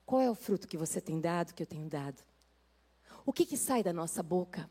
Qual 0.05 0.21
é 0.21 0.31
o 0.31 0.35
fruto 0.35 0.69
que 0.69 0.77
você 0.77 1.01
tem 1.01 1.19
dado, 1.19 1.55
que 1.55 1.63
eu 1.63 1.67
tenho 1.67 1.89
dado? 1.89 2.23
O 3.25 3.33
que, 3.33 3.47
que 3.47 3.57
sai 3.57 3.83
da 3.83 3.93
nossa 3.95 4.23
boca? 4.23 4.69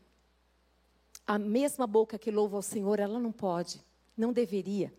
A 1.26 1.36
mesma 1.40 1.88
boca 1.88 2.16
que 2.16 2.30
louva 2.30 2.54
ao 2.54 2.62
Senhor, 2.62 3.00
ela 3.00 3.18
não 3.18 3.32
pode, 3.32 3.84
não 4.16 4.32
deveria. 4.32 4.94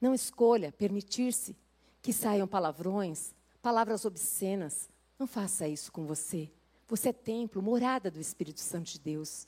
Não 0.00 0.14
escolha 0.14 0.72
permitir-se 0.72 1.54
que 2.02 2.12
saiam 2.12 2.46
palavrões, 2.46 3.34
palavras 3.60 4.04
obscenas. 4.04 4.88
Não 5.18 5.26
faça 5.26 5.68
isso 5.68 5.92
com 5.92 6.06
você. 6.06 6.50
Você 6.88 7.10
é 7.10 7.12
templo, 7.12 7.62
morada 7.62 8.10
do 8.10 8.20
Espírito 8.20 8.60
Santo 8.60 8.92
de 8.92 8.98
Deus. 8.98 9.46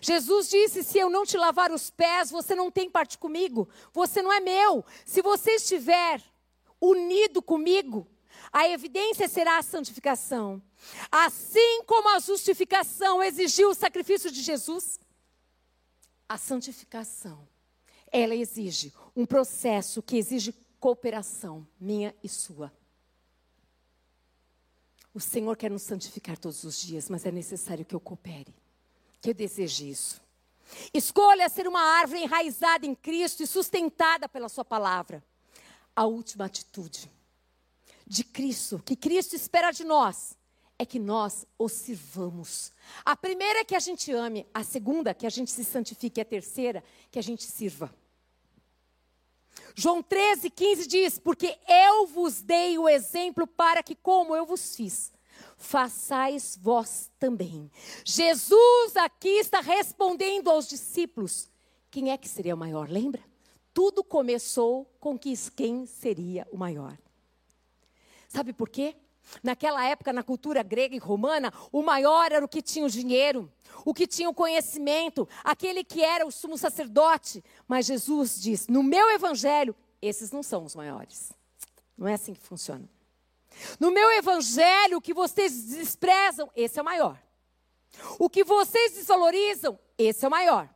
Jesus 0.00 0.48
disse: 0.48 0.82
Se 0.82 0.98
eu 0.98 1.10
não 1.10 1.24
te 1.24 1.36
lavar 1.36 1.70
os 1.70 1.90
pés, 1.90 2.30
você 2.30 2.54
não 2.54 2.70
tem 2.70 2.90
parte 2.90 3.18
comigo, 3.18 3.68
você 3.92 4.22
não 4.22 4.32
é 4.32 4.40
meu. 4.40 4.84
Se 5.04 5.22
você 5.22 5.52
estiver 5.52 6.22
unido 6.80 7.42
comigo, 7.42 8.06
a 8.52 8.68
evidência 8.68 9.28
será 9.28 9.58
a 9.58 9.62
santificação. 9.62 10.62
Assim 11.10 11.82
como 11.84 12.08
a 12.08 12.18
justificação 12.18 13.22
exigiu 13.22 13.70
o 13.70 13.74
sacrifício 13.74 14.30
de 14.30 14.42
Jesus, 14.42 14.98
a 16.28 16.36
santificação, 16.36 17.46
ela 18.10 18.34
exige 18.34 18.92
um 19.14 19.26
processo 19.26 20.02
que 20.02 20.16
exige 20.16 20.52
cooperação 20.86 21.66
minha 21.80 22.14
e 22.22 22.28
sua. 22.28 22.72
O 25.12 25.18
Senhor 25.18 25.56
quer 25.56 25.68
nos 25.68 25.82
santificar 25.82 26.38
todos 26.38 26.62
os 26.62 26.80
dias, 26.80 27.10
mas 27.10 27.26
é 27.26 27.32
necessário 27.32 27.84
que 27.84 27.92
eu 27.92 27.98
coopere, 27.98 28.54
que 29.20 29.30
eu 29.30 29.34
deseje 29.34 29.90
isso. 29.90 30.22
Escolha 30.94 31.48
ser 31.48 31.66
uma 31.66 31.80
árvore 31.80 32.22
enraizada 32.22 32.86
em 32.86 32.94
Cristo 32.94 33.42
e 33.42 33.48
sustentada 33.48 34.28
pela 34.28 34.48
Sua 34.48 34.64
palavra. 34.64 35.24
A 35.96 36.06
última 36.06 36.44
atitude 36.44 37.10
de 38.06 38.22
Cristo, 38.22 38.80
que 38.84 38.94
Cristo 38.94 39.34
espera 39.34 39.72
de 39.72 39.82
nós, 39.82 40.38
é 40.78 40.86
que 40.86 41.00
nós 41.00 41.44
o 41.58 41.68
sirvamos. 41.68 42.70
A 43.04 43.16
primeira 43.16 43.58
é 43.58 43.64
que 43.64 43.74
a 43.74 43.80
gente 43.80 44.12
ame, 44.12 44.46
a 44.54 44.62
segunda 44.62 45.12
que 45.12 45.26
a 45.26 45.30
gente 45.30 45.50
se 45.50 45.64
santifique, 45.64 46.20
a 46.20 46.24
terceira 46.24 46.84
que 47.10 47.18
a 47.18 47.22
gente 47.22 47.42
sirva. 47.42 47.92
João 49.74 50.02
13, 50.02 50.50
15 50.50 50.86
diz: 50.86 51.18
Porque 51.18 51.58
eu 51.68 52.06
vos 52.06 52.40
dei 52.42 52.78
o 52.78 52.88
exemplo 52.88 53.46
para 53.46 53.82
que, 53.82 53.94
como 53.94 54.34
eu 54.34 54.46
vos 54.46 54.74
fiz, 54.74 55.12
façais 55.56 56.58
vós 56.60 57.10
também. 57.18 57.70
Jesus 58.04 58.96
aqui 58.96 59.28
está 59.28 59.60
respondendo 59.60 60.50
aos 60.50 60.68
discípulos: 60.68 61.50
quem 61.90 62.10
é 62.10 62.16
que 62.16 62.28
seria 62.28 62.54
o 62.54 62.58
maior? 62.58 62.88
Lembra? 62.88 63.22
Tudo 63.72 64.02
começou 64.02 64.86
com 64.98 65.18
que 65.18 65.34
quem 65.54 65.84
seria 65.86 66.46
o 66.50 66.56
maior. 66.56 66.96
Sabe 68.28 68.52
por 68.52 68.68
quê? 68.68 68.96
Naquela 69.42 69.84
época, 69.84 70.12
na 70.12 70.22
cultura 70.22 70.62
grega 70.62 70.94
e 70.94 70.98
romana, 70.98 71.52
o 71.72 71.82
maior 71.82 72.30
era 72.30 72.44
o 72.44 72.48
que 72.48 72.62
tinha 72.62 72.86
o 72.86 72.90
dinheiro, 72.90 73.52
o 73.84 73.92
que 73.92 74.06
tinha 74.06 74.28
o 74.28 74.34
conhecimento, 74.34 75.28
aquele 75.42 75.82
que 75.84 76.02
era 76.02 76.26
o 76.26 76.30
sumo 76.30 76.56
sacerdote. 76.56 77.42
Mas 77.66 77.86
Jesus 77.86 78.40
diz: 78.40 78.68
no 78.68 78.82
meu 78.82 79.10
evangelho, 79.10 79.74
esses 80.00 80.30
não 80.30 80.42
são 80.42 80.64
os 80.64 80.74
maiores. 80.74 81.32
Não 81.96 82.06
é 82.06 82.14
assim 82.14 82.34
que 82.34 82.40
funciona. 82.40 82.88
No 83.80 83.90
meu 83.90 84.10
evangelho, 84.12 84.98
o 84.98 85.00
que 85.00 85.14
vocês 85.14 85.64
desprezam, 85.64 86.50
esse 86.54 86.78
é 86.78 86.82
o 86.82 86.84
maior. 86.84 87.20
O 88.18 88.28
que 88.28 88.44
vocês 88.44 88.92
desvalorizam, 88.92 89.78
esse 89.96 90.24
é 90.24 90.28
o 90.28 90.30
maior. 90.30 90.68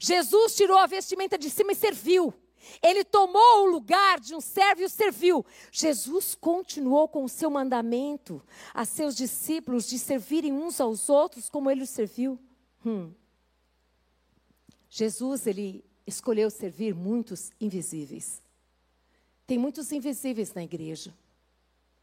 Jesus 0.00 0.54
tirou 0.54 0.78
a 0.78 0.86
vestimenta 0.86 1.36
de 1.36 1.50
cima 1.50 1.72
e 1.72 1.74
serviu. 1.74 2.32
Ele 2.82 3.04
tomou 3.04 3.64
o 3.64 3.70
lugar 3.70 4.20
de 4.20 4.34
um 4.34 4.40
servo 4.40 4.82
e 4.82 4.84
o 4.84 4.88
serviu. 4.88 5.44
Jesus 5.70 6.34
continuou 6.34 7.08
com 7.08 7.24
o 7.24 7.28
seu 7.28 7.50
mandamento 7.50 8.42
a 8.74 8.84
seus 8.84 9.16
discípulos 9.16 9.88
de 9.88 9.98
servirem 9.98 10.52
uns 10.52 10.80
aos 10.80 11.08
outros 11.08 11.48
como 11.48 11.70
ele 11.70 11.82
os 11.82 11.90
serviu. 11.90 12.38
Hum. 12.84 13.12
Jesus, 14.88 15.46
ele 15.46 15.84
escolheu 16.06 16.50
servir 16.50 16.94
muitos 16.94 17.50
invisíveis. 17.60 18.40
Tem 19.46 19.58
muitos 19.58 19.92
invisíveis 19.92 20.54
na 20.54 20.62
igreja. 20.62 21.14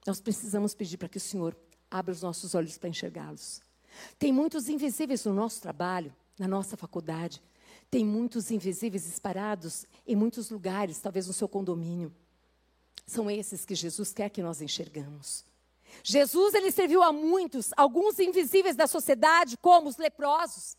Nós 0.05 0.19
precisamos 0.19 0.75
pedir 0.75 0.97
para 0.97 1.09
que 1.09 1.17
o 1.17 1.21
Senhor 1.21 1.55
abra 1.89 2.11
os 2.11 2.21
nossos 2.21 2.55
olhos 2.55 2.77
para 2.77 2.89
enxergá-los. 2.89 3.61
Tem 4.17 4.31
muitos 4.31 4.67
invisíveis 4.67 5.25
no 5.25 5.33
nosso 5.33 5.61
trabalho, 5.61 6.13
na 6.37 6.47
nossa 6.47 6.75
faculdade. 6.75 7.41
Tem 7.93 8.03
muitos 8.03 8.49
invisíveis 8.49 9.05
espalhados 9.05 9.85
em 10.07 10.15
muitos 10.15 10.49
lugares, 10.49 10.97
talvez 10.97 11.27
no 11.27 11.33
seu 11.33 11.47
condomínio. 11.47 12.11
São 13.05 13.29
esses 13.29 13.65
que 13.65 13.75
Jesus 13.75 14.11
quer 14.11 14.31
que 14.31 14.41
nós 14.41 14.63
enxergamos. 14.63 15.45
Jesus 16.03 16.55
ele 16.55 16.71
serviu 16.71 17.03
a 17.03 17.13
muitos, 17.13 17.69
alguns 17.77 18.17
invisíveis 18.17 18.75
da 18.75 18.87
sociedade, 18.87 19.57
como 19.57 19.89
os 19.89 19.97
leprosos. 19.97 20.75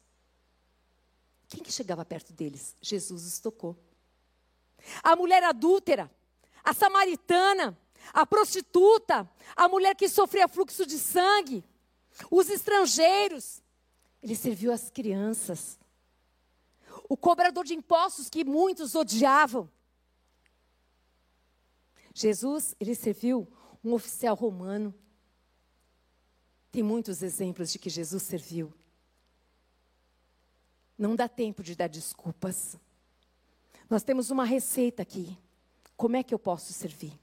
Quem 1.47 1.63
que 1.63 1.71
chegava 1.71 2.05
perto 2.05 2.33
deles? 2.33 2.75
Jesus 2.81 3.25
os 3.25 3.39
tocou. 3.39 3.79
A 5.01 5.15
mulher 5.15 5.45
adúltera, 5.45 6.11
a 6.65 6.75
samaritana, 6.75 7.79
a 8.13 8.27
prostituta, 8.27 9.31
a 9.55 9.69
mulher 9.69 9.95
que 9.95 10.09
sofria 10.09 10.49
fluxo 10.49 10.85
de 10.85 10.99
sangue, 10.99 11.63
os 12.29 12.51
estrangeiros. 12.51 13.63
Ele 14.21 14.35
serviu 14.35 14.73
as 14.73 14.91
crianças. 14.91 15.79
O 17.09 17.17
cobrador 17.17 17.65
de 17.65 17.75
impostos 17.75 18.29
que 18.29 18.45
muitos 18.45 18.95
odiavam. 18.95 19.71
Jesus, 22.15 22.75
ele 22.79 22.95
serviu 22.95 23.49
um 23.83 23.93
oficial 23.93 24.35
romano. 24.35 24.95
Tem 26.71 26.83
muitos 26.83 27.23
exemplos 27.23 27.71
de 27.71 27.79
que 27.79 27.91
Jesus 27.91 28.23
serviu. 28.23 28.73
Não 30.97 31.15
dá 31.17 31.29
tempo 31.29 31.63
de 31.63 31.75
dar 31.75 31.89
desculpas. 31.89 32.77
Nós 33.91 34.03
temos 34.03 34.31
uma 34.31 34.45
receita 34.45 35.03
aqui. 35.03 35.37
Como 35.97 36.17
é 36.17 36.23
que 36.23 36.33
eu 36.33 36.39
posso 36.39 36.73
servir? 36.73 37.19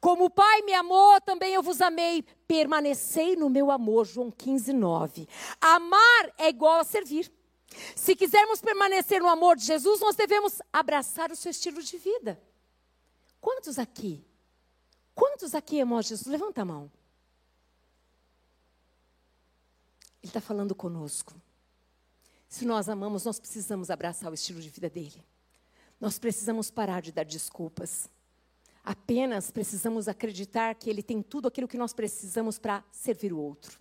Como 0.00 0.26
o 0.26 0.30
Pai 0.30 0.62
me 0.62 0.74
amou, 0.74 1.20
também 1.20 1.54
eu 1.54 1.62
vos 1.62 1.80
amei. 1.80 2.22
Permanecei 2.46 3.36
no 3.36 3.50
meu 3.50 3.70
amor. 3.70 4.06
João 4.06 4.30
15, 4.30 4.72
9. 4.72 5.28
Amar 5.60 6.32
é 6.38 6.48
igual 6.48 6.80
a 6.80 6.84
servir. 6.84 7.30
Se 7.94 8.16
quisermos 8.16 8.60
permanecer 8.60 9.20
no 9.20 9.28
amor 9.28 9.56
de 9.56 9.64
Jesus, 9.64 10.00
nós 10.00 10.16
devemos 10.16 10.60
abraçar 10.72 11.30
o 11.30 11.36
seu 11.36 11.50
estilo 11.50 11.82
de 11.82 11.96
vida. 11.98 12.40
Quantos 13.40 13.78
aqui? 13.78 14.24
Quantos 15.14 15.54
aqui 15.54 15.80
amam 15.80 16.02
Jesus? 16.02 16.26
Levanta 16.26 16.62
a 16.62 16.64
mão. 16.64 16.90
Ele 20.22 20.28
está 20.30 20.40
falando 20.40 20.74
conosco. 20.74 21.34
Se 22.48 22.64
nós 22.66 22.88
amamos, 22.88 23.24
nós 23.24 23.38
precisamos 23.38 23.90
abraçar 23.90 24.30
o 24.30 24.34
estilo 24.34 24.60
de 24.60 24.68
vida 24.68 24.90
dele. 24.90 25.24
Nós 26.00 26.18
precisamos 26.18 26.70
parar 26.70 27.00
de 27.00 27.12
dar 27.12 27.24
desculpas. 27.24 28.08
Apenas 28.82 29.50
precisamos 29.50 30.08
acreditar 30.08 30.74
que 30.74 30.90
Ele 30.90 31.02
tem 31.02 31.22
tudo 31.22 31.48
aquilo 31.48 31.68
que 31.68 31.78
nós 31.78 31.92
precisamos 31.92 32.58
para 32.58 32.82
servir 32.90 33.32
o 33.32 33.38
outro. 33.38 33.78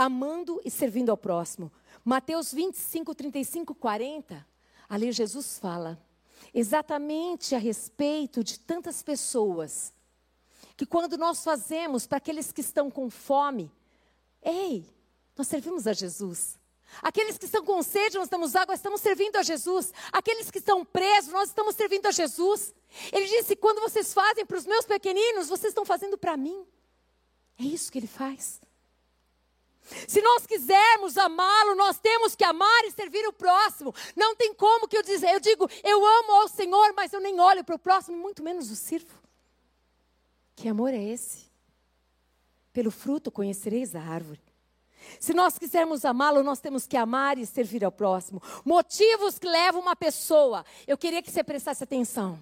Amando 0.00 0.60
e 0.64 0.70
servindo 0.70 1.10
ao 1.10 1.16
próximo. 1.16 1.72
Mateus 2.04 2.52
25, 2.52 3.16
35, 3.16 3.74
40. 3.74 4.46
Ali 4.88 5.10
Jesus 5.10 5.58
fala 5.58 6.00
exatamente 6.54 7.56
a 7.56 7.58
respeito 7.58 8.44
de 8.44 8.60
tantas 8.60 9.02
pessoas 9.02 9.92
que 10.76 10.86
quando 10.86 11.18
nós 11.18 11.42
fazemos 11.42 12.06
para 12.06 12.18
aqueles 12.18 12.52
que 12.52 12.60
estão 12.60 12.88
com 12.88 13.10
fome, 13.10 13.72
ei, 14.40 14.86
nós 15.36 15.48
servimos 15.48 15.88
a 15.88 15.92
Jesus. 15.92 16.56
Aqueles 17.02 17.36
que 17.36 17.46
estão 17.46 17.64
com 17.64 17.82
sede, 17.82 18.18
nós 18.18 18.28
damos 18.28 18.54
água, 18.54 18.76
estamos 18.76 19.00
servindo 19.00 19.34
a 19.34 19.42
Jesus. 19.42 19.92
Aqueles 20.12 20.48
que 20.48 20.58
estão 20.58 20.84
presos, 20.84 21.32
nós 21.32 21.48
estamos 21.48 21.74
servindo 21.74 22.06
a 22.06 22.12
Jesus. 22.12 22.72
Ele 23.12 23.26
disse: 23.26 23.56
quando 23.56 23.80
vocês 23.80 24.14
fazem 24.14 24.46
para 24.46 24.58
os 24.58 24.64
meus 24.64 24.86
pequeninos, 24.86 25.48
vocês 25.48 25.72
estão 25.72 25.84
fazendo 25.84 26.16
para 26.16 26.36
mim. 26.36 26.64
É 27.58 27.64
isso 27.64 27.90
que 27.90 27.98
ele 27.98 28.06
faz. 28.06 28.60
Se 30.06 30.20
nós 30.20 30.46
quisermos 30.46 31.16
amá-lo, 31.16 31.74
nós 31.74 31.98
temos 31.98 32.34
que 32.34 32.44
amar 32.44 32.84
e 32.84 32.90
servir 32.90 33.26
o 33.26 33.32
próximo. 33.32 33.94
Não 34.16 34.34
tem 34.36 34.52
como 34.54 34.86
que 34.86 34.96
eu 34.96 35.02
dizer, 35.02 35.32
eu 35.34 35.40
digo, 35.40 35.68
eu 35.82 36.04
amo 36.04 36.32
ao 36.40 36.48
Senhor, 36.48 36.92
mas 36.94 37.12
eu 37.12 37.20
nem 37.20 37.40
olho 37.40 37.64
para 37.64 37.74
o 37.74 37.78
próximo, 37.78 38.16
muito 38.16 38.42
menos 38.42 38.70
o 38.70 38.76
sirvo. 38.76 39.18
Que 40.54 40.68
amor 40.68 40.92
é 40.92 41.02
esse? 41.02 41.48
Pelo 42.72 42.90
fruto 42.90 43.30
conhecereis 43.30 43.94
a 43.94 44.00
árvore. 44.00 44.40
Se 45.18 45.32
nós 45.32 45.58
quisermos 45.58 46.04
amá-lo, 46.04 46.42
nós 46.42 46.60
temos 46.60 46.86
que 46.86 46.96
amar 46.96 47.38
e 47.38 47.46
servir 47.46 47.84
ao 47.84 47.92
próximo. 47.92 48.42
Motivos 48.64 49.38
que 49.38 49.48
levam 49.48 49.80
uma 49.80 49.96
pessoa. 49.96 50.64
Eu 50.86 50.98
queria 50.98 51.22
que 51.22 51.30
você 51.30 51.42
prestasse 51.42 51.82
atenção. 51.82 52.38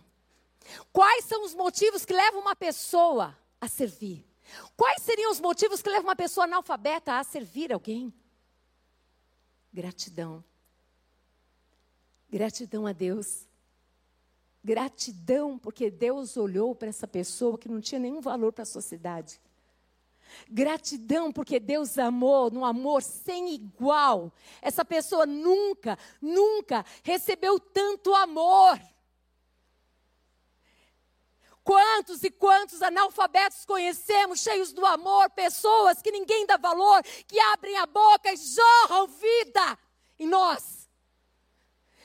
Quais 0.92 1.24
são 1.24 1.44
os 1.44 1.54
motivos 1.54 2.04
que 2.04 2.12
levam 2.12 2.40
uma 2.40 2.56
pessoa 2.56 3.36
a 3.60 3.68
servir? 3.68 4.24
Quais 4.76 5.02
seriam 5.02 5.30
os 5.30 5.40
motivos 5.40 5.82
que 5.82 5.88
levam 5.88 6.08
uma 6.08 6.16
pessoa 6.16 6.44
analfabeta 6.44 7.18
a 7.18 7.24
servir 7.24 7.72
alguém? 7.72 8.12
Gratidão. 9.72 10.44
Gratidão 12.30 12.86
a 12.86 12.92
Deus. 12.92 13.46
Gratidão 14.64 15.58
porque 15.58 15.90
Deus 15.90 16.36
olhou 16.36 16.74
para 16.74 16.88
essa 16.88 17.06
pessoa 17.06 17.58
que 17.58 17.68
não 17.68 17.80
tinha 17.80 18.00
nenhum 18.00 18.20
valor 18.20 18.52
para 18.52 18.62
a 18.62 18.66
sociedade. 18.66 19.40
Gratidão 20.48 21.32
porque 21.32 21.60
Deus 21.60 21.96
amou 21.98 22.50
num 22.50 22.64
amor 22.64 23.02
sem 23.02 23.54
igual. 23.54 24.32
Essa 24.60 24.84
pessoa 24.84 25.24
nunca, 25.24 25.98
nunca 26.20 26.84
recebeu 27.02 27.60
tanto 27.60 28.14
amor. 28.14 28.80
Quantos 31.66 32.22
e 32.22 32.30
quantos 32.30 32.80
analfabetos 32.80 33.64
conhecemos, 33.64 34.38
cheios 34.38 34.72
do 34.72 34.86
amor, 34.86 35.28
pessoas 35.30 36.00
que 36.00 36.12
ninguém 36.12 36.46
dá 36.46 36.56
valor, 36.56 37.02
que 37.26 37.40
abrem 37.40 37.76
a 37.76 37.84
boca 37.86 38.32
e 38.32 38.36
jorram 38.36 39.08
vida 39.08 39.76
em 40.16 40.28
nós. 40.28 40.88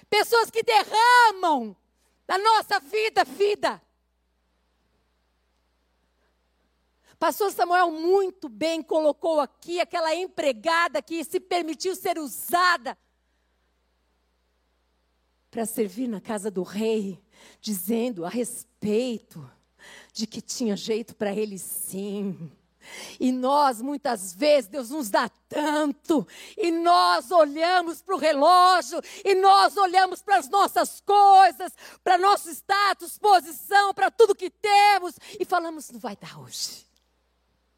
Pessoas 0.09 0.49
que 0.49 0.63
derramam 0.63 1.77
na 2.27 2.39
nossa 2.39 2.79
vida, 2.79 3.23
vida. 3.23 3.79
Pastor 7.19 7.51
Samuel 7.51 7.91
muito 7.91 8.49
bem 8.49 8.81
colocou 8.81 9.39
aqui 9.39 9.79
aquela 9.79 10.15
empregada 10.15 11.03
que 11.03 11.23
se 11.23 11.39
permitiu 11.39 11.95
ser 11.95 12.17
usada 12.17 12.97
para 15.51 15.67
servir 15.67 16.07
na 16.07 16.19
casa 16.19 16.49
do 16.49 16.63
rei, 16.63 17.21
dizendo 17.59 18.25
a 18.25 18.29
respeito 18.29 19.49
de 20.13 20.27
que 20.27 20.41
tinha 20.41 20.75
jeito 20.75 21.15
para 21.15 21.33
ele 21.33 21.57
sim. 21.57 22.51
E 23.19 23.31
nós, 23.31 23.81
muitas 23.81 24.33
vezes, 24.33 24.69
Deus 24.69 24.89
nos 24.89 25.09
dá 25.09 25.29
tanto, 25.47 26.27
e 26.57 26.71
nós 26.71 27.29
olhamos 27.29 28.01
para 28.01 28.15
o 28.15 28.17
relógio, 28.17 28.99
e 29.23 29.35
nós 29.35 29.77
olhamos 29.77 30.21
para 30.21 30.37
as 30.37 30.49
nossas 30.49 31.01
coisas, 31.01 31.71
para 32.03 32.17
nosso 32.17 32.49
status, 32.49 33.17
posição, 33.17 33.93
para 33.93 34.09
tudo 34.09 34.35
que 34.35 34.49
temos, 34.49 35.15
e 35.39 35.45
falamos: 35.45 35.91
não 35.91 35.99
vai 35.99 36.15
dar 36.15 36.39
hoje. 36.39 36.85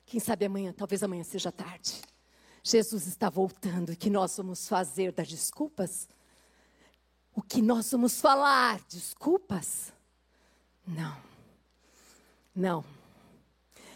Quem 0.05 0.19
sabe 0.19 0.45
amanhã, 0.45 0.71
talvez 0.71 1.03
amanhã 1.03 1.23
seja 1.23 1.51
tarde. 1.51 2.01
Jesus 2.63 3.07
está 3.07 3.29
voltando, 3.29 3.91
e 3.91 3.95
que 3.95 4.09
nós 4.09 4.37
vamos 4.37 4.67
fazer 4.67 5.11
das 5.11 5.27
desculpas? 5.27 6.07
O 7.35 7.41
que 7.41 7.61
nós 7.61 7.91
vamos 7.91 8.21
falar? 8.21 8.79
Desculpas? 8.89 9.91
Não. 10.85 11.15
Não. 12.55 12.85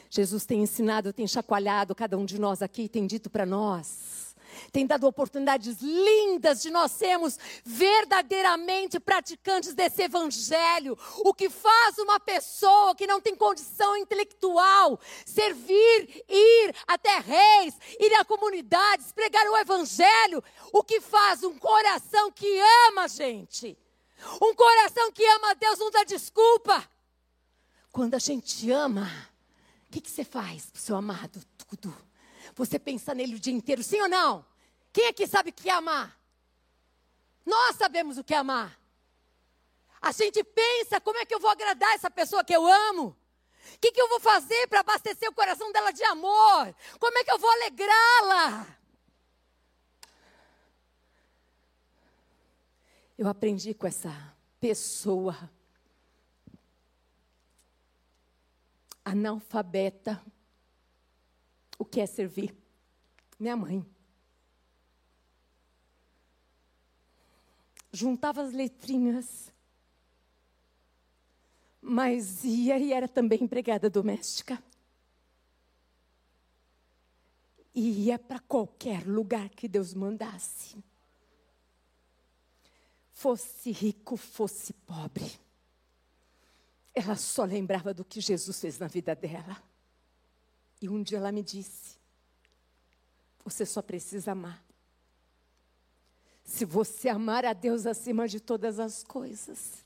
Jesus 0.10 0.46
tem 0.46 0.64
ensinado, 0.64 1.14
tem 1.14 1.28
chacoalhado 1.28 1.94
cada 1.94 2.18
um 2.18 2.26
de 2.26 2.40
nós 2.40 2.62
aqui, 2.62 2.90
tem 2.90 3.06
dito 3.06 3.30
para 3.30 3.46
nós, 3.46 4.17
tem 4.72 4.86
dado 4.86 5.08
oportunidades 5.08 5.78
lindas 5.82 6.62
de 6.62 6.70
nós 6.70 6.92
sermos 6.92 7.38
verdadeiramente 7.64 9.00
praticantes 9.00 9.74
desse 9.74 10.04
evangelho. 10.04 10.98
O 11.20 11.34
que 11.34 11.50
faz 11.50 11.98
uma 11.98 12.20
pessoa 12.20 12.96
que 12.96 13.08
não 13.08 13.22
tem 13.22 13.36
condição 13.36 13.96
intelectual 13.96 15.00
servir, 15.26 16.24
ir 16.28 16.76
até 16.88 17.20
reis, 17.20 17.76
ir 18.00 18.14
a 18.16 18.26
comunidades, 18.26 19.12
pregar 19.12 19.46
o 19.48 19.58
evangelho. 19.58 20.44
O 20.72 20.84
que 20.84 21.02
faz 21.02 21.44
um 21.44 21.58
coração 21.58 22.32
que 22.32 22.60
ama 22.90 23.04
a 23.04 23.08
gente. 23.08 23.78
Um 24.42 24.56
coração 24.56 25.12
que 25.12 25.26
ama 25.26 25.52
a 25.52 25.54
Deus 25.54 25.80
não 25.80 25.92
dá 25.92 26.04
desculpa. 26.04 26.84
Quando 27.92 28.16
a 28.16 28.20
gente 28.20 28.70
ama, 28.72 29.10
o 29.88 29.92
que, 29.92 30.02
que 30.02 30.10
você 30.10 30.24
faz 30.24 30.70
para 30.70 30.80
o 30.80 30.82
seu 30.82 30.96
amado? 30.96 31.42
Tudo. 31.58 32.07
Você 32.58 32.80
pensa 32.80 33.14
nele 33.14 33.36
o 33.36 33.40
dia 33.40 33.54
inteiro, 33.54 33.84
sim 33.84 34.02
ou 34.02 34.10
não? 34.10 34.44
Quem 34.92 35.08
aqui 35.08 35.28
sabe 35.28 35.52
o 35.52 35.54
que 35.54 35.70
é 35.70 35.74
amar? 35.74 36.20
Nós 37.46 37.76
sabemos 37.76 38.18
o 38.18 38.24
que 38.24 38.34
é 38.34 38.38
amar. 38.38 38.78
A 40.02 40.12
gente 40.12 40.44
pensa, 40.44 41.00
como 41.00 41.20
é 41.20 41.26
que 41.26 41.36
eu 41.36 41.40
vou 41.40 41.52
agradar 41.52 41.94
essa 41.94 42.10
pessoa 42.10 42.44
que 42.44 42.56
eu 42.56 42.66
amo? 42.66 43.16
O 43.76 43.80
que, 43.80 43.92
que 43.92 44.02
eu 44.02 44.10
vou 44.10 44.20
fazer 44.20 44.68
para 44.68 44.80
abastecer 44.80 45.30
o 45.30 45.34
coração 45.34 45.72
dela 45.72 45.92
de 45.92 46.04
amor? 46.04 46.76
Como 47.00 47.18
é 47.20 47.24
que 47.24 47.32
eu 47.32 47.38
vou 47.38 47.50
alegrá-la? 47.52 48.68
Eu 53.16 53.28
aprendi 53.28 53.76
com 53.76 53.86
essa 53.86 54.36
pessoa 54.60 55.38
analfabeta 59.06 60.24
o 61.78 61.86
que 61.86 62.00
é 62.00 62.06
servir. 62.06 62.56
Minha 63.40 63.56
mãe. 63.56 63.86
Juntava 67.92 68.42
as 68.42 68.54
letrinhas, 68.54 69.52
mas 71.82 72.44
ia 72.44 72.78
e 72.78 72.94
era 72.94 73.08
também 73.08 73.44
empregada 73.44 73.90
doméstica. 73.90 74.62
E 77.74 78.06
ia 78.06 78.18
para 78.18 78.40
qualquer 78.40 79.08
lugar 79.08 79.50
que 79.50 79.68
Deus 79.68 79.94
mandasse. 79.94 80.84
Fosse 83.14 83.72
rico, 83.72 84.18
fosse 84.18 84.74
pobre 84.74 85.40
ela 86.98 87.16
só 87.16 87.44
lembrava 87.44 87.94
do 87.94 88.04
que 88.04 88.20
Jesus 88.20 88.60
fez 88.60 88.80
na 88.80 88.88
vida 88.88 89.16
dela. 89.16 89.62
E 90.82 90.88
um 90.88 91.02
dia 91.02 91.18
ela 91.18 91.32
me 91.32 91.44
disse: 91.44 91.98
Você 93.44 93.66
só 93.66 93.82
precisa 93.82 94.32
amar. 94.32 94.64
Se 96.44 96.64
você 96.64 97.10
amar 97.10 97.46
a 97.46 97.54
Deus 97.54 97.86
acima 97.86 98.28
de 98.28 98.40
todas 98.40 98.80
as 98.80 99.04
coisas, 99.04 99.86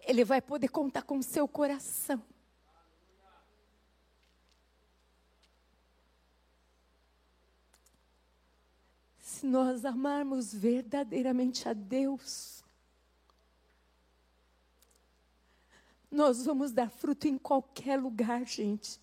Ele 0.00 0.24
vai 0.24 0.40
poder 0.40 0.68
contar 0.68 1.02
com 1.02 1.20
seu 1.20 1.46
coração. 1.46 2.22
Se 9.18 9.44
nós 9.44 9.84
amarmos 9.84 10.54
verdadeiramente 10.54 11.68
a 11.68 11.74
Deus, 11.74 12.63
Nós 16.14 16.44
vamos 16.44 16.70
dar 16.70 16.88
fruto 16.88 17.26
em 17.26 17.36
qualquer 17.36 18.00
lugar, 18.00 18.46
gente. 18.46 19.00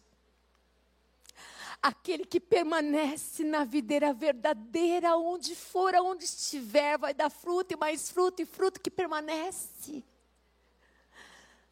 Aquele 1.82 2.24
que 2.24 2.40
permanece 2.40 3.44
na 3.44 3.66
videira 3.66 4.14
verdadeira, 4.14 5.18
onde 5.18 5.54
for, 5.54 5.94
aonde 5.94 6.24
estiver, 6.24 6.98
vai 6.98 7.14
dar 7.14 7.30
fruto 7.30 7.74
e 7.74 7.76
mais 7.76 8.10
fruto 8.10 8.42
e 8.42 8.46
fruto 8.46 8.80
que 8.80 8.90
permanece. 8.90 10.06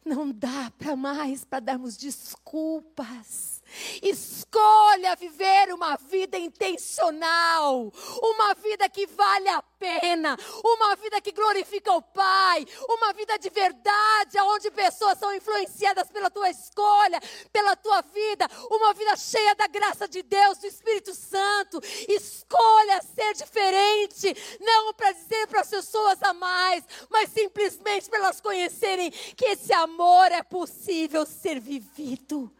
Não 0.04 0.30
dá 0.30 0.70
para 0.76 0.94
mais 0.94 1.42
para 1.42 1.60
darmos 1.60 1.96
desculpas. 1.96 3.62
Escolha 4.02 5.16
viver 5.16 5.72
uma 5.72 5.96
vida 5.96 6.36
intencional, 6.38 7.90
uma 8.22 8.52
vida 8.54 8.90
que 8.90 9.06
vale 9.06 9.48
a 9.48 9.62
pena, 9.80 10.36
uma 10.62 10.94
vida 10.94 11.20
que 11.22 11.32
glorifica 11.32 11.90
o 11.94 12.02
Pai, 12.02 12.66
uma 12.86 13.14
vida 13.14 13.38
de 13.38 13.48
verdade, 13.48 14.38
onde 14.42 14.70
pessoas 14.70 15.18
são 15.18 15.34
influenciadas 15.34 16.10
pela 16.10 16.30
tua 16.30 16.50
escolha, 16.50 17.18
pela 17.50 17.74
tua 17.74 18.02
vida, 18.02 18.46
uma 18.70 18.92
vida 18.92 19.16
cheia 19.16 19.54
da 19.54 19.66
graça 19.66 20.06
de 20.06 20.22
Deus, 20.22 20.58
do 20.58 20.66
Espírito 20.66 21.14
Santo. 21.14 21.80
Escolha 22.06 23.00
ser 23.14 23.32
diferente, 23.32 24.36
não 24.60 24.92
para 24.92 25.12
dizer 25.12 25.46
para 25.46 25.62
as 25.62 25.70
pessoas 25.70 26.22
a 26.22 26.34
mais, 26.34 26.84
mas 27.08 27.30
simplesmente 27.30 28.10
para 28.10 28.18
elas 28.18 28.40
conhecerem 28.40 29.10
que 29.10 29.46
esse 29.46 29.72
amor 29.72 30.30
é 30.30 30.42
possível 30.42 31.24
ser 31.24 31.58
vivido. 31.58 32.54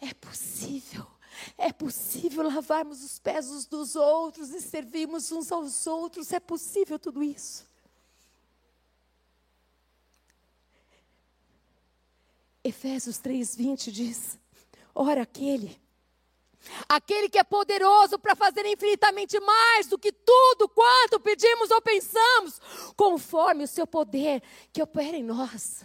É 0.00 0.12
possível. 0.12 1.13
É 1.56 1.72
possível 1.72 2.42
lavarmos 2.42 3.04
os 3.04 3.18
pés 3.18 3.48
uns 3.48 3.66
dos 3.66 3.94
outros 3.94 4.50
e 4.50 4.60
servirmos 4.60 5.30
uns 5.30 5.52
aos 5.52 5.86
outros. 5.86 6.32
É 6.32 6.40
possível 6.40 6.98
tudo 6.98 7.22
isso. 7.22 7.64
Efésios 12.62 13.18
3:20 13.18 13.90
diz: 13.90 14.38
Ora 14.94 15.22
aquele 15.22 15.82
aquele 16.88 17.28
que 17.28 17.38
é 17.38 17.44
poderoso 17.44 18.18
para 18.18 18.34
fazer 18.34 18.64
infinitamente 18.66 19.38
mais 19.38 19.86
do 19.86 19.98
que 19.98 20.12
tudo 20.12 20.68
quanto 20.68 21.20
pedimos 21.20 21.70
ou 21.70 21.80
pensamos, 21.80 22.60
conforme 22.96 23.64
o 23.64 23.68
seu 23.68 23.86
poder 23.86 24.42
que 24.72 24.82
opera 24.82 25.16
em 25.16 25.22
nós. 25.22 25.84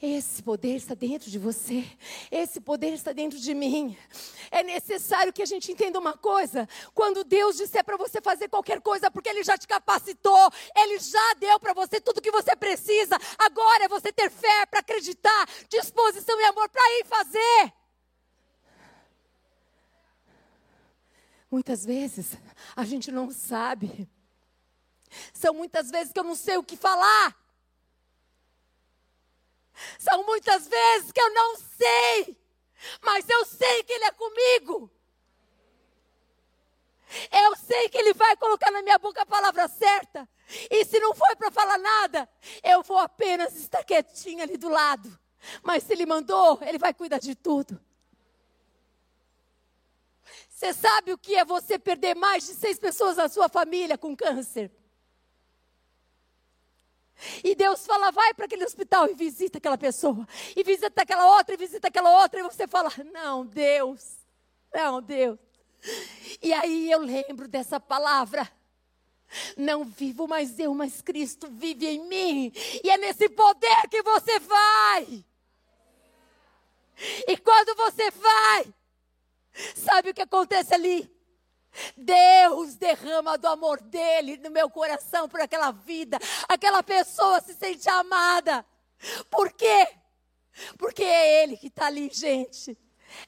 Esse 0.00 0.42
poder 0.42 0.76
está 0.76 0.94
dentro 0.94 1.30
de 1.30 1.38
você, 1.38 1.82
esse 2.30 2.60
poder 2.60 2.92
está 2.92 3.14
dentro 3.14 3.38
de 3.38 3.54
mim. 3.54 3.96
É 4.50 4.62
necessário 4.62 5.32
que 5.32 5.40
a 5.40 5.46
gente 5.46 5.72
entenda 5.72 5.98
uma 5.98 6.12
coisa: 6.12 6.68
quando 6.92 7.24
Deus 7.24 7.56
disser 7.56 7.82
para 7.82 7.96
você 7.96 8.20
fazer 8.20 8.48
qualquer 8.48 8.82
coisa, 8.82 9.10
porque 9.10 9.30
Ele 9.30 9.42
já 9.42 9.56
te 9.56 9.66
capacitou, 9.66 10.50
Ele 10.76 10.98
já 10.98 11.34
deu 11.38 11.58
para 11.58 11.72
você 11.72 11.98
tudo 11.98 12.20
que 12.20 12.30
você 12.30 12.54
precisa, 12.54 13.16
agora 13.38 13.84
é 13.84 13.88
você 13.88 14.12
ter 14.12 14.30
fé 14.30 14.66
para 14.66 14.80
acreditar, 14.80 15.48
disposição 15.70 16.38
e 16.38 16.44
amor 16.44 16.68
para 16.68 16.82
ir 17.00 17.06
fazer. 17.06 17.72
Muitas 21.50 21.86
vezes 21.86 22.36
a 22.76 22.84
gente 22.84 23.10
não 23.10 23.30
sabe, 23.30 24.06
são 25.32 25.54
muitas 25.54 25.90
vezes 25.90 26.12
que 26.12 26.20
eu 26.20 26.24
não 26.24 26.34
sei 26.34 26.58
o 26.58 26.62
que 26.62 26.76
falar. 26.76 27.45
São 29.98 30.24
muitas 30.24 30.66
vezes 30.66 31.12
que 31.12 31.20
eu 31.20 31.32
não 31.32 31.56
sei, 31.56 32.36
mas 33.02 33.28
eu 33.28 33.44
sei 33.44 33.82
que 33.84 33.92
Ele 33.92 34.04
é 34.04 34.12
comigo. 34.12 34.90
Eu 37.30 37.56
sei 37.56 37.88
que 37.88 37.98
Ele 37.98 38.12
vai 38.14 38.36
colocar 38.36 38.70
na 38.70 38.82
minha 38.82 38.98
boca 38.98 39.22
a 39.22 39.26
palavra 39.26 39.68
certa. 39.68 40.28
E 40.70 40.84
se 40.84 40.98
não 40.98 41.14
for 41.14 41.36
para 41.36 41.50
falar 41.50 41.78
nada, 41.78 42.28
eu 42.62 42.82
vou 42.82 42.98
apenas 42.98 43.54
estar 43.56 43.84
quietinha 43.84 44.44
ali 44.44 44.56
do 44.56 44.68
lado. 44.68 45.18
Mas 45.62 45.84
se 45.84 45.92
Ele 45.92 46.06
mandou, 46.06 46.58
Ele 46.62 46.78
vai 46.78 46.92
cuidar 46.92 47.18
de 47.18 47.34
tudo. 47.34 47.80
Você 50.48 50.72
sabe 50.72 51.12
o 51.12 51.18
que 51.18 51.34
é 51.34 51.44
você 51.44 51.78
perder 51.78 52.14
mais 52.14 52.46
de 52.46 52.54
seis 52.54 52.78
pessoas 52.78 53.16
na 53.16 53.28
sua 53.28 53.48
família 53.48 53.98
com 53.98 54.16
câncer? 54.16 54.72
E 57.42 57.54
Deus 57.54 57.86
fala, 57.86 58.10
vai 58.10 58.34
para 58.34 58.44
aquele 58.44 58.64
hospital 58.64 59.08
e 59.08 59.14
visita 59.14 59.58
aquela 59.58 59.78
pessoa. 59.78 60.26
E 60.54 60.62
visita 60.62 61.02
aquela 61.02 61.36
outra, 61.36 61.54
e 61.54 61.58
visita 61.58 61.88
aquela 61.88 62.22
outra. 62.22 62.40
E 62.40 62.42
você 62.42 62.66
fala, 62.66 62.90
não, 63.12 63.44
Deus. 63.46 64.18
Não, 64.72 65.00
Deus. 65.00 65.38
E 66.42 66.52
aí 66.52 66.90
eu 66.90 67.00
lembro 67.00 67.48
dessa 67.48 67.80
palavra. 67.80 68.50
Não 69.56 69.84
vivo 69.84 70.28
mais 70.28 70.58
eu, 70.58 70.72
mas 70.74 71.02
Cristo 71.02 71.48
vive 71.50 71.86
em 71.86 72.06
mim. 72.06 72.52
E 72.84 72.90
é 72.90 72.96
nesse 72.96 73.28
poder 73.28 73.88
que 73.90 74.02
você 74.02 74.38
vai. 74.38 75.24
E 77.26 77.36
quando 77.38 77.74
você 77.76 78.10
vai, 78.10 78.74
sabe 79.74 80.10
o 80.10 80.14
que 80.14 80.22
acontece 80.22 80.74
ali? 80.74 81.15
Deus 81.96 82.76
derrama 82.76 83.36
do 83.38 83.48
amor 83.48 83.80
dele 83.80 84.36
no 84.38 84.50
meu 84.50 84.70
coração 84.70 85.28
por 85.28 85.40
aquela 85.40 85.70
vida. 85.70 86.18
Aquela 86.48 86.82
pessoa 86.82 87.40
se 87.40 87.54
sente 87.54 87.88
amada. 87.88 88.64
Por 89.30 89.52
quê? 89.52 89.88
Porque 90.78 91.02
é 91.02 91.42
Ele 91.42 91.56
que 91.56 91.68
está 91.68 91.86
ali, 91.86 92.10
gente. 92.12 92.76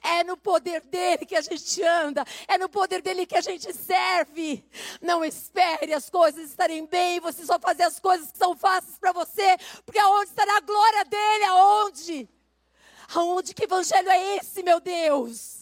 É 0.02 0.24
no 0.24 0.36
poder 0.36 0.80
dele 0.82 1.24
que 1.24 1.36
a 1.36 1.40
gente 1.40 1.82
anda, 1.82 2.24
é 2.46 2.58
no 2.58 2.68
poder 2.68 3.00
dele 3.00 3.24
que 3.26 3.36
a 3.36 3.40
gente 3.40 3.72
serve. 3.72 4.64
Não 5.00 5.24
espere 5.24 5.94
as 5.94 6.10
coisas 6.10 6.50
estarem 6.50 6.84
bem, 6.86 7.20
você 7.20 7.44
só 7.44 7.58
fazer 7.58 7.84
as 7.84 7.98
coisas 7.98 8.30
que 8.32 8.38
são 8.38 8.56
fáceis 8.56 8.98
para 8.98 9.12
você, 9.12 9.56
porque 9.84 9.98
aonde 9.98 10.30
estará 10.30 10.56
a 10.56 10.60
glória 10.60 11.04
dele? 11.04 11.44
Aonde? 11.44 12.28
Aonde 13.14 13.54
que 13.54 13.64
evangelho 13.64 14.10
é 14.10 14.36
esse, 14.36 14.62
meu 14.62 14.80
Deus? 14.80 15.57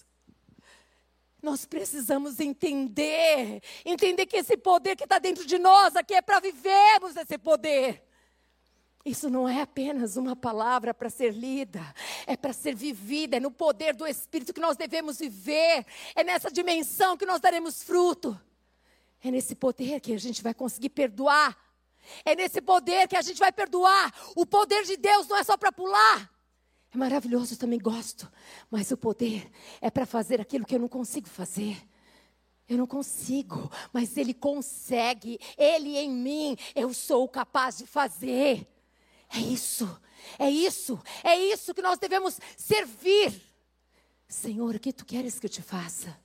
Nós 1.47 1.65
precisamos 1.65 2.41
entender, 2.41 3.63
entender 3.85 4.27
que 4.27 4.37
esse 4.37 4.57
poder 4.57 4.97
que 4.97 5.05
está 5.05 5.21
dentro 5.21 5.47
de 5.47 5.59
nós 5.59 5.95
aqui 5.95 6.13
é 6.13 6.21
para 6.21 6.41
vivermos 6.41 7.15
esse 7.15 7.39
poder. 7.39 8.03
Isso 9.05 9.31
não 9.31 9.49
é 9.49 9.61
apenas 9.61 10.17
uma 10.17 10.35
palavra 10.35 10.93
para 10.93 11.09
ser 11.09 11.33
lida, 11.33 11.81
é 12.27 12.37
para 12.37 12.53
ser 12.53 12.75
vivida, 12.75 13.37
é 13.37 13.41
no 13.41 13.53
poder 13.53 13.95
do 13.95 14.05
Espírito 14.09 14.53
que 14.53 14.61
nós 14.61 14.77
devemos 14.77 15.21
viver, 15.21 15.87
é 16.17 16.25
nessa 16.25 16.51
dimensão 16.51 17.17
que 17.17 17.25
nós 17.25 17.41
daremos 17.41 17.81
fruto, 17.81 18.37
é 19.23 19.31
nesse 19.31 19.55
poder 19.55 20.01
que 20.01 20.15
a 20.15 20.19
gente 20.19 20.43
vai 20.43 20.53
conseguir 20.53 20.89
perdoar, 20.89 21.57
é 22.25 22.35
nesse 22.35 22.61
poder 22.61 23.07
que 23.07 23.15
a 23.15 23.23
gente 23.23 23.39
vai 23.39 23.53
perdoar. 23.53 24.13
O 24.35 24.45
poder 24.45 24.83
de 24.83 24.97
Deus 24.97 25.29
não 25.29 25.37
é 25.37 25.45
só 25.45 25.57
para 25.57 25.71
pular, 25.71 26.29
é 26.97 26.99
maravilhoso, 26.99 27.55
eu 27.55 27.59
também 27.59 27.79
gosto, 27.79 28.31
mas 28.71 28.91
o 28.91 28.97
poder 28.97 29.51
é 29.81 29.91
para 29.91 30.07
fazer 30.07 30.41
aquilo 30.41 30.65
que 30.65 30.75
eu 30.75 30.81
não 30.81 30.89
consigo 30.89 31.29
fazer. 31.29 31.77
Eu 32.69 32.79
não 32.79 32.87
consigo, 32.87 33.71
mas 33.93 34.17
Ele 34.17 34.35
consegue, 34.35 35.39
Ele 35.57 35.97
em 35.97 36.11
mim, 36.11 36.57
eu 36.75 36.93
sou 36.93 37.29
capaz 37.29 37.79
de 37.79 37.87
fazer. 37.87 38.67
É 39.33 39.39
isso, 39.39 40.01
é 40.39 40.51
isso, 40.51 40.99
é 41.23 41.37
isso 41.37 41.75
que 41.75 41.83
nós 41.83 41.99
devemos 41.99 42.41
servir. 42.57 43.41
Senhor, 44.27 44.75
o 44.75 44.81
que 44.81 44.93
tu 44.93 45.05
queres 45.05 45.39
que 45.39 45.47
eu 45.47 45.51
te 45.51 45.63
faça? 45.63 46.19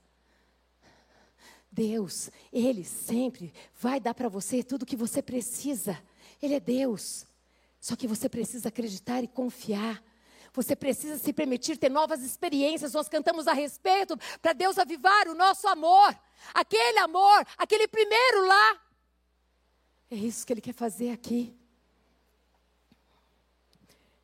Deus, 1.72 2.32
Ele 2.52 2.84
sempre 2.84 3.54
vai 3.80 4.00
dar 4.00 4.14
para 4.14 4.30
você 4.30 4.64
tudo 4.64 4.84
o 4.84 4.86
que 4.86 4.96
você 4.96 5.22
precisa. 5.22 6.02
Ele 6.42 6.56
é 6.56 6.60
Deus. 6.60 7.26
Só 7.80 7.96
que 7.96 8.08
você 8.08 8.28
precisa 8.28 8.70
acreditar 8.70 9.24
e 9.24 9.28
confiar. 9.28 10.04
Você 10.54 10.76
precisa 10.76 11.18
se 11.18 11.32
permitir 11.32 11.78
ter 11.78 11.90
novas 11.90 12.22
experiências. 12.22 12.94
Nós 12.94 13.08
cantamos 13.08 13.48
a 13.48 13.54
respeito 13.54 14.18
para 14.42 14.54
Deus 14.54 14.78
avivar 14.78 15.28
o 15.28 15.36
nosso 15.36 15.68
amor. 15.68 16.18
Aquele 16.54 17.00
amor, 17.00 17.46
aquele 17.58 17.88
primeiro 17.88 18.46
lá. 18.46 18.82
É 20.10 20.16
isso 20.16 20.46
que 20.46 20.52
Ele 20.52 20.62
quer 20.62 20.74
fazer 20.74 21.12
aqui. 21.12 21.56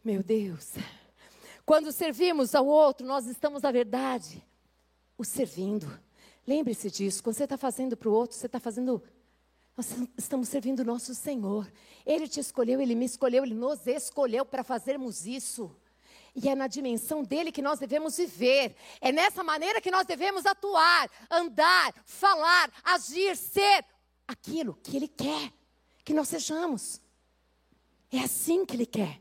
Meu 0.04 0.22
Deus. 0.22 0.74
Quando 1.66 1.92
servimos 1.92 2.56
ao 2.56 2.66
outro, 2.66 3.06
nós 3.06 3.26
estamos, 3.26 3.62
na 3.62 3.72
verdade, 3.72 4.46
o 5.18 5.24
servindo. 5.24 5.88
Lembre-se 6.46 6.90
disso. 6.92 7.24
Quando 7.24 7.36
você 7.36 7.44
está 7.46 7.58
fazendo 7.58 7.96
para 7.96 8.10
o 8.10 8.14
outro, 8.14 8.38
você 8.38 8.46
está 8.46 8.60
fazendo. 8.60 9.02
Nós 9.76 9.94
estamos 10.18 10.50
servindo 10.50 10.80
o 10.82 10.86
nosso 10.86 11.14
Senhor. 11.14 11.72
Ele 12.06 12.28
te 12.28 12.40
escolheu, 12.40 12.82
ele 12.82 12.96
me 12.96 13.06
escolheu, 13.06 13.44
ele 13.44 13.54
nos 13.54 13.86
escolheu 13.86 14.46
para 14.46 14.64
fazermos 14.64 15.26
isso. 15.26 15.76
E 16.40 16.48
é 16.48 16.54
na 16.54 16.68
dimensão 16.68 17.24
dele 17.24 17.52
que 17.52 17.64
nós 17.64 17.80
devemos 17.80 18.16
viver. 18.16 18.76
É 19.02 19.12
nessa 19.12 19.44
maneira 19.44 19.82
que 19.82 19.90
nós 19.90 20.06
devemos 20.06 20.46
atuar, 20.46 21.10
andar, 21.32 21.94
falar, 22.06 22.72
agir, 22.84 23.36
ser 23.36 23.84
aquilo 24.28 24.76
que 24.84 24.96
ele 24.96 25.08
quer 25.08 25.52
que 26.06 26.14
nós 26.14 26.30
sejamos. 26.30 27.02
É 28.10 28.20
assim 28.20 28.66
que 28.66 28.76
ele 28.76 28.86
quer. 28.86 29.20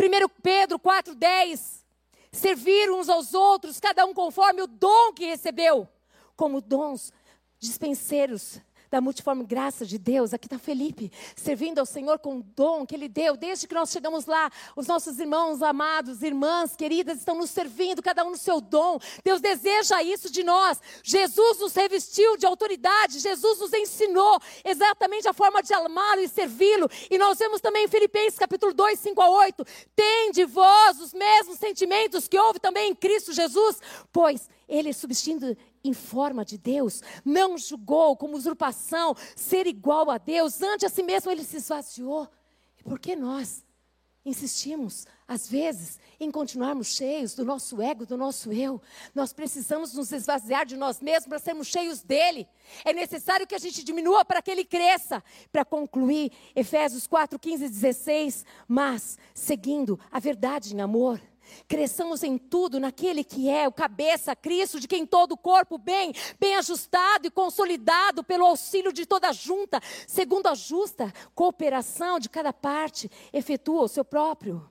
1 0.00 0.28
Pedro 0.40 0.78
4,10. 0.78 1.82
Servir 2.30 2.90
uns 2.90 3.08
aos 3.08 3.34
outros, 3.34 3.80
cada 3.80 4.06
um 4.06 4.14
conforme 4.14 4.62
o 4.62 4.66
dom 4.66 5.12
que 5.12 5.26
recebeu, 5.26 5.88
como 6.36 6.60
dons 6.60 7.12
dispenseiros 7.58 8.60
da 8.90 9.00
multiforme 9.00 9.44
graça 9.44 9.84
de 9.84 9.98
Deus. 9.98 10.32
Aqui 10.32 10.46
está 10.46 10.58
Felipe, 10.58 11.12
servindo 11.36 11.78
ao 11.78 11.86
Senhor 11.86 12.18
com 12.18 12.38
o 12.38 12.42
dom 12.42 12.86
que 12.86 12.94
Ele 12.94 13.08
deu. 13.08 13.36
Desde 13.36 13.66
que 13.66 13.74
nós 13.74 13.90
chegamos 13.90 14.26
lá, 14.26 14.50
os 14.76 14.86
nossos 14.86 15.18
irmãos 15.18 15.62
amados, 15.62 16.22
irmãs 16.22 16.74
queridas, 16.74 17.18
estão 17.18 17.36
nos 17.36 17.50
servindo, 17.50 18.02
cada 18.02 18.24
um 18.24 18.30
no 18.30 18.36
seu 18.36 18.60
dom. 18.60 18.98
Deus 19.22 19.40
deseja 19.40 20.02
isso 20.02 20.30
de 20.30 20.42
nós. 20.42 20.80
Jesus 21.02 21.58
nos 21.58 21.74
revestiu 21.74 22.36
de 22.36 22.46
autoridade, 22.46 23.18
Jesus 23.18 23.58
nos 23.58 23.72
ensinou 23.72 24.40
exatamente 24.64 25.28
a 25.28 25.32
forma 25.32 25.62
de 25.62 25.72
amá-lo 25.74 26.20
e 26.20 26.28
servi-lo. 26.28 26.88
E 27.10 27.18
nós 27.18 27.38
vemos 27.38 27.60
também 27.60 27.84
em 27.84 27.88
Filipenses 27.88 28.38
capítulo 28.38 28.72
2, 28.72 28.98
5 28.98 29.20
a 29.20 29.28
8. 29.30 29.64
Tem 29.94 30.32
de 30.32 30.44
vós 30.44 31.00
os 31.00 31.12
mesmos 31.12 31.58
sentimentos 31.58 32.28
que 32.28 32.38
houve 32.38 32.58
também 32.58 32.90
em 32.90 32.94
Cristo 32.94 33.32
Jesus, 33.32 33.80
pois 34.12 34.48
ele, 34.68 34.92
substituindo 34.92 35.56
em 35.82 35.92
forma 35.92 36.44
de 36.44 36.58
Deus, 36.58 37.02
não 37.24 37.56
julgou 37.56 38.16
como 38.16 38.36
usurpação 38.36 39.14
ser 39.34 39.66
igual 39.66 40.10
a 40.10 40.18
Deus, 40.18 40.60
ante 40.60 40.84
a 40.84 40.88
si 40.88 41.02
mesmo 41.02 41.30
ele 41.30 41.44
se 41.44 41.56
esvaziou. 41.56 42.28
E 42.78 42.82
por 42.82 42.98
que 42.98 43.16
nós 43.16 43.64
insistimos, 44.24 45.06
às 45.26 45.48
vezes, 45.48 45.98
em 46.20 46.30
continuarmos 46.30 46.88
cheios 46.88 47.34
do 47.34 47.44
nosso 47.44 47.80
ego, 47.80 48.04
do 48.04 48.16
nosso 48.16 48.52
eu? 48.52 48.80
Nós 49.14 49.32
precisamos 49.32 49.94
nos 49.94 50.12
esvaziar 50.12 50.66
de 50.66 50.76
nós 50.76 51.00
mesmos 51.00 51.28
para 51.28 51.38
sermos 51.38 51.68
cheios 51.68 52.02
dele. 52.02 52.46
É 52.84 52.92
necessário 52.92 53.46
que 53.46 53.54
a 53.54 53.58
gente 53.58 53.82
diminua 53.82 54.24
para 54.24 54.42
que 54.42 54.50
ele 54.50 54.64
cresça. 54.64 55.24
Para 55.50 55.64
concluir, 55.64 56.30
Efésios 56.54 57.06
4, 57.06 57.38
15 57.38 57.64
e 57.64 57.68
16. 57.70 58.44
Mas, 58.66 59.16
seguindo 59.32 59.98
a 60.10 60.20
verdade 60.20 60.74
em 60.74 60.80
amor 60.80 61.20
Cresçamos 61.66 62.22
em 62.22 62.38
tudo 62.38 62.80
naquele 62.80 63.22
que 63.24 63.48
é 63.48 63.66
o 63.66 63.72
cabeça, 63.72 64.34
Cristo, 64.34 64.80
de 64.80 64.88
quem 64.88 65.06
todo 65.06 65.32
o 65.32 65.36
corpo 65.36 65.78
bem, 65.78 66.12
bem 66.38 66.56
ajustado 66.56 67.26
e 67.26 67.30
consolidado 67.30 68.24
pelo 68.24 68.44
auxílio 68.44 68.92
de 68.92 69.06
toda 69.06 69.28
a 69.28 69.32
junta, 69.32 69.80
segundo 70.06 70.46
a 70.46 70.54
justa 70.54 71.12
cooperação 71.34 72.18
de 72.18 72.28
cada 72.28 72.52
parte, 72.52 73.10
efetua 73.32 73.82
o 73.82 73.88
seu 73.88 74.04
próprio 74.04 74.68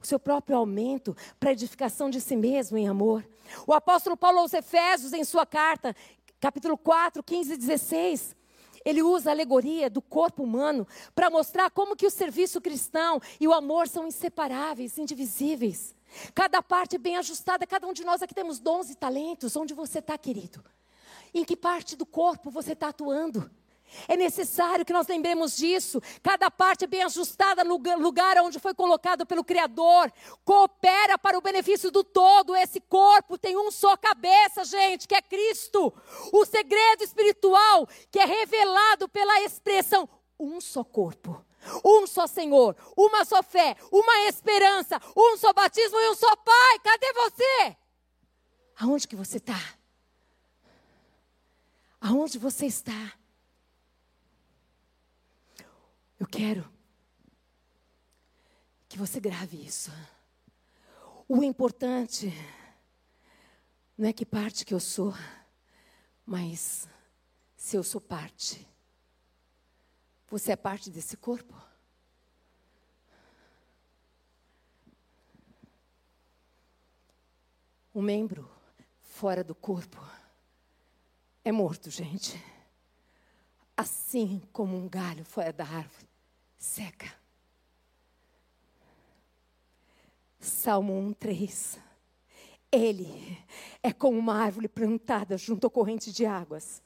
o 0.00 0.06
seu 0.06 0.20
próprio 0.20 0.58
aumento 0.58 1.16
para 1.40 1.52
edificação 1.52 2.10
de 2.10 2.20
si 2.20 2.36
mesmo 2.36 2.76
em 2.76 2.86
amor. 2.86 3.26
O 3.66 3.72
apóstolo 3.72 4.16
Paulo 4.16 4.38
aos 4.38 4.52
Efésios, 4.52 5.12
em 5.12 5.24
sua 5.24 5.46
carta, 5.46 5.96
capítulo 6.38 6.76
4, 6.76 7.22
15 7.22 7.54
e 7.54 7.56
16, 7.56 8.36
ele 8.84 9.02
usa 9.02 9.30
a 9.30 9.32
alegoria 9.32 9.90
do 9.90 10.00
corpo 10.00 10.44
humano 10.44 10.86
para 11.12 11.28
mostrar 11.28 11.70
como 11.70 11.96
que 11.96 12.06
o 12.06 12.10
serviço 12.10 12.60
cristão 12.60 13.20
e 13.40 13.48
o 13.48 13.52
amor 13.52 13.88
são 13.88 14.06
inseparáveis, 14.06 14.96
indivisíveis. 14.96 15.95
Cada 16.34 16.62
parte 16.62 16.98
bem 16.98 17.16
ajustada, 17.16 17.66
cada 17.66 17.86
um 17.86 17.92
de 17.92 18.04
nós 18.04 18.22
aqui 18.22 18.34
temos 18.34 18.58
dons 18.58 18.90
e 18.90 18.94
talentos. 18.94 19.56
Onde 19.56 19.74
você 19.74 19.98
está, 19.98 20.16
querido? 20.16 20.64
Em 21.32 21.44
que 21.44 21.56
parte 21.56 21.96
do 21.96 22.06
corpo 22.06 22.50
você 22.50 22.72
está 22.72 22.88
atuando? 22.88 23.50
É 24.08 24.16
necessário 24.16 24.84
que 24.84 24.92
nós 24.92 25.06
lembremos 25.06 25.56
disso. 25.56 26.02
Cada 26.22 26.50
parte 26.50 26.84
é 26.84 26.86
bem 26.88 27.02
ajustada 27.02 27.62
no 27.62 27.76
lugar 27.98 28.36
onde 28.38 28.58
foi 28.58 28.74
colocado 28.74 29.24
pelo 29.24 29.44
Criador. 29.44 30.12
Coopera 30.44 31.16
para 31.16 31.38
o 31.38 31.40
benefício 31.40 31.90
do 31.90 32.02
todo. 32.02 32.56
Esse 32.56 32.80
corpo 32.80 33.38
tem 33.38 33.56
um 33.56 33.70
só 33.70 33.96
cabeça, 33.96 34.64
gente, 34.64 35.06
que 35.06 35.14
é 35.14 35.22
Cristo. 35.22 35.92
O 36.32 36.44
segredo 36.44 37.04
espiritual 37.04 37.88
que 38.10 38.18
é 38.18 38.24
revelado 38.24 39.08
pela 39.08 39.40
expressão 39.42 40.08
um 40.38 40.60
só 40.60 40.84
corpo 40.84 41.45
um 41.84 42.06
só 42.06 42.26
Senhor, 42.26 42.76
uma 42.96 43.24
só 43.24 43.42
fé, 43.42 43.76
uma 43.90 44.28
esperança, 44.28 45.00
um 45.16 45.36
só 45.36 45.52
batismo 45.52 45.98
e 45.98 46.10
um 46.10 46.14
só 46.14 46.34
Pai. 46.36 46.78
Cadê 46.80 47.12
você? 47.12 47.76
Aonde 48.78 49.08
que 49.08 49.16
você 49.16 49.38
está? 49.38 49.58
Aonde 52.00 52.38
você 52.38 52.66
está? 52.66 53.12
Eu 56.18 56.26
quero 56.26 56.68
que 58.88 58.98
você 58.98 59.20
grave 59.20 59.62
isso. 59.62 59.90
O 61.28 61.42
importante 61.42 62.32
não 63.98 64.08
é 64.08 64.12
que 64.12 64.24
parte 64.24 64.64
que 64.64 64.72
eu 64.72 64.80
sou, 64.80 65.12
mas 66.24 66.86
se 67.56 67.76
eu 67.76 67.82
sou 67.82 68.00
parte. 68.00 68.66
Você 70.28 70.52
é 70.52 70.56
parte 70.56 70.90
desse 70.90 71.16
corpo? 71.16 71.54
Um 77.94 78.02
membro 78.02 78.50
fora 79.00 79.42
do 79.42 79.54
corpo 79.54 79.98
é 81.44 81.52
morto, 81.52 81.90
gente. 81.90 82.42
Assim 83.76 84.42
como 84.52 84.76
um 84.76 84.88
galho 84.88 85.24
fora 85.24 85.52
da 85.52 85.64
árvore 85.64 86.08
seca. 86.58 87.14
Salmo 90.40 90.98
1, 90.98 91.12
3. 91.14 91.78
Ele 92.72 93.38
é 93.82 93.92
como 93.92 94.18
uma 94.18 94.34
árvore 94.34 94.68
plantada 94.68 95.38
junto 95.38 95.66
à 95.66 95.70
corrente 95.70 96.12
de 96.12 96.26
águas 96.26 96.82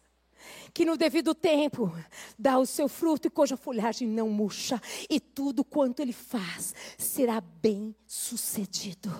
que 0.72 0.84
no 0.84 0.96
devido 0.96 1.34
tempo 1.34 1.92
dá 2.38 2.58
o 2.58 2.66
seu 2.66 2.88
fruto 2.88 3.26
e 3.26 3.30
cuja 3.30 3.56
folhagem 3.56 4.06
não 4.06 4.28
murcha, 4.28 4.80
e 5.08 5.18
tudo 5.18 5.64
quanto 5.64 6.00
ele 6.00 6.12
faz 6.12 6.74
será 6.98 7.40
bem 7.40 7.94
sucedido. 8.06 9.10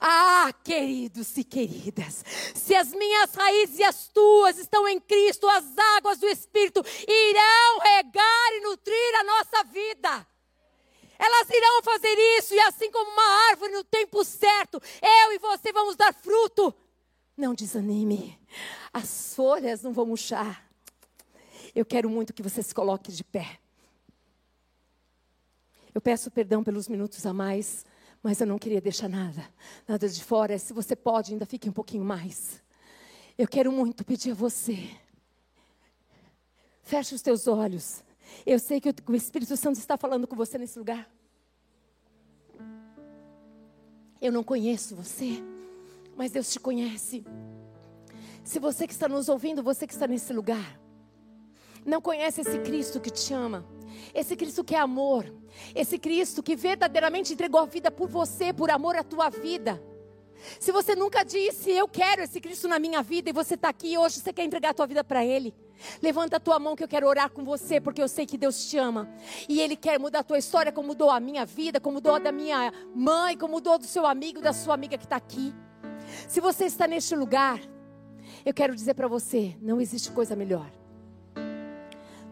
Ah, 0.00 0.52
queridos 0.64 1.36
e 1.36 1.44
queridas, 1.44 2.24
se 2.54 2.74
as 2.74 2.92
minhas 2.92 3.34
raízes 3.34 3.78
e 3.78 3.84
as 3.84 4.08
tuas 4.08 4.58
estão 4.58 4.86
em 4.88 5.00
Cristo, 5.00 5.48
as 5.48 5.64
águas 5.96 6.18
do 6.18 6.26
Espírito 6.26 6.84
irão 7.06 7.78
regar 7.80 8.52
e 8.52 8.60
nutrir 8.60 9.20
a 9.20 9.24
nossa 9.24 9.64
vida. 9.64 10.26
Elas 11.18 11.48
irão 11.48 11.82
fazer 11.82 12.14
isso, 12.38 12.54
e 12.54 12.60
assim 12.60 12.90
como 12.90 13.10
uma 13.10 13.48
árvore 13.50 13.72
no 13.72 13.84
tempo 13.84 14.22
certo, 14.24 14.80
eu 15.02 15.32
e 15.32 15.38
você 15.38 15.72
vamos 15.72 15.96
dar 15.96 16.12
fruto. 16.12 16.74
Não 17.36 17.54
desanime, 17.54 18.38
as 18.96 19.34
folhas 19.34 19.82
não 19.82 19.92
vão 19.92 20.06
murchar. 20.06 20.66
Eu 21.74 21.84
quero 21.84 22.08
muito 22.08 22.32
que 22.32 22.42
você 22.42 22.62
se 22.62 22.74
coloque 22.74 23.12
de 23.12 23.22
pé. 23.22 23.58
Eu 25.94 26.00
peço 26.00 26.30
perdão 26.30 26.64
pelos 26.64 26.88
minutos 26.88 27.26
a 27.26 27.32
mais, 27.34 27.84
mas 28.22 28.40
eu 28.40 28.46
não 28.46 28.58
queria 28.58 28.80
deixar 28.80 29.06
nada, 29.06 29.46
nada 29.86 30.08
de 30.08 30.24
fora. 30.24 30.58
Se 30.58 30.72
você 30.72 30.96
pode, 30.96 31.34
ainda 31.34 31.44
fique 31.44 31.68
um 31.68 31.72
pouquinho 31.72 32.06
mais. 32.06 32.62
Eu 33.36 33.46
quero 33.46 33.70
muito 33.70 34.02
pedir 34.02 34.30
a 34.30 34.34
você. 34.34 34.88
Feche 36.82 37.14
os 37.14 37.20
teus 37.20 37.46
olhos. 37.46 38.02
Eu 38.46 38.58
sei 38.58 38.80
que 38.80 38.88
o 39.06 39.14
Espírito 39.14 39.58
Santo 39.58 39.78
está 39.78 39.98
falando 39.98 40.26
com 40.26 40.34
você 40.34 40.56
nesse 40.56 40.78
lugar. 40.78 41.06
Eu 44.22 44.32
não 44.32 44.42
conheço 44.42 44.96
você, 44.96 45.42
mas 46.16 46.32
Deus 46.32 46.50
te 46.50 46.58
conhece. 46.58 47.26
Se 48.46 48.60
você 48.60 48.86
que 48.86 48.92
está 48.92 49.08
nos 49.08 49.28
ouvindo, 49.28 49.60
você 49.60 49.88
que 49.88 49.92
está 49.92 50.06
nesse 50.06 50.32
lugar, 50.32 50.80
não 51.84 52.00
conhece 52.00 52.42
esse 52.42 52.60
Cristo 52.60 53.00
que 53.00 53.10
te 53.10 53.34
ama, 53.34 53.66
esse 54.14 54.36
Cristo 54.36 54.62
que 54.62 54.76
é 54.76 54.78
amor, 54.78 55.34
esse 55.74 55.98
Cristo 55.98 56.44
que 56.44 56.54
verdadeiramente 56.54 57.32
entregou 57.32 57.60
a 57.60 57.66
vida 57.66 57.90
por 57.90 58.08
você, 58.08 58.52
por 58.52 58.70
amor 58.70 58.94
à 58.94 59.02
tua 59.02 59.28
vida. 59.30 59.82
Se 60.60 60.70
você 60.70 60.94
nunca 60.94 61.24
disse, 61.24 61.72
eu 61.72 61.88
quero 61.88 62.22
esse 62.22 62.40
Cristo 62.40 62.68
na 62.68 62.78
minha 62.78 63.02
vida, 63.02 63.28
e 63.28 63.32
você 63.32 63.54
está 63.54 63.68
aqui 63.68 63.98
hoje, 63.98 64.20
você 64.20 64.32
quer 64.32 64.44
entregar 64.44 64.70
a 64.70 64.74
tua 64.74 64.86
vida 64.86 65.02
para 65.02 65.24
Ele. 65.24 65.52
Levanta 66.00 66.36
a 66.36 66.40
tua 66.40 66.60
mão 66.60 66.76
que 66.76 66.84
eu 66.84 66.88
quero 66.88 67.08
orar 67.08 67.30
com 67.30 67.44
você, 67.44 67.80
porque 67.80 68.00
eu 68.00 68.06
sei 68.06 68.26
que 68.26 68.38
Deus 68.38 68.70
te 68.70 68.78
ama. 68.78 69.12
E 69.48 69.60
Ele 69.60 69.74
quer 69.74 69.98
mudar 69.98 70.20
a 70.20 70.24
tua 70.24 70.38
história, 70.38 70.70
como 70.70 70.86
mudou 70.86 71.10
a 71.10 71.18
minha 71.18 71.44
vida, 71.44 71.80
como 71.80 71.94
mudou 71.94 72.14
a 72.14 72.20
da 72.20 72.30
minha 72.30 72.72
mãe, 72.94 73.36
como 73.36 73.54
mudou 73.54 73.76
do 73.76 73.86
seu 73.86 74.06
amigo, 74.06 74.40
da 74.40 74.52
sua 74.52 74.74
amiga 74.74 74.96
que 74.96 75.04
está 75.04 75.16
aqui. 75.16 75.52
Se 76.28 76.40
você 76.40 76.66
está 76.66 76.86
neste 76.86 77.16
lugar, 77.16 77.60
eu 78.46 78.54
quero 78.54 78.76
dizer 78.76 78.94
para 78.94 79.08
você: 79.08 79.56
não 79.60 79.80
existe 79.80 80.12
coisa 80.12 80.36
melhor 80.36 80.70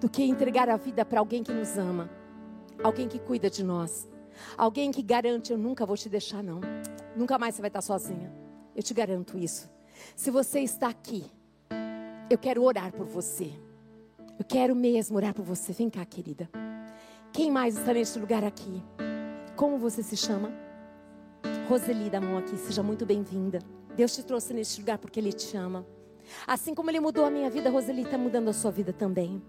do 0.01 0.09
que 0.09 0.23
entregar 0.23 0.69
a 0.69 0.77
vida 0.77 1.05
para 1.05 1.19
alguém 1.19 1.43
que 1.43 1.53
nos 1.53 1.77
ama, 1.77 2.09
alguém 2.83 3.09
que 3.09 3.19
cuida 3.19 3.51
de 3.51 3.65
nós, 3.65 4.09
alguém 4.57 4.93
que 4.93 5.03
garante: 5.03 5.51
eu 5.51 5.59
nunca 5.59 5.85
vou 5.85 5.97
te 5.97 6.09
deixar, 6.09 6.41
não, 6.41 6.61
nunca 7.17 7.37
mais 7.37 7.57
você 7.57 7.61
vai 7.61 7.69
estar 7.69 7.83
sozinha. 7.83 8.33
Eu 8.77 8.83
te 8.83 8.95
garanto 8.95 9.37
isso. 9.37 9.69
Se 10.15 10.31
você 10.31 10.61
está 10.61 10.89
aqui, 10.89 11.25
eu 12.31 12.39
quero 12.39 12.62
orar 12.62 12.93
por 12.93 13.07
você. 13.07 13.53
Eu 14.39 14.45
quero 14.45 14.75
mesmo 14.75 15.17
orar 15.17 15.33
por 15.33 15.45
você. 15.45 15.73
Vem 15.73 15.89
cá, 15.89 16.05
querida. 16.05 16.49
Quem 17.33 17.51
mais 17.51 17.77
está 17.77 17.93
neste 17.93 18.19
lugar 18.19 18.43
aqui? 18.45 18.83
Como 19.55 19.79
você 19.79 20.03
se 20.03 20.17
chama? 20.17 20.53
Roseli, 21.69 22.11
da 22.11 22.21
mão 22.21 22.39
aqui, 22.39 22.57
seja 22.57 22.83
muito 22.83 23.07
bem-vinda. 23.07 23.61
Deus 23.97 24.15
te 24.15 24.25
trouxe 24.25 24.53
neste 24.53 24.81
lugar 24.81 24.99
porque 24.99 25.21
Ele 25.21 25.33
te 25.33 25.57
ama. 25.57 25.87
Assim 26.47 26.75
como 26.75 26.91
Ele 26.91 27.01
mudou 27.01 27.25
a 27.25 27.31
minha 27.31 27.51
vida, 27.51 27.70
Roseli 27.70 28.03
está 28.03 28.18
mudando 28.18 28.49
a 28.49 28.53
sua 28.53 28.70
vida 28.70 28.93
também. 28.93 29.43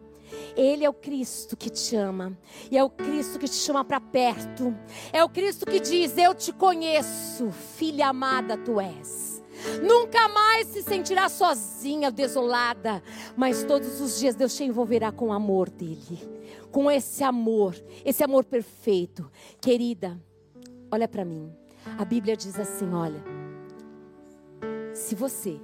Ele 0.55 0.86
é 0.86 0.89
o 0.89 0.93
Cristo 0.93 1.55
que 1.55 1.69
te 1.69 1.95
ama. 1.95 2.38
E 2.71 2.78
é 2.78 2.84
o 2.84 2.89
Cristo 2.89 3.38
que 3.38 3.47
te 3.47 3.55
chama 3.55 3.84
para 3.84 3.99
perto. 3.99 4.76
É 5.11 5.23
o 5.23 5.30
Cristo 5.30 5.65
que 5.65 5.80
diz: 5.80 6.17
Eu 6.17 6.34
te 6.34 6.51
conheço, 6.51 7.51
filha 7.51 8.07
amada 8.07 8.57
tu 8.57 8.80
és. 8.80 9.43
Nunca 9.82 10.28
mais 10.28 10.67
se 10.67 10.84
sentirá 10.84 11.30
sozinha, 11.30 12.11
desolada. 12.11 13.01
Mas 13.36 13.63
todos 13.63 14.01
os 14.01 14.19
dias 14.19 14.36
Deus 14.36 14.55
te 14.55 14.63
envolverá 14.63 15.11
com 15.11 15.28
o 15.28 15.34
amor 15.34 15.69
dele. 15.69 16.19
Com 16.71 16.91
esse 16.91 17.23
amor, 17.23 17.76
esse 18.03 18.23
amor 18.23 18.43
perfeito. 18.45 19.30
Querida, 19.61 20.19
olha 20.91 21.07
para 21.07 21.26
mim. 21.26 21.51
A 21.97 22.05
Bíblia 22.05 22.36
diz 22.36 22.59
assim: 22.59 22.93
olha. 22.93 23.23
Se 24.93 25.13
você 25.13 25.59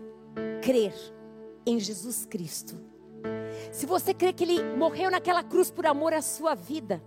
crer 0.61 0.93
em 1.65 1.79
Jesus 1.79 2.25
Cristo, 2.25 2.77
se 3.71 3.85
você 3.85 4.13
crê 4.13 4.31
que 4.31 4.43
Ele 4.43 4.75
morreu 4.75 5.11
naquela 5.11 5.43
cruz 5.43 5.71
por 5.71 5.85
amor 5.85 6.13
à 6.13 6.21
sua 6.21 6.55
vida, 6.55 7.01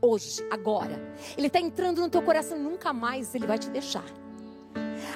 hoje, 0.00 0.46
agora, 0.50 1.00
Ele 1.36 1.46
está 1.46 1.60
entrando 1.60 2.00
no 2.00 2.10
teu 2.10 2.22
coração, 2.22 2.58
nunca 2.58 2.92
mais 2.92 3.34
Ele 3.34 3.46
vai 3.46 3.58
te 3.58 3.70
deixar. 3.70 4.04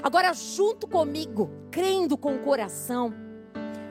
Agora, 0.03 0.33
junto 0.33 0.87
comigo, 0.87 1.51
crendo 1.71 2.17
com 2.17 2.35
o 2.35 2.39
coração, 2.41 3.13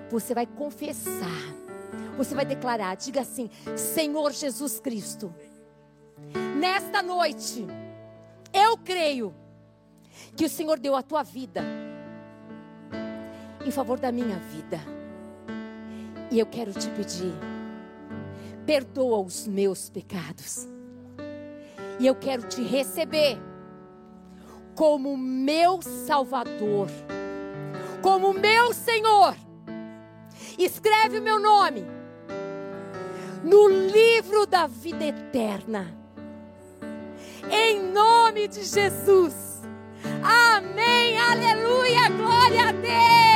você 0.09 0.33
vai 0.33 0.45
confessar, 0.45 1.55
você 2.15 2.33
vai 2.33 2.45
declarar, 2.45 2.95
diga 2.95 3.21
assim: 3.21 3.49
Senhor 3.75 4.31
Jesus 4.31 4.79
Cristo, 4.79 5.33
nesta 6.57 7.01
noite, 7.01 7.65
eu 8.53 8.77
creio 8.77 9.35
que 10.35 10.45
o 10.45 10.49
Senhor 10.49 10.79
deu 10.79 10.95
a 10.95 11.03
tua 11.03 11.23
vida 11.23 11.61
em 13.65 13.71
favor 13.71 13.99
da 13.99 14.11
minha 14.11 14.37
vida. 14.37 14.79
E 16.29 16.39
eu 16.39 16.45
quero 16.45 16.73
te 16.73 16.89
pedir, 16.89 17.33
perdoa 18.65 19.19
os 19.19 19.47
meus 19.47 19.89
pecados. 19.89 20.67
E 21.99 22.05
eu 22.05 22.15
quero 22.15 22.43
te 22.43 22.61
receber 22.61 23.37
como 24.75 25.17
meu 25.17 25.81
Salvador, 25.81 26.87
como 28.01 28.33
meu 28.33 28.73
Senhor. 28.73 29.35
Escreve 30.57 31.19
o 31.19 31.21
meu 31.21 31.39
nome 31.39 31.85
no 33.43 33.69
livro 33.69 34.45
da 34.45 34.67
vida 34.67 35.05
eterna. 35.05 35.95
Em 37.49 37.81
nome 37.91 38.47
de 38.47 38.63
Jesus. 38.63 39.61
Amém. 40.21 41.17
Aleluia. 41.17 42.09
Glória 42.09 42.69
a 42.69 42.71
Deus. 42.71 43.26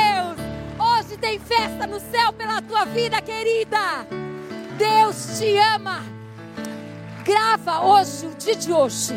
Hoje 1.12 1.20
tem 1.20 1.38
festa 1.38 1.86
no 1.86 2.00
céu 2.00 2.32
pela 2.32 2.62
tua 2.62 2.86
vida, 2.86 3.20
querida. 3.20 4.06
Deus 4.78 5.38
te 5.38 5.58
ama. 5.58 6.00
Grava 7.22 7.84
hoje, 7.84 8.28
o 8.28 8.34
dia 8.34 8.56
de 8.56 8.72
hoje. 8.72 9.12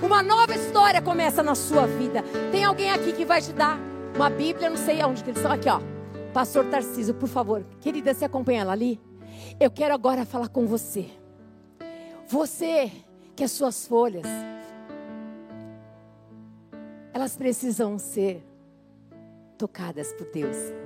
Uma 0.00 0.22
nova 0.22 0.54
história 0.54 1.02
começa 1.02 1.42
na 1.42 1.56
sua 1.56 1.84
vida. 1.84 2.22
Tem 2.52 2.62
alguém 2.62 2.92
aqui 2.92 3.12
que 3.12 3.24
vai 3.24 3.42
te 3.42 3.52
dar 3.52 3.76
uma 4.14 4.30
Bíblia, 4.30 4.70
não 4.70 4.76
sei 4.76 5.00
aonde 5.00 5.24
que 5.24 5.30
eles 5.30 5.38
estão. 5.38 5.50
Aqui, 5.50 5.68
ó. 5.68 5.80
Pastor 6.32 6.64
Tarcísio, 6.66 7.12
por 7.12 7.28
favor. 7.28 7.66
Querida, 7.80 8.14
você 8.14 8.26
acompanha 8.26 8.60
ela 8.60 8.72
ali? 8.72 9.00
Eu 9.58 9.68
quero 9.68 9.94
agora 9.94 10.24
falar 10.24 10.48
com 10.48 10.64
você. 10.64 11.10
Você 12.28 12.92
que 13.34 13.42
as 13.42 13.50
suas 13.50 13.84
folhas, 13.84 14.26
elas 17.12 17.36
precisam 17.36 17.98
ser 17.98 18.46
tocadas 19.58 20.12
por 20.12 20.30
Deus. 20.30 20.85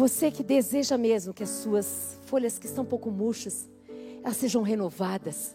Você 0.00 0.30
que 0.30 0.42
deseja 0.42 0.96
mesmo 0.96 1.34
que 1.34 1.42
as 1.42 1.50
suas 1.50 2.18
folhas 2.24 2.58
que 2.58 2.64
estão 2.64 2.84
um 2.84 2.86
pouco 2.86 3.10
murchas, 3.10 3.68
elas 4.24 4.38
sejam 4.38 4.62
renovadas. 4.62 5.54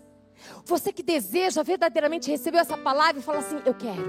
Você 0.66 0.94
que 0.94 1.02
deseja 1.02 1.64
verdadeiramente 1.64 2.30
receber 2.30 2.60
essa 2.60 2.78
palavra 2.78 3.20
e 3.20 3.24
fala 3.24 3.40
assim: 3.40 3.60
Eu 3.66 3.74
quero. 3.74 4.06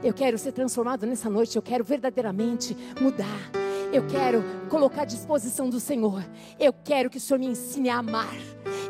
Eu 0.00 0.14
quero 0.14 0.38
ser 0.38 0.52
transformado 0.52 1.04
nessa 1.06 1.28
noite, 1.28 1.56
eu 1.56 1.62
quero 1.62 1.82
verdadeiramente 1.82 2.76
mudar. 3.00 3.50
Eu 3.92 4.06
quero 4.06 4.44
colocar 4.68 5.02
à 5.02 5.04
disposição 5.04 5.68
do 5.70 5.80
Senhor. 5.80 6.24
Eu 6.58 6.72
quero 6.72 7.08
que 7.08 7.16
o 7.16 7.20
Senhor 7.20 7.38
me 7.38 7.46
ensine 7.46 7.88
a 7.88 7.98
amar. 7.98 8.36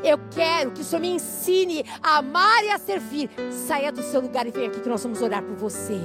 Eu 0.02 0.18
quero 0.30 0.72
que 0.72 0.80
o 0.80 0.84
Senhor 0.84 1.00
me 1.00 1.10
ensine 1.10 1.84
a 2.02 2.18
amar 2.18 2.64
e 2.64 2.70
a 2.70 2.78
servir. 2.78 3.30
Saia 3.50 3.92
do 3.92 4.02
seu 4.02 4.20
lugar 4.20 4.46
e 4.46 4.50
venha 4.50 4.68
aqui 4.68 4.80
que 4.80 4.88
nós 4.88 5.02
vamos 5.02 5.22
orar 5.22 5.42
por 5.42 5.56
você. 5.56 5.98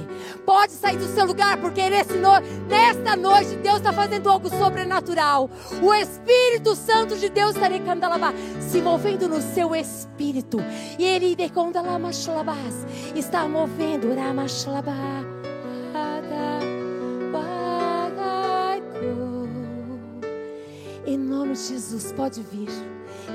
Pode 0.44 0.72
sair 0.72 0.96
do 0.96 1.06
seu 1.06 1.24
lugar, 1.24 1.60
porque 1.60 1.88
nesse 1.90 2.14
no... 2.14 2.30
nesta 2.68 3.16
noite 3.16 3.56
Deus 3.56 3.76
está 3.78 3.92
fazendo 3.92 4.28
algo 4.28 4.48
sobrenatural. 4.48 5.50
O 5.82 5.94
Espírito 5.94 6.76
Santo 6.76 7.16
de 7.16 7.28
Deus 7.28 7.56
está 7.56 7.68
se 8.60 8.80
movendo 8.80 9.28
no 9.28 9.40
seu 9.40 9.74
espírito. 9.74 10.58
E 10.98 11.04
Ele 11.04 11.36
está 13.14 13.48
movendo. 13.48 14.08
Em 21.06 21.18
nome 21.18 21.52
de 21.52 21.60
Jesus, 21.60 22.12
pode 22.12 22.42
vir. 22.42 22.68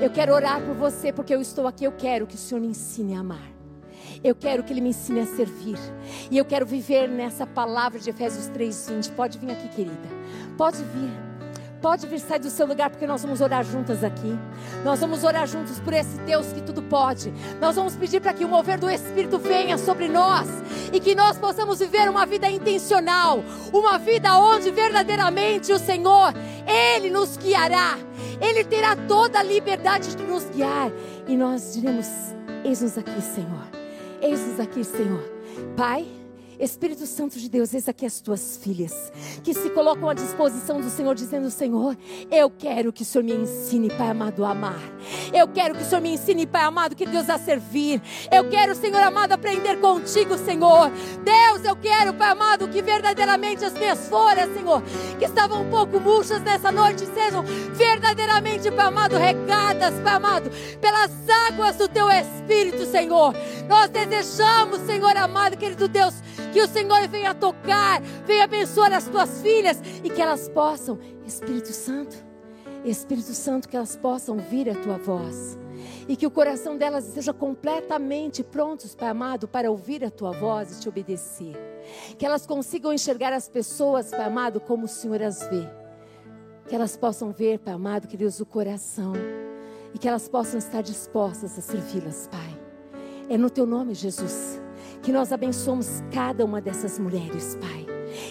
Eu 0.00 0.10
quero 0.10 0.34
orar 0.34 0.60
por 0.60 0.74
você 0.74 1.12
porque 1.12 1.34
eu 1.34 1.40
estou 1.40 1.66
aqui. 1.66 1.84
Eu 1.84 1.92
quero 1.92 2.26
que 2.26 2.34
o 2.34 2.38
Senhor 2.38 2.60
me 2.60 2.68
ensine 2.68 3.14
a 3.14 3.20
amar. 3.20 3.52
Eu 4.22 4.34
quero 4.34 4.62
que 4.62 4.72
Ele 4.72 4.80
me 4.80 4.90
ensine 4.90 5.20
a 5.20 5.26
servir. 5.26 5.78
E 6.30 6.36
eu 6.36 6.44
quero 6.44 6.66
viver 6.66 7.08
nessa 7.08 7.46
palavra 7.46 8.00
de 8.00 8.10
Efésios 8.10 8.48
3,20. 8.50 9.14
Pode 9.14 9.38
vir 9.38 9.50
aqui, 9.50 9.68
querida. 9.68 10.08
Pode 10.56 10.78
vir. 10.78 11.29
Pode 11.80 12.06
vir 12.06 12.20
sair 12.20 12.38
do 12.38 12.50
seu 12.50 12.66
lugar, 12.66 12.90
porque 12.90 13.06
nós 13.06 13.22
vamos 13.22 13.40
orar 13.40 13.64
juntas 13.64 14.04
aqui. 14.04 14.38
Nós 14.84 15.00
vamos 15.00 15.24
orar 15.24 15.46
juntos 15.46 15.80
por 15.80 15.94
esse 15.94 16.18
Deus 16.20 16.52
que 16.52 16.60
tudo 16.60 16.82
pode. 16.82 17.32
Nós 17.58 17.76
vamos 17.76 17.96
pedir 17.96 18.20
para 18.20 18.34
que 18.34 18.44
o 18.44 18.48
mover 18.48 18.78
do 18.78 18.90
Espírito 18.90 19.38
venha 19.38 19.78
sobre 19.78 20.06
nós 20.06 20.46
e 20.92 21.00
que 21.00 21.14
nós 21.14 21.38
possamos 21.38 21.78
viver 21.78 22.08
uma 22.10 22.26
vida 22.26 22.50
intencional, 22.50 23.42
uma 23.72 23.98
vida 23.98 24.36
onde 24.38 24.70
verdadeiramente 24.70 25.72
o 25.72 25.78
Senhor, 25.78 26.34
Ele 26.66 27.08
nos 27.08 27.38
guiará. 27.38 27.96
Ele 28.40 28.62
terá 28.64 28.94
toda 28.96 29.38
a 29.38 29.42
liberdade 29.42 30.14
de 30.14 30.22
nos 30.22 30.44
guiar. 30.50 30.90
E 31.26 31.36
nós 31.36 31.72
diremos: 31.72 32.08
Eis-nos 32.62 32.98
aqui, 32.98 33.22
Senhor. 33.22 33.66
Eis-nos 34.20 34.60
aqui, 34.60 34.84
Senhor. 34.84 35.22
Pai. 35.76 36.19
Espírito 36.60 37.06
Santo 37.06 37.38
de 37.38 37.48
Deus, 37.48 37.72
eis 37.72 37.88
aqui 37.88 38.04
as 38.04 38.20
tuas 38.20 38.58
filhas, 38.58 39.10
que 39.42 39.54
se 39.54 39.70
colocam 39.70 40.10
à 40.10 40.14
disposição 40.14 40.78
do 40.78 40.90
Senhor, 40.90 41.14
dizendo: 41.14 41.50
Senhor, 41.50 41.96
eu 42.30 42.50
quero 42.50 42.92
que 42.92 43.00
o 43.02 43.04
Senhor 43.04 43.24
me 43.24 43.32
ensine, 43.32 43.88
Pai 43.88 44.10
amado, 44.10 44.44
a 44.44 44.50
amar. 44.50 44.78
Eu 45.32 45.48
quero 45.48 45.74
que 45.74 45.82
o 45.82 45.86
Senhor 45.86 46.02
me 46.02 46.12
ensine, 46.12 46.46
Pai 46.46 46.62
amado, 46.62 46.94
que 46.94 47.06
Deus 47.06 47.30
a 47.30 47.38
servir. 47.38 48.02
Eu 48.30 48.50
quero, 48.50 48.74
Senhor 48.74 49.00
amado, 49.00 49.32
aprender 49.32 49.80
contigo, 49.80 50.36
Senhor. 50.36 50.90
Deus, 51.24 51.64
eu 51.64 51.74
quero, 51.76 52.12
Pai 52.12 52.30
amado, 52.30 52.68
que 52.68 52.82
verdadeiramente 52.82 53.64
as 53.64 53.72
minhas 53.72 54.06
folhas, 54.08 54.52
Senhor, 54.52 54.82
que 55.18 55.24
estavam 55.24 55.62
um 55.62 55.70
pouco 55.70 55.98
murchas 55.98 56.42
nessa 56.42 56.70
noite, 56.70 57.06
sejam 57.06 57.42
verdadeiramente, 57.72 58.70
Pai 58.70 58.86
amado, 58.86 59.16
regadas, 59.16 59.94
Pai 60.00 60.14
amado, 60.14 60.50
pelas 60.78 61.10
águas 61.48 61.76
do 61.76 61.88
teu 61.88 62.10
Espírito, 62.10 62.84
Senhor. 62.84 63.34
Nós 63.66 63.88
desejamos, 63.88 64.80
Senhor 64.80 65.16
amado, 65.16 65.56
querido 65.56 65.88
Deus, 65.88 66.14
que 66.52 66.60
o 66.60 66.68
Senhor 66.68 67.06
venha 67.08 67.34
tocar, 67.34 68.02
venha 68.26 68.44
abençoar 68.44 68.92
as 68.92 69.06
tuas 69.06 69.40
filhas 69.40 69.80
e 70.02 70.10
que 70.10 70.20
elas 70.20 70.48
possam, 70.48 70.98
Espírito 71.24 71.72
Santo, 71.72 72.16
Espírito 72.84 73.32
Santo, 73.32 73.68
que 73.68 73.76
elas 73.76 73.96
possam 73.96 74.36
ouvir 74.36 74.68
a 74.68 74.74
tua 74.74 74.98
voz 74.98 75.58
e 76.08 76.16
que 76.16 76.26
o 76.26 76.30
coração 76.30 76.76
delas 76.76 77.06
esteja 77.06 77.32
completamente 77.32 78.42
prontos, 78.42 78.94
Pai 78.94 79.08
amado, 79.08 79.46
para 79.46 79.70
ouvir 79.70 80.04
a 80.04 80.10
tua 80.10 80.32
voz 80.32 80.76
e 80.76 80.80
te 80.80 80.88
obedecer. 80.88 81.56
Que 82.18 82.26
elas 82.26 82.46
consigam 82.46 82.92
enxergar 82.92 83.32
as 83.32 83.48
pessoas, 83.48 84.10
Pai 84.10 84.24
amado, 84.24 84.60
como 84.60 84.84
o 84.84 84.88
Senhor 84.88 85.22
as 85.22 85.42
vê. 85.48 85.68
Que 86.68 86.74
elas 86.74 86.96
possam 86.96 87.32
ver, 87.32 87.58
Pai 87.60 87.74
amado, 87.74 88.08
que 88.08 88.16
Deus, 88.16 88.40
o 88.40 88.46
coração. 88.46 89.12
E 89.94 89.98
que 89.98 90.08
elas 90.08 90.28
possam 90.28 90.58
estar 90.58 90.82
dispostas 90.82 91.58
a 91.58 91.62
servi-las, 91.62 92.28
Pai. 92.28 92.60
É 93.28 93.38
no 93.38 93.48
teu 93.48 93.66
nome, 93.66 93.94
Jesus 93.94 94.59
que 95.02 95.12
nós 95.12 95.32
abençoamos 95.32 96.02
cada 96.12 96.44
uma 96.44 96.60
dessas 96.60 96.98
mulheres, 96.98 97.56
Pai. 97.60 97.86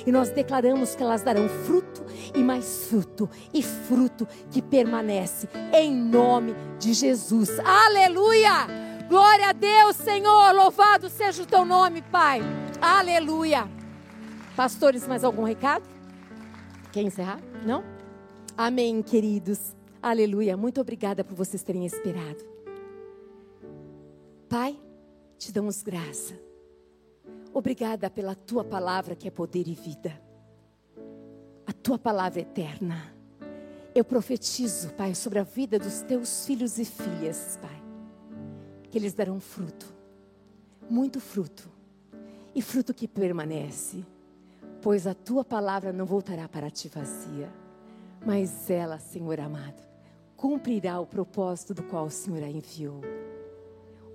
E 0.06 0.12
nós 0.12 0.30
declaramos 0.30 0.96
que 0.96 1.04
elas 1.04 1.22
darão 1.22 1.48
fruto 1.48 2.06
e 2.36 2.44
mais 2.44 2.86
fruto, 2.88 3.30
e 3.54 3.64
fruto 3.64 4.28
que 4.52 4.62
permanece, 4.62 5.48
em 5.74 5.94
nome 5.94 6.56
de 6.78 6.94
Jesus. 6.94 7.60
Aleluia! 7.60 8.68
Glória 9.08 9.50
a 9.50 9.54
Deus, 9.54 9.96
Senhor. 9.96 10.54
Louvado 10.54 11.10
seja 11.10 11.44
o 11.44 11.46
teu 11.46 11.66
nome, 11.66 12.02
Pai. 12.02 12.42
Aleluia. 12.82 13.68
Pastores, 14.56 15.08
mais 15.08 15.24
algum 15.24 15.44
recado? 15.44 15.84
Quer 16.92 17.02
encerrar? 17.02 17.40
Não? 17.66 17.84
Amém, 18.56 19.02
queridos. 19.02 19.76
Aleluia. 20.02 20.56
Muito 20.56 20.80
obrigada 20.80 21.24
por 21.24 21.36
vocês 21.36 21.64
terem 21.64 21.86
esperado. 21.86 22.44
Pai, 24.48 24.78
te 25.38 25.52
damos 25.52 25.82
graça 25.82 26.49
Obrigada 27.54 28.10
pela 28.10 28.36
tua 28.36 28.64
palavra 28.64 29.16
que 29.16 29.28
é 29.28 29.32
poder 29.32 29.68
e 29.68 29.74
vida. 29.74 30.20
A 31.66 31.74
tua 31.74 31.98
palavra 31.98 32.40
é 32.40 32.44
eterna. 32.44 33.14
Eu 33.94 34.04
profetizo, 34.06 34.90
Pai, 34.94 35.16
sobre 35.16 35.40
a 35.40 35.44
vida 35.44 35.80
dos 35.80 36.02
teus 36.02 36.46
filhos 36.46 36.78
e 36.78 36.86
filhas, 36.86 37.58
Pai, 37.62 37.84
que 38.90 38.98
eles 38.98 39.14
darão 39.14 39.40
fruto, 39.40 39.88
muito 40.90 41.20
fruto, 41.20 41.70
e 42.54 42.62
fruto 42.62 42.94
que 42.94 43.08
permanece, 43.08 44.06
pois 44.82 45.08
a 45.08 45.14
tua 45.14 45.44
palavra 45.44 45.92
não 45.92 46.06
voltará 46.06 46.48
para 46.48 46.70
ti 46.70 46.88
vazia, 46.88 47.52
mas 48.26 48.70
ela, 48.70 49.00
Senhor 49.00 49.40
amado, 49.40 49.82
cumprirá 50.36 51.00
o 51.00 51.06
propósito 51.06 51.74
do 51.74 51.84
qual 51.84 52.06
o 52.06 52.12
Senhor 52.12 52.44
a 52.44 52.50
enviou. 52.50 53.02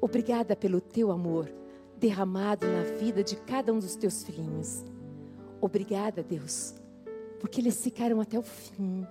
Obrigada 0.00 0.54
pelo 0.54 0.80
teu 0.80 1.10
amor 1.10 1.50
derramado 2.04 2.66
na 2.66 2.82
vida 2.98 3.24
de 3.24 3.34
cada 3.34 3.72
um 3.72 3.78
dos 3.78 3.96
teus 3.96 4.22
filhinhos. 4.22 4.84
Obrigada, 5.58 6.22
Deus, 6.22 6.74
porque 7.40 7.62
eles 7.62 7.82
ficaram 7.82 8.20
até 8.20 8.38
o 8.38 8.42
fim. 8.42 9.06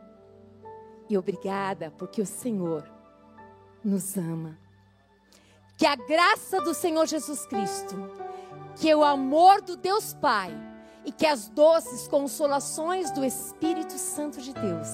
E 1.10 1.18
obrigada 1.18 1.92
porque 1.98 2.22
o 2.22 2.26
Senhor 2.26 2.88
nos 3.84 4.16
ama. 4.16 4.60
Que 5.76 5.88
a 5.88 5.96
graça 5.96 6.62
do 6.62 6.76
Senhor 6.76 7.08
Jesus 7.08 7.48
Cristo, 7.48 7.96
que 8.76 8.94
o 8.94 9.04
amor 9.04 9.64
do 9.64 9.76
Deus 9.76 10.14
Pai 10.14 10.52
e 11.04 11.12
que 11.12 11.26
as 11.26 11.50
doces 11.50 12.08
consolações 12.08 13.10
do 13.10 13.26
Espírito 13.26 13.94
Santo 13.94 14.40
de 14.40 14.54
Deus 14.54 14.88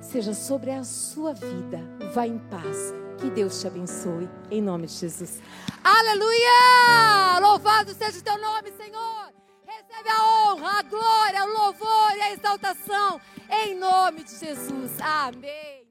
seja 0.00 0.32
sobre 0.32 0.70
a 0.70 0.84
sua 0.84 1.34
vida. 1.34 1.80
Vá 2.14 2.24
em 2.24 2.38
paz. 2.38 3.05
Que 3.18 3.30
Deus 3.30 3.60
te 3.60 3.66
abençoe. 3.66 4.28
Em 4.50 4.60
nome 4.60 4.86
de 4.86 4.92
Jesus. 4.94 5.40
Aleluia! 5.82 7.40
Louvado 7.40 7.94
seja 7.94 8.18
o 8.18 8.22
teu 8.22 8.38
nome, 8.38 8.72
Senhor. 8.72 9.32
Recebe 9.64 10.08
a 10.08 10.52
honra, 10.52 10.78
a 10.78 10.82
glória, 10.82 11.44
o 11.44 11.52
louvor 11.52 12.16
e 12.16 12.20
a 12.20 12.32
exaltação. 12.32 13.20
Em 13.48 13.74
nome 13.74 14.24
de 14.24 14.36
Jesus. 14.38 15.00
Amém. 15.00 15.85